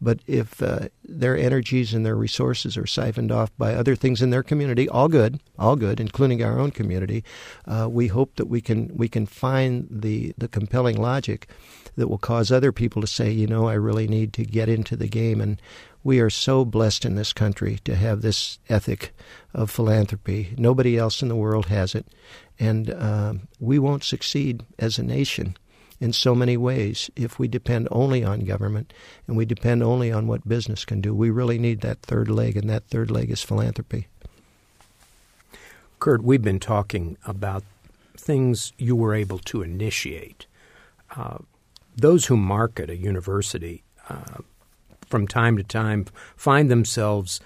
But 0.00 0.20
if 0.26 0.62
uh, 0.62 0.88
their 1.04 1.36
energies 1.36 1.92
and 1.92 2.06
their 2.06 2.14
resources 2.14 2.76
are 2.76 2.86
siphoned 2.86 3.32
off 3.32 3.50
by 3.58 3.74
other 3.74 3.96
things 3.96 4.22
in 4.22 4.30
their 4.30 4.44
community, 4.44 4.88
all 4.88 5.08
good, 5.08 5.40
all 5.58 5.76
good, 5.76 5.98
including 5.98 6.42
our 6.42 6.58
own 6.58 6.70
community, 6.70 7.24
uh, 7.66 7.88
we 7.90 8.06
hope 8.06 8.36
that 8.36 8.46
we 8.46 8.60
can 8.60 8.96
we 8.96 9.08
can 9.08 9.26
find 9.26 9.88
the 9.90 10.34
the 10.38 10.48
compelling 10.48 11.00
logic 11.00 11.48
that 11.96 12.08
will 12.08 12.18
cause 12.18 12.52
other 12.52 12.70
people 12.70 13.02
to 13.02 13.08
say, 13.08 13.30
you 13.30 13.46
know, 13.46 13.66
I 13.66 13.74
really 13.74 14.06
need 14.06 14.32
to 14.34 14.44
get 14.44 14.68
into 14.68 14.94
the 14.94 15.08
game 15.08 15.40
and 15.40 15.60
we 16.04 16.20
are 16.20 16.30
so 16.30 16.64
blessed 16.64 17.04
in 17.04 17.16
this 17.16 17.32
country 17.32 17.80
to 17.84 17.96
have 17.96 18.22
this 18.22 18.60
ethic 18.68 19.12
of 19.52 19.70
philanthropy. 19.70 20.54
Nobody 20.56 20.96
else 20.96 21.22
in 21.22 21.28
the 21.28 21.36
world 21.36 21.66
has 21.66 21.94
it. 21.94 22.06
And 22.58 22.90
uh, 22.90 23.34
we 23.60 23.78
won't 23.78 24.04
succeed 24.04 24.64
as 24.78 24.98
a 24.98 25.02
nation 25.02 25.56
in 26.00 26.12
so 26.12 26.34
many 26.34 26.56
ways 26.56 27.10
if 27.16 27.38
we 27.38 27.48
depend 27.48 27.88
only 27.90 28.24
on 28.24 28.40
government 28.40 28.92
and 29.26 29.36
we 29.36 29.44
depend 29.44 29.82
only 29.82 30.12
on 30.12 30.26
what 30.26 30.48
business 30.48 30.84
can 30.84 31.00
do. 31.00 31.14
We 31.14 31.30
really 31.30 31.58
need 31.58 31.80
that 31.80 32.02
third 32.02 32.30
leg, 32.30 32.56
and 32.56 32.68
that 32.70 32.88
third 32.88 33.10
leg 33.10 33.30
is 33.30 33.42
philanthropy. 33.42 34.06
Curt, 35.98 36.22
we've 36.22 36.42
been 36.42 36.60
talking 36.60 37.16
about 37.26 37.64
things 38.16 38.72
you 38.78 38.94
were 38.94 39.14
able 39.14 39.38
to 39.40 39.62
initiate. 39.62 40.46
Uh, 41.16 41.38
those 41.96 42.26
who 42.26 42.36
market 42.36 42.90
a 42.90 42.96
university 42.96 43.82
uh, 44.08 44.38
from 45.06 45.26
time 45.26 45.56
to 45.56 45.64
time 45.64 46.06
find 46.36 46.70
themselves 46.70 47.40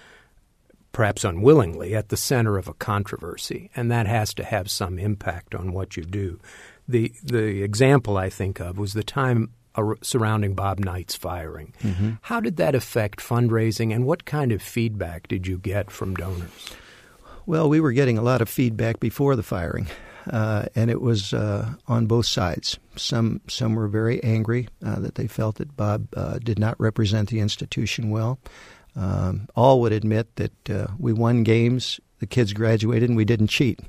perhaps 0.93 1.25
unwillingly 1.25 1.95
at 1.95 2.09
the 2.09 2.17
center 2.17 2.57
of 2.57 2.69
a 2.69 2.75
controversy 2.75 3.71
and 3.75 3.91
that 3.91 4.07
has 4.07 4.33
to 4.35 4.45
have 4.45 4.71
some 4.71 4.99
impact 4.99 5.55
on 5.55 5.73
what 5.73 5.97
you 5.97 6.05
do 6.05 6.39
the 6.87 7.13
the 7.23 7.63
example 7.63 8.17
i 8.17 8.29
think 8.29 8.61
of 8.61 8.79
was 8.79 8.93
the 8.93 9.03
time 9.03 9.51
surrounding 10.03 10.55
bob 10.55 10.79
knight's 10.79 11.15
firing 11.15 11.73
mm-hmm. 11.83 12.13
how 12.23 12.41
did 12.41 12.57
that 12.57 12.75
affect 12.75 13.21
fundraising 13.21 13.95
and 13.95 14.05
what 14.05 14.25
kind 14.25 14.53
of 14.53 14.61
feedback 14.61 15.27
did 15.29 15.47
you 15.47 15.59
get 15.59 15.91
from 15.91 16.15
donors 16.15 16.71
well 17.47 17.69
we 17.69 17.81
were 17.81 17.93
getting 17.93 18.19
a 18.19 18.23
lot 18.23 18.43
of 18.43 18.49
feedback 18.49 19.01
before 19.01 19.35
the 19.35 19.43
firing 19.43 19.87
uh, 20.31 20.67
and 20.75 20.91
it 20.91 21.01
was 21.01 21.33
uh, 21.33 21.75
on 21.89 22.07
both 22.07 22.27
sides. 22.27 22.79
Some 22.97 23.41
some 23.49 23.75
were 23.75 23.89
very 23.89 24.23
angry 24.23 24.69
uh, 24.85 25.01
that 25.01 25.17
they 25.17 25.27
felt 25.27 25.57
that 25.57 25.77
Bob 25.77 26.07
uh, 26.17 26.39
did 26.39 26.59
not 26.59 26.79
represent 26.79 27.29
the 27.29 27.41
institution 27.41 28.11
well. 28.11 28.39
Um, 28.95 29.49
all 29.57 29.81
would 29.81 29.93
admit 29.93 30.37
that 30.37 30.71
uh, 30.71 30.89
we 30.99 31.13
won 31.13 31.45
games, 31.45 31.99
the 32.19 32.27
kids 32.27 32.53
graduated, 32.53 33.09
and 33.09 33.17
we 33.17 33.25
didn't 33.25 33.49
cheat. 33.49 33.81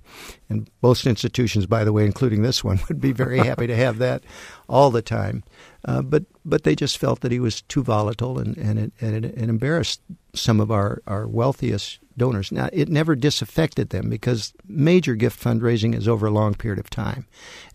And 0.49 0.69
most 0.81 1.05
institutions, 1.05 1.65
by 1.65 1.83
the 1.83 1.93
way, 1.93 2.05
including 2.05 2.41
this 2.41 2.63
one, 2.63 2.79
would 2.87 3.01
be 3.01 3.11
very 3.11 3.39
happy 3.39 3.67
to 3.67 3.75
have 3.75 3.97
that 3.99 4.23
all 4.69 4.91
the 4.91 5.01
time. 5.01 5.43
Uh, 5.85 6.01
but 6.01 6.23
but 6.45 6.63
they 6.63 6.75
just 6.75 6.97
felt 6.97 7.21
that 7.21 7.31
he 7.31 7.39
was 7.39 7.61
too 7.63 7.83
volatile 7.83 8.39
and 8.39 8.57
and 8.57 8.79
it, 8.79 8.93
and 9.01 9.25
it, 9.25 9.25
it 9.25 9.49
embarrassed 9.49 10.01
some 10.35 10.59
of 10.59 10.71
our, 10.71 11.01
our 11.05 11.27
wealthiest 11.27 11.99
donors. 12.17 12.51
Now, 12.51 12.69
it 12.73 12.89
never 12.89 13.15
disaffected 13.15 13.89
them 13.89 14.09
because 14.09 14.53
major 14.67 15.15
gift 15.15 15.41
fundraising 15.41 15.95
is 15.95 16.07
over 16.07 16.27
a 16.27 16.31
long 16.31 16.53
period 16.53 16.79
of 16.79 16.89
time. 16.89 17.25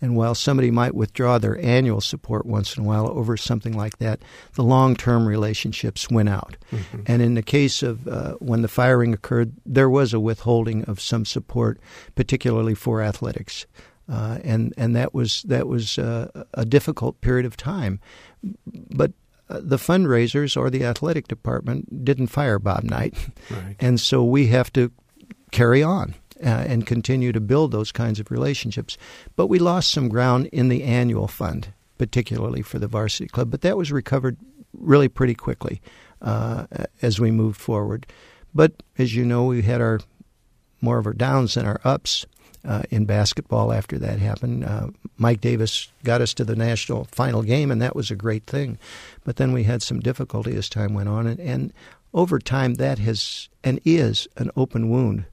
And 0.00 0.16
while 0.16 0.34
somebody 0.34 0.70
might 0.70 0.94
withdraw 0.94 1.38
their 1.38 1.58
annual 1.64 2.00
support 2.00 2.46
once 2.46 2.76
in 2.76 2.84
a 2.84 2.86
while 2.86 3.08
over 3.08 3.36
something 3.36 3.76
like 3.76 3.98
that, 3.98 4.20
the 4.54 4.62
long 4.62 4.96
term 4.96 5.26
relationships 5.26 6.10
went 6.10 6.28
out. 6.28 6.56
Mm-hmm. 6.72 7.02
And 7.06 7.22
in 7.22 7.34
the 7.34 7.42
case 7.42 7.82
of 7.82 8.06
uh, 8.06 8.34
when 8.34 8.62
the 8.62 8.68
firing 8.68 9.12
occurred, 9.12 9.52
there 9.64 9.90
was 9.90 10.12
a 10.12 10.20
withholding 10.20 10.84
of 10.84 11.00
some 11.00 11.24
support, 11.24 11.80
particularly 12.14 12.74
for 12.74 13.02
athletics. 13.02 13.66
Uh, 14.10 14.38
and 14.42 14.72
and 14.76 14.96
that 14.96 15.12
was 15.12 15.42
that 15.42 15.66
was 15.66 15.98
uh, 15.98 16.28
a 16.54 16.64
difficult 16.64 17.20
period 17.20 17.44
of 17.44 17.56
time, 17.56 18.00
but 18.72 19.12
the 19.48 19.76
fundraisers 19.76 20.56
or 20.56 20.70
the 20.70 20.84
athletic 20.84 21.26
department 21.28 22.04
didn't 22.04 22.28
fire 22.28 22.58
Bob 22.58 22.84
Knight. 22.84 23.14
Right. 23.50 23.76
And 23.80 23.98
so 24.00 24.22
we 24.22 24.48
have 24.48 24.72
to 24.74 24.90
carry 25.50 25.82
on 25.82 26.14
uh, 26.44 26.48
and 26.48 26.86
continue 26.86 27.32
to 27.32 27.40
build 27.40 27.72
those 27.72 27.92
kinds 27.92 28.20
of 28.20 28.30
relationships. 28.30 28.98
But 29.36 29.46
we 29.46 29.58
lost 29.58 29.90
some 29.90 30.08
ground 30.08 30.46
in 30.52 30.68
the 30.68 30.84
annual 30.84 31.28
fund, 31.28 31.68
particularly 31.96 32.62
for 32.62 32.78
the 32.78 32.88
varsity 32.88 33.28
club, 33.28 33.50
but 33.50 33.62
that 33.62 33.76
was 33.76 33.90
recovered 33.90 34.36
really 34.72 35.08
pretty 35.08 35.34
quickly 35.34 35.80
uh, 36.20 36.66
as 37.02 37.18
we 37.18 37.30
moved 37.30 37.60
forward. 37.60 38.06
But 38.54 38.82
as 38.98 39.14
you 39.14 39.24
know, 39.24 39.44
we 39.44 39.62
had 39.62 39.80
our 39.80 40.00
more 40.80 40.98
of 40.98 41.06
our 41.06 41.12
downs 41.12 41.54
than 41.54 41.66
our 41.66 41.80
ups 41.84 42.24
uh, 42.64 42.82
in 42.90 43.04
basketball 43.04 43.72
after 43.72 43.98
that 43.98 44.18
happened. 44.18 44.64
Uh, 44.64 44.88
Mike 45.16 45.40
Davis 45.40 45.90
got 46.04 46.20
us 46.20 46.34
to 46.34 46.44
the 46.44 46.56
national 46.56 47.04
final 47.04 47.42
game, 47.42 47.70
and 47.70 47.80
that 47.80 47.96
was 47.96 48.10
a 48.10 48.16
great 48.16 48.46
thing. 48.46 48.78
But 49.24 49.36
then 49.36 49.52
we 49.52 49.64
had 49.64 49.82
some 49.82 50.00
difficulty 50.00 50.56
as 50.56 50.68
time 50.68 50.94
went 50.94 51.08
on, 51.08 51.26
and, 51.26 51.40
and 51.40 51.72
over 52.14 52.38
time, 52.38 52.74
that 52.74 52.98
has 52.98 53.48
and 53.62 53.80
is 53.84 54.28
an 54.36 54.50
open 54.56 54.88
wound 54.88 55.26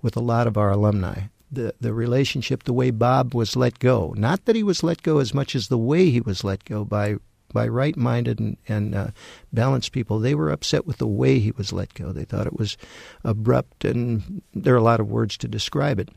with 0.00 0.16
a 0.16 0.20
lot 0.20 0.46
of 0.46 0.56
our 0.56 0.70
alumni. 0.70 1.22
The, 1.50 1.74
the 1.80 1.92
relationship, 1.92 2.62
the 2.62 2.72
way 2.72 2.90
Bob 2.90 3.34
was 3.34 3.56
let 3.56 3.78
go, 3.78 4.14
not 4.16 4.46
that 4.46 4.56
he 4.56 4.62
was 4.62 4.82
let 4.82 5.02
go 5.02 5.18
as 5.18 5.34
much 5.34 5.54
as 5.54 5.68
the 5.68 5.76
way 5.76 6.08
he 6.08 6.20
was 6.20 6.44
let 6.44 6.64
go 6.64 6.84
by 6.84 7.16
by 7.52 7.68
right 7.68 7.96
minded 7.98 8.40
and, 8.40 8.56
and 8.66 8.94
uh, 8.94 9.08
balanced 9.52 9.92
people, 9.92 10.18
they 10.18 10.34
were 10.34 10.50
upset 10.50 10.86
with 10.86 10.96
the 10.96 11.06
way 11.06 11.38
he 11.38 11.50
was 11.52 11.70
let 11.70 11.92
go. 11.92 12.10
They 12.10 12.24
thought 12.24 12.46
it 12.46 12.58
was 12.58 12.76
abrupt, 13.24 13.84
and 13.84 14.42
there 14.54 14.74
are 14.74 14.78
a 14.78 14.82
lot 14.82 15.00
of 15.00 15.10
words 15.10 15.36
to 15.38 15.48
describe 15.48 16.00
it. 16.00 16.08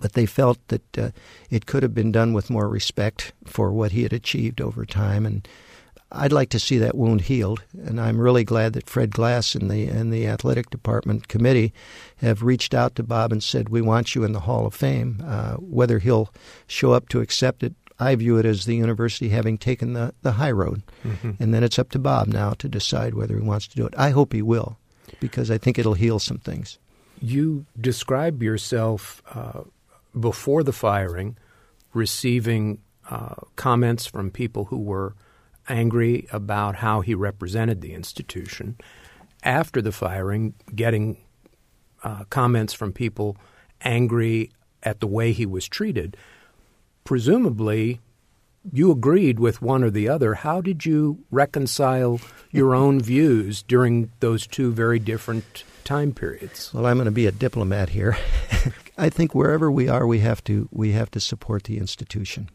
But 0.00 0.14
they 0.14 0.26
felt 0.26 0.58
that 0.68 0.98
uh, 0.98 1.10
it 1.50 1.66
could 1.66 1.82
have 1.82 1.94
been 1.94 2.12
done 2.12 2.32
with 2.32 2.50
more 2.50 2.68
respect 2.68 3.32
for 3.44 3.72
what 3.72 3.92
he 3.92 4.02
had 4.02 4.12
achieved 4.12 4.60
over 4.60 4.84
time. 4.84 5.24
And 5.24 5.46
I'd 6.10 6.32
like 6.32 6.48
to 6.50 6.58
see 6.58 6.78
that 6.78 6.96
wound 6.96 7.22
healed. 7.22 7.62
And 7.84 8.00
I'm 8.00 8.20
really 8.20 8.44
glad 8.44 8.72
that 8.72 8.88
Fred 8.88 9.10
Glass 9.10 9.54
and 9.54 9.70
the, 9.70 9.86
and 9.86 10.12
the 10.12 10.26
athletic 10.26 10.70
department 10.70 11.28
committee 11.28 11.72
have 12.16 12.42
reached 12.42 12.74
out 12.74 12.96
to 12.96 13.02
Bob 13.02 13.30
and 13.30 13.42
said, 13.42 13.68
We 13.68 13.82
want 13.82 14.14
you 14.14 14.24
in 14.24 14.32
the 14.32 14.40
Hall 14.40 14.66
of 14.66 14.74
Fame. 14.74 15.22
Uh, 15.24 15.54
whether 15.54 15.98
he'll 15.98 16.32
show 16.66 16.92
up 16.92 17.08
to 17.10 17.20
accept 17.20 17.62
it 17.62 17.74
I 17.98 18.14
view 18.16 18.38
it 18.38 18.46
as 18.46 18.64
the 18.64 18.74
university 18.74 19.28
having 19.28 19.58
taken 19.58 19.92
the, 19.92 20.14
the 20.22 20.32
high 20.32 20.50
road. 20.50 20.82
Mm-hmm. 21.04 21.32
And 21.42 21.54
then 21.54 21.62
it's 21.62 21.78
up 21.78 21.90
to 21.90 21.98
Bob 21.98 22.28
now 22.28 22.50
to 22.54 22.68
decide 22.68 23.14
whether 23.14 23.36
he 23.36 23.42
wants 23.42 23.68
to 23.68 23.76
do 23.76 23.86
it. 23.86 23.94
I 23.96 24.10
hope 24.10 24.32
he 24.32 24.42
will, 24.42 24.78
because 25.20 25.50
I 25.50 25.58
think 25.58 25.78
it'll 25.78 25.94
heal 25.94 26.18
some 26.18 26.38
things. 26.38 26.78
You 27.20 27.66
describe 27.80 28.42
yourself 28.42 29.22
uh, 29.32 29.62
before 30.18 30.62
the 30.62 30.72
firing 30.72 31.36
receiving 31.92 32.78
uh, 33.10 33.34
comments 33.56 34.06
from 34.06 34.30
people 34.30 34.66
who 34.66 34.78
were 34.78 35.14
angry 35.68 36.26
about 36.32 36.76
how 36.76 37.00
he 37.00 37.14
represented 37.14 37.80
the 37.80 37.94
institution. 37.94 38.76
After 39.42 39.80
the 39.80 39.92
firing, 39.92 40.54
getting 40.74 41.18
uh, 42.02 42.24
comments 42.24 42.72
from 42.72 42.92
people 42.92 43.36
angry 43.82 44.50
at 44.82 45.00
the 45.00 45.06
way 45.06 45.32
he 45.32 45.46
was 45.46 45.68
treated 45.68 46.16
presumably 47.04 48.00
you 48.72 48.90
agreed 48.90 49.38
with 49.38 49.60
one 49.60 49.84
or 49.84 49.90
the 49.90 50.08
other. 50.08 50.34
How 50.34 50.62
did 50.62 50.86
you 50.86 51.22
reconcile 51.30 52.18
your 52.50 52.74
own 52.74 52.98
views 52.98 53.62
during 53.62 54.10
those 54.20 54.46
two 54.46 54.72
very 54.72 54.98
different 54.98 55.64
time 55.84 56.12
periods? 56.12 56.72
Well, 56.72 56.86
I'm 56.86 56.96
going 56.96 57.04
to 57.04 57.10
be 57.10 57.26
a 57.26 57.32
diplomat 57.32 57.90
here. 57.90 58.16
I 58.96 59.08
think 59.10 59.34
wherever 59.34 59.70
we 59.70 59.88
are, 59.88 60.06
we 60.06 60.20
have 60.20 60.42
to 60.44 60.68
we 60.70 60.92
have 60.92 61.10
to 61.12 61.20
support 61.20 61.64
the 61.64 61.78
institution. 61.78 62.50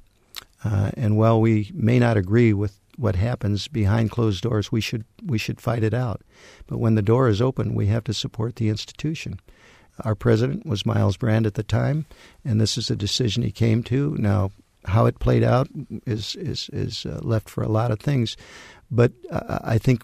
Uh, 0.63 0.91
and 0.95 1.17
while 1.17 1.39
we 1.39 1.71
may 1.73 1.99
not 1.99 2.17
agree 2.17 2.53
with 2.53 2.79
what 2.97 3.15
happens 3.15 3.67
behind 3.67 4.11
closed 4.11 4.43
doors, 4.43 4.71
we 4.71 4.81
should 4.81 5.05
we 5.23 5.37
should 5.37 5.61
fight 5.61 5.83
it 5.83 5.93
out. 5.93 6.21
But 6.67 6.79
when 6.79 6.95
the 6.95 7.01
door 7.01 7.27
is 7.27 7.41
open, 7.41 7.75
we 7.75 7.87
have 7.87 8.03
to 8.05 8.13
support 8.13 8.55
the 8.55 8.69
institution. 8.69 9.39
Our 10.03 10.15
president 10.15 10.65
was 10.65 10.85
Myles 10.85 11.17
Brand 11.17 11.45
at 11.45 11.55
the 11.55 11.63
time, 11.63 12.05
and 12.45 12.59
this 12.59 12.77
is 12.77 12.89
a 12.89 12.95
decision 12.95 13.43
he 13.43 13.51
came 13.51 13.83
to. 13.83 14.15
Now, 14.17 14.51
how 14.85 15.05
it 15.05 15.19
played 15.19 15.43
out 15.43 15.67
is 16.05 16.35
is 16.35 16.69
is 16.71 17.05
uh, 17.05 17.19
left 17.21 17.49
for 17.49 17.63
a 17.63 17.69
lot 17.69 17.91
of 17.91 17.99
things, 17.99 18.37
but 18.89 19.11
uh, 19.29 19.59
I 19.63 19.77
think 19.77 20.03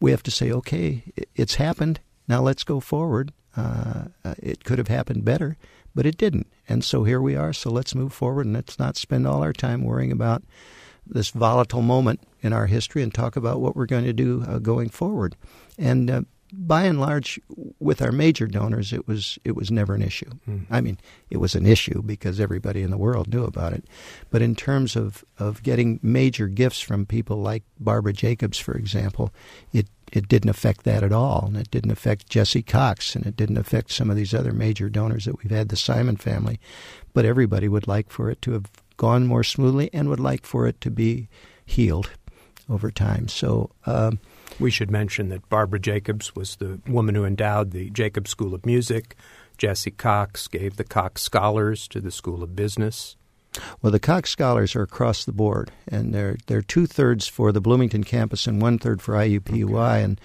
we 0.00 0.10
have 0.10 0.22
to 0.24 0.30
say, 0.30 0.52
okay, 0.52 1.04
it's 1.34 1.56
happened. 1.56 2.00
Now 2.26 2.42
let's 2.42 2.64
go 2.64 2.80
forward. 2.80 3.32
Uh, 3.58 4.34
it 4.38 4.64
could 4.64 4.78
have 4.78 4.88
happened 4.88 5.24
better, 5.24 5.56
but 5.94 6.06
it 6.06 6.16
didn't, 6.16 6.46
and 6.68 6.84
so 6.84 7.04
here 7.04 7.20
we 7.20 7.34
are. 7.34 7.52
So 7.52 7.70
let's 7.70 7.94
move 7.94 8.12
forward, 8.12 8.46
and 8.46 8.54
let's 8.54 8.78
not 8.78 8.96
spend 8.96 9.26
all 9.26 9.42
our 9.42 9.52
time 9.52 9.82
worrying 9.82 10.12
about 10.12 10.42
this 11.06 11.30
volatile 11.30 11.82
moment 11.82 12.20
in 12.40 12.52
our 12.52 12.66
history 12.66 13.02
and 13.02 13.12
talk 13.12 13.36
about 13.36 13.60
what 13.60 13.74
we're 13.74 13.86
going 13.86 14.04
to 14.04 14.12
do 14.12 14.44
uh, 14.46 14.58
going 14.58 14.90
forward. 14.90 15.34
And 15.78 16.10
uh, 16.10 16.22
by 16.52 16.84
and 16.84 17.00
large, 17.00 17.40
with 17.78 18.00
our 18.00 18.12
major 18.12 18.46
donors, 18.46 18.92
it 18.92 19.06
was 19.06 19.38
it 19.44 19.54
was 19.54 19.70
never 19.70 19.94
an 19.94 20.02
issue. 20.02 20.30
Mm. 20.48 20.66
I 20.70 20.80
mean, 20.80 20.98
it 21.30 21.38
was 21.38 21.54
an 21.54 21.66
issue 21.66 22.02
because 22.02 22.40
everybody 22.40 22.82
in 22.82 22.90
the 22.90 22.96
world 22.96 23.32
knew 23.32 23.44
about 23.44 23.72
it. 23.72 23.84
But 24.30 24.42
in 24.42 24.54
terms 24.54 24.96
of, 24.96 25.24
of 25.38 25.62
getting 25.62 26.00
major 26.02 26.48
gifts 26.48 26.80
from 26.80 27.06
people 27.06 27.38
like 27.38 27.64
Barbara 27.78 28.12
Jacobs, 28.12 28.58
for 28.58 28.74
example, 28.74 29.32
it 29.72 29.88
it 30.10 30.28
didn't 30.28 30.50
affect 30.50 30.84
that 30.84 31.02
at 31.02 31.12
all, 31.12 31.44
and 31.46 31.56
it 31.56 31.70
didn't 31.70 31.90
affect 31.90 32.30
Jesse 32.30 32.62
Cox, 32.62 33.14
and 33.14 33.26
it 33.26 33.36
didn't 33.36 33.58
affect 33.58 33.92
some 33.92 34.08
of 34.08 34.16
these 34.16 34.32
other 34.32 34.52
major 34.52 34.88
donors 34.88 35.26
that 35.26 35.42
we've 35.42 35.50
had, 35.50 35.68
the 35.68 35.76
Simon 35.76 36.16
family. 36.16 36.58
But 37.12 37.26
everybody 37.26 37.68
would 37.68 37.86
like 37.86 38.10
for 38.10 38.30
it 38.30 38.40
to 38.42 38.52
have 38.52 38.70
gone 38.96 39.26
more 39.26 39.44
smoothly, 39.44 39.90
and 39.92 40.08
would 40.08 40.20
like 40.20 40.46
for 40.46 40.66
it 40.66 40.80
to 40.80 40.90
be 40.90 41.28
healed 41.66 42.10
over 42.70 42.90
time. 42.90 43.28
So. 43.28 43.70
Um, 43.84 44.18
we 44.58 44.70
should 44.70 44.90
mention 44.90 45.28
that 45.28 45.48
Barbara 45.48 45.78
Jacobs 45.78 46.34
was 46.34 46.56
the 46.56 46.80
woman 46.88 47.14
who 47.14 47.24
endowed 47.24 47.70
the 47.70 47.90
Jacobs 47.90 48.30
School 48.30 48.54
of 48.54 48.66
Music. 48.66 49.16
Jesse 49.56 49.90
Cox 49.90 50.48
gave 50.48 50.76
the 50.76 50.84
Cox 50.84 51.22
Scholars 51.22 51.88
to 51.88 52.00
the 52.00 52.10
School 52.10 52.42
of 52.42 52.56
Business. 52.56 53.16
Well, 53.82 53.92
the 53.92 53.98
Cox 53.98 54.30
Scholars 54.30 54.76
are 54.76 54.82
across 54.82 55.24
the 55.24 55.32
board, 55.32 55.72
and 55.88 56.14
they're 56.14 56.36
they're 56.46 56.62
two 56.62 56.86
thirds 56.86 57.26
for 57.26 57.50
the 57.50 57.60
Bloomington 57.60 58.04
campus 58.04 58.46
and 58.46 58.62
one 58.62 58.78
third 58.78 59.02
for 59.02 59.14
IUPUI, 59.14 59.96
okay. 59.96 60.02
and 60.02 60.20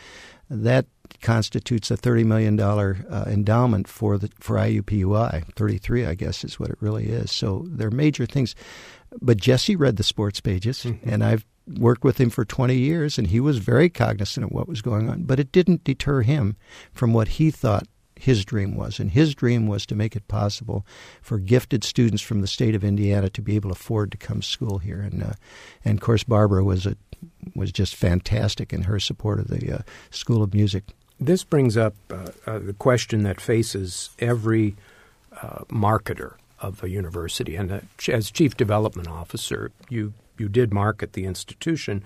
that 0.50 0.86
constitutes 1.22 1.90
a 1.90 1.98
thirty 1.98 2.24
million 2.24 2.56
dollar 2.56 3.06
uh, 3.10 3.26
endowment 3.28 3.88
for 3.88 4.18
the 4.18 4.30
for 4.40 4.58
IUPUI. 4.58 5.54
Thirty 5.56 5.78
three, 5.78 6.06
I 6.06 6.16
guess, 6.16 6.44
is 6.44 6.60
what 6.60 6.70
it 6.70 6.78
really 6.80 7.08
is. 7.08 7.32
So 7.32 7.66
they're 7.70 7.92
major 7.92 8.26
things. 8.26 8.56
But 9.22 9.38
Jesse 9.38 9.76
read 9.76 9.98
the 9.98 10.04
sports 10.04 10.40
pages, 10.40 10.84
mm-hmm. 10.84 11.10
and 11.10 11.24
I've 11.24 11.46
worked 11.68 12.04
with 12.04 12.20
him 12.20 12.30
for 12.30 12.46
20 12.46 12.76
years, 12.76 13.18
and 13.18 13.28
he 13.28 13.40
was 13.40 13.58
very 13.58 13.90
cognizant 13.90 14.46
of 14.46 14.52
what 14.52 14.68
was 14.68 14.82
going 14.82 15.10
on. 15.10 15.24
But 15.24 15.40
it 15.40 15.52
didn't 15.52 15.84
deter 15.84 16.22
him 16.22 16.58
from 16.92 17.14
what 17.14 17.30
he 17.30 17.52
thought 17.52 17.88
his 18.24 18.46
dream 18.46 18.76
was. 18.76 19.00
And 19.00 19.12
his 19.12 19.36
dream 19.36 19.68
was 19.68 19.86
to 19.88 19.96
make 19.96 20.16
it 20.16 20.28
possible 20.28 20.86
for 21.22 21.40
gifted 21.40 21.84
students 21.84 22.22
from 22.22 22.42
the 22.42 22.48
state 22.48 22.76
of 22.76 22.84
Indiana 22.84 23.30
to 23.30 23.42
be 23.42 23.56
able 23.56 23.70
to 23.70 23.76
afford 23.76 24.12
to 24.12 24.18
come 24.18 24.40
to 24.40 24.48
school 24.48 24.78
here. 24.80 25.02
And, 25.02 25.24
uh, 25.24 25.34
and 25.84 25.98
of 25.98 26.04
course, 26.04 26.24
Barbara 26.24 26.64
was, 26.64 26.86
a, 26.86 26.96
was 27.56 27.72
just 27.72 27.96
fantastic 27.96 28.72
in 28.72 28.84
her 28.84 29.00
support 29.00 29.40
of 29.40 29.48
the 29.48 29.80
uh, 29.80 29.82
School 30.10 30.42
of 30.42 30.54
Music. 30.54 30.86
This 31.20 31.44
brings 31.44 31.78
up 31.78 31.96
uh, 32.10 32.28
uh 32.48 32.60
the 32.60 32.74
question 32.74 33.24
that 33.24 33.40
faces 33.40 34.10
every 34.20 34.76
uh, 35.42 35.64
marketer 35.70 36.36
of 36.60 36.84
a 36.84 36.90
university. 36.90 37.56
And 37.56 37.72
uh, 37.72 37.80
as 38.08 38.32
chief 38.32 38.58
development 38.58 39.08
officer, 39.08 39.72
you 39.90 40.14
you 40.38 40.50
did 40.50 40.74
market 40.74 41.14
the 41.14 41.26
institution, 41.26 42.04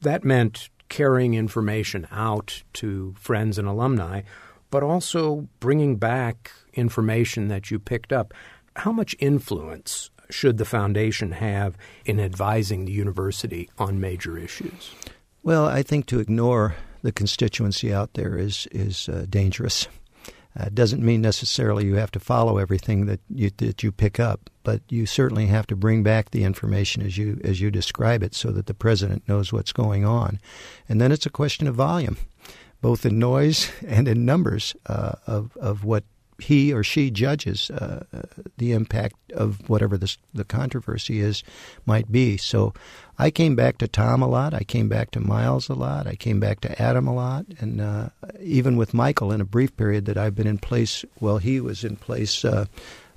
that 0.00 0.24
meant 0.24 0.70
carrying 0.88 1.34
information 1.34 2.06
out 2.10 2.62
to 2.72 3.14
friends 3.18 3.58
and 3.58 3.68
alumni, 3.68 4.22
but 4.70 4.82
also 4.82 5.48
bringing 5.60 5.96
back 5.96 6.52
information 6.74 7.48
that 7.48 7.70
you 7.70 7.78
picked 7.78 8.12
up. 8.12 8.32
How 8.76 8.92
much 8.92 9.16
influence 9.18 10.10
should 10.30 10.58
the 10.58 10.64
foundation 10.64 11.32
have 11.32 11.76
in 12.04 12.20
advising 12.20 12.84
the 12.84 12.92
university 12.92 13.70
on 13.78 14.00
major 14.00 14.36
issues? 14.36 14.94
Well, 15.42 15.66
I 15.66 15.82
think 15.82 16.06
to 16.06 16.20
ignore 16.20 16.76
the 17.02 17.12
constituency 17.12 17.92
out 17.92 18.14
there 18.14 18.36
is 18.36 18.66
is 18.70 19.08
uh, 19.08 19.26
dangerous. 19.28 19.88
Uh, 20.58 20.68
doesn't 20.74 21.02
mean 21.02 21.20
necessarily 21.20 21.86
you 21.86 21.94
have 21.94 22.10
to 22.10 22.18
follow 22.18 22.58
everything 22.58 23.06
that 23.06 23.20
you 23.28 23.50
that 23.58 23.82
you 23.82 23.92
pick 23.92 24.18
up, 24.18 24.50
but 24.64 24.82
you 24.88 25.06
certainly 25.06 25.46
have 25.46 25.66
to 25.68 25.76
bring 25.76 26.02
back 26.02 26.30
the 26.30 26.42
information 26.42 27.02
as 27.02 27.16
you 27.16 27.40
as 27.44 27.60
you 27.60 27.70
describe 27.70 28.22
it, 28.22 28.34
so 28.34 28.50
that 28.50 28.66
the 28.66 28.74
president 28.74 29.28
knows 29.28 29.52
what's 29.52 29.72
going 29.72 30.04
on. 30.04 30.40
And 30.88 31.00
then 31.00 31.12
it's 31.12 31.26
a 31.26 31.30
question 31.30 31.68
of 31.68 31.76
volume, 31.76 32.16
both 32.80 33.06
in 33.06 33.18
noise 33.18 33.70
and 33.86 34.08
in 34.08 34.24
numbers 34.24 34.74
uh, 34.86 35.12
of 35.26 35.56
of 35.58 35.84
what 35.84 36.04
he 36.38 36.72
or 36.72 36.84
she 36.84 37.10
judges 37.10 37.70
uh, 37.70 38.04
the 38.56 38.72
impact 38.72 39.16
of 39.32 39.68
whatever 39.68 39.98
the, 39.98 40.16
the 40.32 40.44
controversy 40.44 41.20
is 41.20 41.42
might 41.84 42.10
be. 42.10 42.36
So 42.36 42.72
I 43.18 43.30
came 43.30 43.56
back 43.56 43.78
to 43.78 43.88
Tom 43.88 44.22
a 44.22 44.28
lot. 44.28 44.54
I 44.54 44.62
came 44.62 44.88
back 44.88 45.10
to 45.12 45.20
Myles 45.20 45.68
a 45.68 45.74
lot. 45.74 46.06
I 46.06 46.14
came 46.14 46.38
back 46.38 46.60
to 46.60 46.80
Adam 46.80 47.08
a 47.08 47.14
lot. 47.14 47.46
And 47.58 47.80
uh, 47.80 48.10
even 48.40 48.76
with 48.76 48.94
Michael 48.94 49.32
in 49.32 49.40
a 49.40 49.44
brief 49.44 49.76
period 49.76 50.04
that 50.04 50.16
I've 50.16 50.36
been 50.36 50.46
in 50.46 50.58
place 50.58 51.04
while 51.18 51.38
he 51.38 51.60
was 51.60 51.82
in 51.82 51.96
place, 51.96 52.44
uh, 52.44 52.66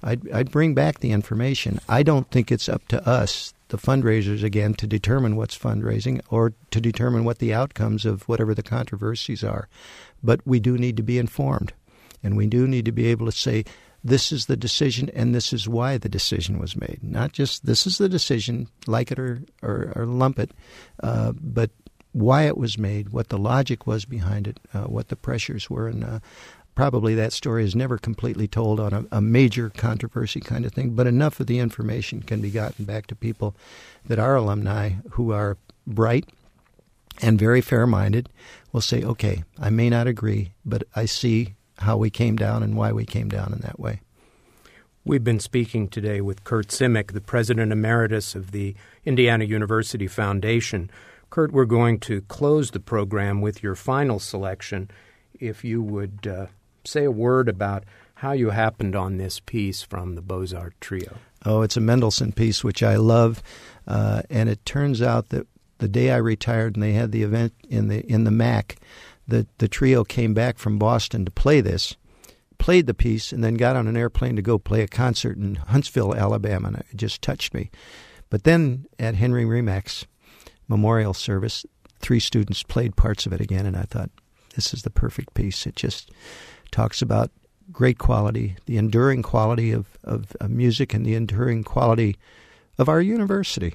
I'd, 0.03 0.29
I'd 0.31 0.51
bring 0.51 0.73
back 0.73 0.99
the 0.99 1.11
information. 1.11 1.79
I 1.87 2.01
don't 2.01 2.29
think 2.31 2.51
it's 2.51 2.67
up 2.67 2.87
to 2.87 3.07
us, 3.07 3.53
the 3.67 3.77
fundraisers, 3.77 4.43
again, 4.43 4.73
to 4.75 4.87
determine 4.87 5.35
what's 5.35 5.57
fundraising 5.57 6.21
or 6.29 6.53
to 6.71 6.81
determine 6.81 7.23
what 7.23 7.37
the 7.37 7.53
outcomes 7.53 8.03
of 8.03 8.27
whatever 8.27 8.55
the 8.55 8.63
controversies 8.63 9.43
are. 9.43 9.67
But 10.23 10.41
we 10.43 10.59
do 10.59 10.75
need 10.77 10.97
to 10.97 11.03
be 11.03 11.19
informed. 11.19 11.73
And 12.23 12.37
we 12.37 12.47
do 12.47 12.67
need 12.67 12.85
to 12.85 12.91
be 12.91 13.07
able 13.07 13.25
to 13.25 13.31
say, 13.31 13.65
this 14.03 14.31
is 14.31 14.47
the 14.47 14.57
decision 14.57 15.09
and 15.13 15.33
this 15.33 15.53
is 15.53 15.69
why 15.69 15.97
the 15.97 16.09
decision 16.09 16.59
was 16.59 16.75
made. 16.75 16.99
Not 17.01 17.33
just 17.33 17.65
this 17.65 17.85
is 17.85 17.97
the 17.97 18.09
decision, 18.09 18.67
like 18.87 19.11
it 19.11 19.19
or, 19.19 19.43
or, 19.61 19.93
or 19.95 20.05
lump 20.05 20.39
it, 20.39 20.51
uh, 21.03 21.33
but 21.33 21.69
why 22.13 22.43
it 22.43 22.57
was 22.57 22.77
made, 22.77 23.09
what 23.09 23.29
the 23.29 23.37
logic 23.37 23.87
was 23.87 24.05
behind 24.05 24.47
it, 24.47 24.59
uh, 24.73 24.83
what 24.83 25.09
the 25.09 25.15
pressures 25.15 25.69
were. 25.69 25.87
And 25.87 26.03
uh, 26.03 26.19
probably 26.75 27.15
that 27.15 27.33
story 27.33 27.63
is 27.63 27.75
never 27.75 27.97
completely 27.97 28.47
told 28.47 28.79
on 28.79 28.93
a, 28.93 29.17
a, 29.17 29.21
major 29.21 29.69
controversy 29.69 30.39
kind 30.39 30.65
of 30.65 30.73
thing, 30.73 30.91
but 30.91 31.07
enough 31.07 31.39
of 31.39 31.47
the 31.47 31.59
information 31.59 32.21
can 32.21 32.41
be 32.41 32.49
gotten 32.49 32.85
back 32.85 33.07
to 33.07 33.15
people 33.15 33.55
that 34.05 34.19
are 34.19 34.35
alumni 34.35 34.91
who 35.11 35.31
are 35.31 35.57
bright 35.85 36.27
and 37.21 37.37
very 37.37 37.61
fair 37.61 37.85
minded 37.85 38.29
will 38.71 38.81
say, 38.81 39.03
okay, 39.03 39.43
I 39.59 39.69
may 39.69 39.89
not 39.89 40.07
agree, 40.07 40.53
but 40.65 40.83
I 40.95 41.05
see 41.05 41.55
how 41.81 41.97
we 41.97 42.09
came 42.09 42.35
down 42.35 42.63
and 42.63 42.75
why 42.75 42.91
we 42.91 43.05
came 43.05 43.29
down 43.29 43.53
in 43.53 43.59
that 43.59 43.79
way. 43.79 44.01
We've 45.03 45.23
been 45.23 45.39
speaking 45.39 45.87
today 45.87 46.21
with 46.21 46.43
Curt 46.43 46.67
Simic, 46.67 47.13
the 47.13 47.21
president 47.21 47.71
emeritus 47.71 48.35
of 48.35 48.51
the 48.51 48.75
Indiana 49.03 49.45
University 49.45 50.07
Foundation. 50.07 50.91
Curt, 51.31 51.51
we're 51.51 51.65
going 51.65 51.99
to 52.01 52.21
close 52.21 52.71
the 52.71 52.79
program 52.79 53.41
with 53.41 53.63
your 53.63 53.75
final 53.75 54.19
selection. 54.19 54.91
If 55.39 55.63
you 55.63 55.81
would 55.81 56.27
uh, 56.27 56.45
say 56.85 57.05
a 57.05 57.11
word 57.11 57.49
about 57.49 57.83
how 58.15 58.33
you 58.33 58.51
happened 58.51 58.95
on 58.95 59.17
this 59.17 59.39
piece 59.39 59.81
from 59.81 60.13
the 60.13 60.21
Beaux-Arts 60.21 60.75
Trio. 60.79 61.17
Oh, 61.43 61.63
it's 61.63 61.77
a 61.77 61.81
Mendelssohn 61.81 62.33
piece, 62.33 62.63
which 62.63 62.83
I 62.83 62.95
love. 62.95 63.41
Uh, 63.87 64.21
and 64.29 64.47
it 64.47 64.63
turns 64.63 65.01
out 65.01 65.29
that 65.29 65.47
the 65.79 65.87
day 65.87 66.11
I 66.11 66.17
retired 66.17 66.75
and 66.75 66.83
they 66.83 66.93
had 66.93 67.11
the 67.11 67.23
event 67.23 67.53
in 67.67 67.87
the 67.87 68.05
in 68.05 68.23
the 68.23 68.31
MAC, 68.31 68.77
the, 69.31 69.47
the 69.57 69.67
trio 69.67 70.03
came 70.03 70.33
back 70.33 70.57
from 70.57 70.77
Boston 70.77 71.25
to 71.25 71.31
play 71.31 71.59
this 71.59 71.95
played 72.61 72.85
the 72.85 72.93
piece 72.93 73.33
and 73.33 73.43
then 73.43 73.55
got 73.55 73.75
on 73.75 73.87
an 73.87 73.97
airplane 73.97 74.35
to 74.35 74.41
go 74.41 74.59
play 74.59 74.81
a 74.83 74.87
concert 74.87 75.35
in 75.35 75.55
Huntsville, 75.55 76.13
Alabama, 76.13 76.67
and 76.67 76.77
it 76.77 76.85
just 76.95 77.19
touched 77.23 77.55
me. 77.55 77.71
But 78.29 78.43
then 78.43 78.85
at 78.99 79.15
Henry 79.15 79.45
Remak's 79.45 80.05
memorial 80.67 81.15
service, 81.15 81.65
three 81.99 82.19
students 82.19 82.61
played 82.61 82.95
parts 82.95 83.25
of 83.25 83.33
it 83.33 83.41
again, 83.41 83.65
and 83.65 83.75
I 83.75 83.81
thought, 83.81 84.11
this 84.53 84.75
is 84.75 84.83
the 84.83 84.91
perfect 84.91 85.33
piece. 85.33 85.65
It 85.65 85.75
just 85.75 86.11
talks 86.69 87.01
about 87.01 87.31
great 87.71 87.97
quality, 87.97 88.57
the 88.67 88.77
enduring 88.77 89.23
quality 89.23 89.71
of, 89.71 89.97
of, 90.03 90.35
of 90.39 90.51
music, 90.51 90.93
and 90.93 91.03
the 91.03 91.15
enduring 91.15 91.63
quality 91.63 92.15
of 92.77 92.87
our 92.87 93.01
university. 93.01 93.73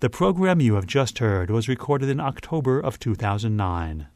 The 0.00 0.08
program 0.08 0.60
you 0.60 0.74
have 0.74 0.86
just 0.86 1.18
heard 1.18 1.50
was 1.50 1.66
recorded 1.68 2.08
in 2.08 2.20
October 2.20 2.78
of 2.78 3.00
2009. 3.00 4.06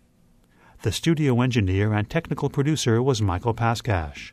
The 0.83 0.93
studio 0.93 1.41
engineer 1.41 1.93
and 1.93 2.09
technical 2.09 2.49
producer 2.49 3.03
was 3.03 3.21
Michael 3.21 3.53
Paskash. 3.53 4.33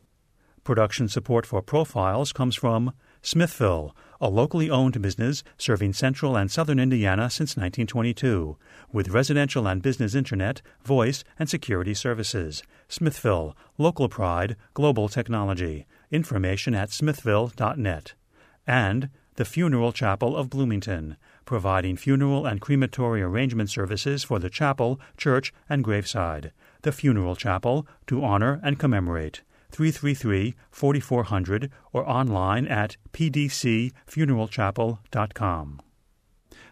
Production 0.64 1.08
support 1.08 1.48
for 1.48 1.64
Profiles 1.64 2.34
comes 2.34 2.56
from 2.56 2.94
Smithville, 3.24 3.96
a 4.22 4.30
locally 4.30 4.70
owned 4.70 5.02
business 5.02 5.44
serving 5.58 5.94
central 5.94 6.38
and 6.38 6.52
southern 6.52 6.80
Indiana 6.80 7.32
since 7.32 7.58
1922, 7.58 8.56
with 8.92 9.10
residential 9.10 9.68
and 9.68 9.82
business 9.82 10.14
internet, 10.14 10.62
voice, 10.84 11.24
and 11.40 11.50
security 11.50 11.96
services. 11.96 12.62
Smithville, 12.88 13.58
local 13.80 14.08
pride, 14.08 14.56
global 14.76 15.10
technology. 15.10 15.88
Information 16.12 16.76
at 16.76 16.92
smithville.net. 16.92 18.14
And 18.68 19.10
the 19.40 19.46
Funeral 19.46 19.94
Chapel 19.94 20.36
of 20.36 20.50
Bloomington, 20.50 21.16
providing 21.50 21.98
funeral 21.98 22.46
and 22.46 22.62
crematory 22.62 23.22
arrangement 23.24 23.72
services 23.72 24.24
for 24.24 24.38
the 24.38 24.52
chapel, 24.52 25.00
church, 25.18 25.52
and 25.68 25.84
graveside. 25.84 26.52
The 26.84 26.92
Funeral 26.92 27.36
Chapel, 27.36 27.88
to 28.06 28.24
honor 28.24 28.60
and 28.64 28.78
commemorate. 28.78 29.42
333 29.72 30.54
4400 30.70 31.72
or 31.92 32.08
online 32.08 32.68
at 32.68 32.98
pdcfuneralchapel.com. 33.14 35.82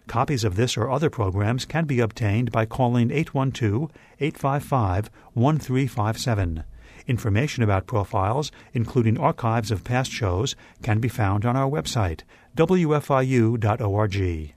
Copies 0.06 0.44
of 0.44 0.56
this 0.56 0.78
or 0.78 0.92
other 0.92 1.10
programs 1.10 1.66
can 1.66 1.86
be 1.86 2.00
obtained 2.00 2.52
by 2.52 2.68
calling 2.68 3.10
812 3.10 3.92
855 4.20 5.10
1357. 5.34 6.64
Information 7.08 7.64
about 7.64 7.88
profiles, 7.88 8.52
including 8.74 9.18
archives 9.18 9.72
of 9.72 9.84
past 9.84 10.12
shows, 10.12 10.56
can 10.84 11.00
be 11.00 11.08
found 11.08 11.46
on 11.46 11.56
our 11.56 11.68
website, 11.68 12.22
wfiu.org. 12.56 14.54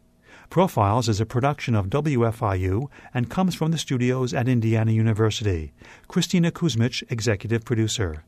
Profiles 0.50 1.08
is 1.08 1.20
a 1.20 1.26
production 1.26 1.76
of 1.76 1.86
WFIU 1.86 2.88
and 3.14 3.30
comes 3.30 3.54
from 3.54 3.70
the 3.70 3.78
studios 3.78 4.34
at 4.34 4.48
Indiana 4.48 4.90
University. 4.90 5.72
Christina 6.08 6.50
Kuzmych, 6.50 7.04
executive 7.08 7.64
producer. 7.64 8.24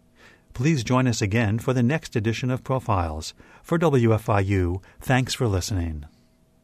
Please 0.55 0.85
join 0.85 1.09
us 1.09 1.21
again 1.21 1.59
for 1.59 1.73
the 1.73 1.83
next 1.83 2.15
edition 2.15 2.49
of 2.49 2.63
Profiles. 2.63 3.35
For 3.65 3.77
WFIU, 3.77 4.81
thanks 5.01 5.35
for 5.35 5.49
listening. 5.49 6.05